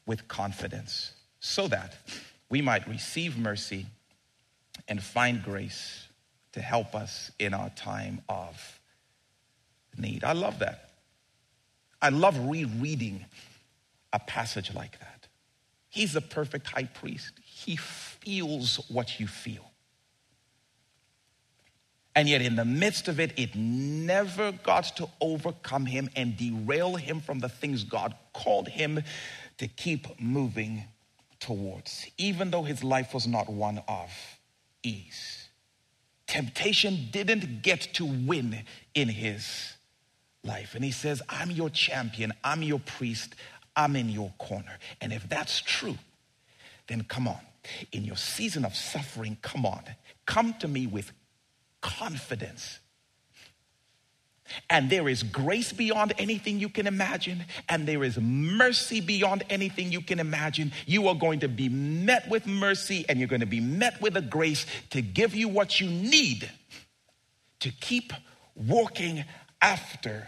with 0.05 0.27
confidence 0.27 1.13
so 1.39 1.67
that 1.69 1.95
we 2.49 2.61
might 2.61 2.87
receive 2.87 3.37
mercy 3.37 3.85
and 4.87 5.01
find 5.01 5.43
grace 5.43 6.07
to 6.53 6.61
help 6.61 6.95
us 6.95 7.31
in 7.39 7.53
our 7.53 7.69
time 7.71 8.21
of 8.29 8.79
need. 9.97 10.23
I 10.23 10.33
love 10.33 10.59
that. 10.59 10.91
I 12.01 12.09
love 12.09 12.37
rereading 12.47 13.25
a 14.11 14.19
passage 14.19 14.73
like 14.73 14.99
that. 14.99 15.27
He's 15.89 16.13
the 16.13 16.21
perfect 16.21 16.67
high 16.67 16.85
priest. 16.85 17.33
He 17.43 17.75
feels 17.75 18.77
what 18.89 19.19
you 19.19 19.27
feel. 19.27 19.71
And 22.15 22.29
yet, 22.29 22.41
in 22.41 22.55
the 22.55 22.65
midst 22.65 23.07
of 23.07 23.19
it, 23.19 23.33
it 23.37 23.55
never 23.55 24.51
got 24.51 24.95
to 24.97 25.09
overcome 25.19 25.87
him 25.87 26.09
and 26.15 26.37
derail 26.37 26.95
him 26.95 27.19
from 27.19 27.39
the 27.39 27.49
things 27.49 27.83
God 27.83 28.13
called 28.33 28.67
him 28.67 29.03
to 29.57 29.67
keep 29.67 30.19
moving 30.19 30.83
towards, 31.43 32.07
even 32.17 32.51
though 32.51 32.63
his 32.63 32.83
life 32.83 33.13
was 33.13 33.27
not 33.27 33.49
one 33.49 33.83
of 33.87 34.09
ease. 34.81 35.49
Temptation 36.25 37.09
didn't 37.11 37.61
get 37.61 37.81
to 37.95 38.05
win 38.05 38.63
in 38.95 39.09
his 39.09 39.73
life. 40.43 40.73
And 40.73 40.83
he 40.83 40.91
says, 40.91 41.21
I'm 41.27 41.51
your 41.51 41.69
champion, 41.69 42.31
I'm 42.43 42.63
your 42.63 42.79
priest, 42.79 43.35
I'm 43.75 43.95
in 43.97 44.09
your 44.09 44.31
corner. 44.37 44.77
And 45.01 45.11
if 45.11 45.27
that's 45.27 45.59
true, 45.61 45.97
then 46.87 47.03
come 47.03 47.27
on. 47.27 47.39
In 47.91 48.05
your 48.05 48.17
season 48.17 48.63
of 48.63 48.73
suffering, 48.73 49.37
come 49.41 49.65
on. 49.65 49.83
Come 50.25 50.53
to 50.59 50.67
me 50.67 50.87
with 50.87 51.11
confidence. 51.81 52.79
And 54.69 54.89
there 54.89 55.07
is 55.07 55.23
grace 55.23 55.71
beyond 55.71 56.13
anything 56.17 56.59
you 56.59 56.69
can 56.69 56.85
imagine, 56.85 57.45
and 57.69 57.87
there 57.87 58.03
is 58.03 58.17
mercy 58.19 58.99
beyond 59.01 59.43
anything 59.49 59.91
you 59.91 60.01
can 60.01 60.19
imagine. 60.19 60.73
You 60.85 61.07
are 61.07 61.15
going 61.15 61.39
to 61.41 61.47
be 61.47 61.69
met 61.69 62.29
with 62.29 62.45
mercy, 62.45 63.05
and 63.07 63.19
you're 63.19 63.29
going 63.29 63.39
to 63.39 63.45
be 63.45 63.61
met 63.61 64.01
with 64.01 64.17
a 64.17 64.21
grace 64.21 64.65
to 64.91 65.01
give 65.01 65.33
you 65.33 65.47
what 65.47 65.79
you 65.79 65.89
need 65.89 66.49
to 67.61 67.71
keep 67.71 68.11
walking 68.55 69.23
after 69.61 70.27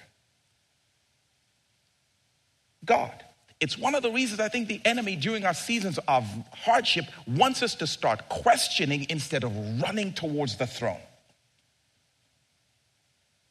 God. 2.86 3.24
It's 3.59 3.78
one 3.78 3.95
of 3.95 4.03
the 4.03 4.11
reasons 4.11 4.39
I 4.39 4.47
think 4.47 4.68
the 4.68 4.82
enemy, 4.86 5.16
during 5.16 5.45
our 5.45 5.53
seasons 5.53 5.97
of 6.07 6.26
hardship, 6.53 7.05
wants 7.28 7.63
us 7.63 7.76
to 7.76 7.88
start 7.88 8.30
questioning 8.30 9.07
instead 9.09 9.43
of 9.43 9.82
running 9.82 10.13
towards 10.13 10.57
the 10.57 10.68
throne. 10.68 10.99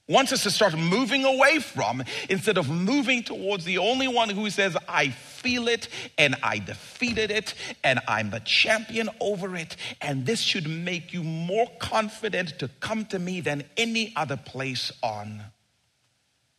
Wants 0.07 0.32
us 0.32 0.42
to 0.42 0.50
start 0.50 0.76
moving 0.76 1.24
away 1.24 1.61
from 1.61 2.05
instead 2.28 2.59
of 2.59 2.68
moving 2.68 3.22
towards 3.22 3.64
the 3.64 3.78
only 3.78 4.07
one 4.07 4.28
who 4.28 4.50
says, 4.50 4.76
I 4.86 5.09
feel 5.09 5.66
it 5.66 5.88
and 6.18 6.36
I 6.42 6.59
defeated 6.59 7.30
it 7.30 7.55
and 7.82 8.00
I'm 8.07 8.28
the 8.28 8.40
champion 8.40 9.09
over 9.18 9.57
it. 9.57 9.76
And 10.02 10.26
this 10.26 10.40
should 10.40 10.68
make 10.68 11.14
you 11.14 11.22
more 11.22 11.70
confident 11.78 12.59
to 12.59 12.68
come 12.80 13.07
to 13.07 13.18
me 13.18 13.40
than 13.40 13.64
any 13.78 14.12
other 14.14 14.36
place 14.36 14.92
on 15.02 15.42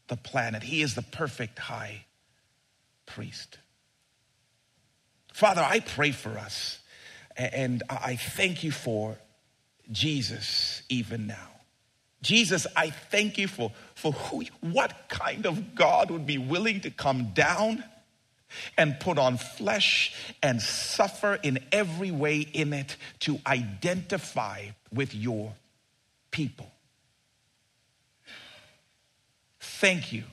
the 0.07 0.17
planet. 0.17 0.63
He 0.63 0.81
is 0.81 0.95
the 0.95 1.03
perfect 1.03 1.59
high 1.59 2.05
priest. 3.05 3.59
Father, 5.33 5.61
I 5.61 5.81
pray 5.81 6.11
for 6.11 6.39
us 6.39 6.79
and 7.37 7.83
I 7.89 8.15
thank 8.15 8.63
you 8.63 8.71
for 8.71 9.19
Jesus 9.91 10.81
even 10.89 11.27
now. 11.27 11.54
Jesus, 12.25 12.65
I 12.75 12.89
thank 12.89 13.37
you 13.37 13.47
for, 13.47 13.71
for 13.93 14.11
who, 14.11 14.43
what 14.61 15.09
kind 15.09 15.45
of 15.45 15.75
God 15.75 16.09
would 16.09 16.25
be 16.25 16.39
willing 16.39 16.81
to 16.81 16.89
come 16.89 17.33
down 17.35 17.83
and 18.79 18.99
put 18.99 19.19
on 19.19 19.37
flesh 19.37 20.11
and 20.41 20.59
suffer 20.59 21.35
in 21.43 21.59
every 21.71 22.09
way 22.09 22.39
in 22.39 22.73
it 22.73 22.97
to 23.19 23.37
identify 23.45 24.69
with 24.91 25.13
your 25.13 25.53
people. 26.31 26.71
Thank 29.59 30.11
you 30.11 30.23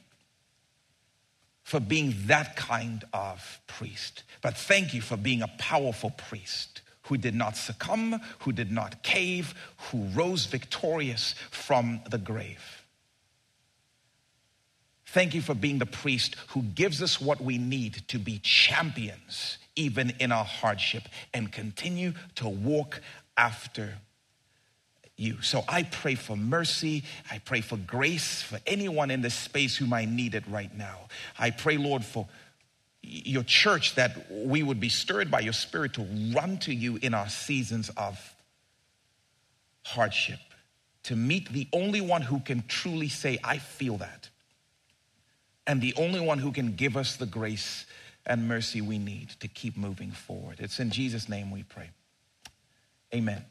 for 1.62 1.78
being 1.78 2.14
that 2.26 2.56
kind 2.56 3.04
of 3.12 3.60
priest. 3.66 4.22
But 4.40 4.56
thank 4.56 4.94
you 4.94 5.02
for 5.02 5.18
being 5.18 5.42
a 5.42 5.48
powerful 5.58 6.10
priest 6.10 6.80
who 7.04 7.16
did 7.16 7.34
not 7.34 7.56
succumb, 7.56 8.20
who 8.40 8.52
did 8.52 8.70
not 8.70 9.02
cave, 9.02 9.54
who 9.90 10.04
rose 10.14 10.46
victorious 10.46 11.34
from 11.50 12.00
the 12.10 12.18
grave. 12.18 12.82
Thank 15.06 15.34
you 15.34 15.42
for 15.42 15.54
being 15.54 15.78
the 15.78 15.86
priest 15.86 16.36
who 16.48 16.62
gives 16.62 17.02
us 17.02 17.20
what 17.20 17.40
we 17.40 17.58
need 17.58 18.02
to 18.08 18.18
be 18.18 18.38
champions, 18.38 19.58
even 19.76 20.14
in 20.18 20.32
our 20.32 20.44
hardship, 20.44 21.02
and 21.34 21.52
continue 21.52 22.14
to 22.36 22.48
walk 22.48 23.02
after 23.36 23.98
you. 25.16 25.42
So 25.42 25.64
I 25.68 25.82
pray 25.82 26.14
for 26.14 26.36
mercy. 26.36 27.04
I 27.30 27.38
pray 27.38 27.60
for 27.60 27.76
grace 27.76 28.40
for 28.40 28.58
anyone 28.66 29.10
in 29.10 29.20
this 29.20 29.34
space 29.34 29.76
who 29.76 29.86
might 29.86 30.08
need 30.08 30.34
it 30.34 30.44
right 30.48 30.74
now. 30.74 31.08
I 31.38 31.50
pray, 31.50 31.76
Lord, 31.76 32.04
for 32.04 32.26
your 33.02 33.42
church 33.42 33.96
that 33.96 34.30
we 34.30 34.62
would 34.62 34.80
be 34.80 34.88
stirred 34.88 35.30
by 35.30 35.40
your 35.40 35.52
spirit 35.52 35.94
to 35.94 36.06
run 36.34 36.58
to 36.58 36.74
you 36.74 36.98
in 37.02 37.14
our 37.14 37.28
seasons 37.28 37.90
of 37.96 38.34
hardship, 39.84 40.38
to 41.04 41.16
meet 41.16 41.52
the 41.52 41.66
only 41.72 42.00
one 42.00 42.22
who 42.22 42.38
can 42.40 42.62
truly 42.68 43.08
say, 43.08 43.38
I 43.42 43.58
feel 43.58 43.98
that, 43.98 44.28
and 45.66 45.80
the 45.80 45.94
only 45.96 46.20
one 46.20 46.38
who 46.38 46.52
can 46.52 46.74
give 46.74 46.96
us 46.96 47.16
the 47.16 47.26
grace 47.26 47.86
and 48.24 48.46
mercy 48.46 48.80
we 48.80 48.98
need 48.98 49.30
to 49.40 49.48
keep 49.48 49.76
moving 49.76 50.12
forward. 50.12 50.56
It's 50.60 50.78
in 50.78 50.90
Jesus' 50.90 51.28
name 51.28 51.50
we 51.50 51.64
pray. 51.64 51.90
Amen. 53.14 53.44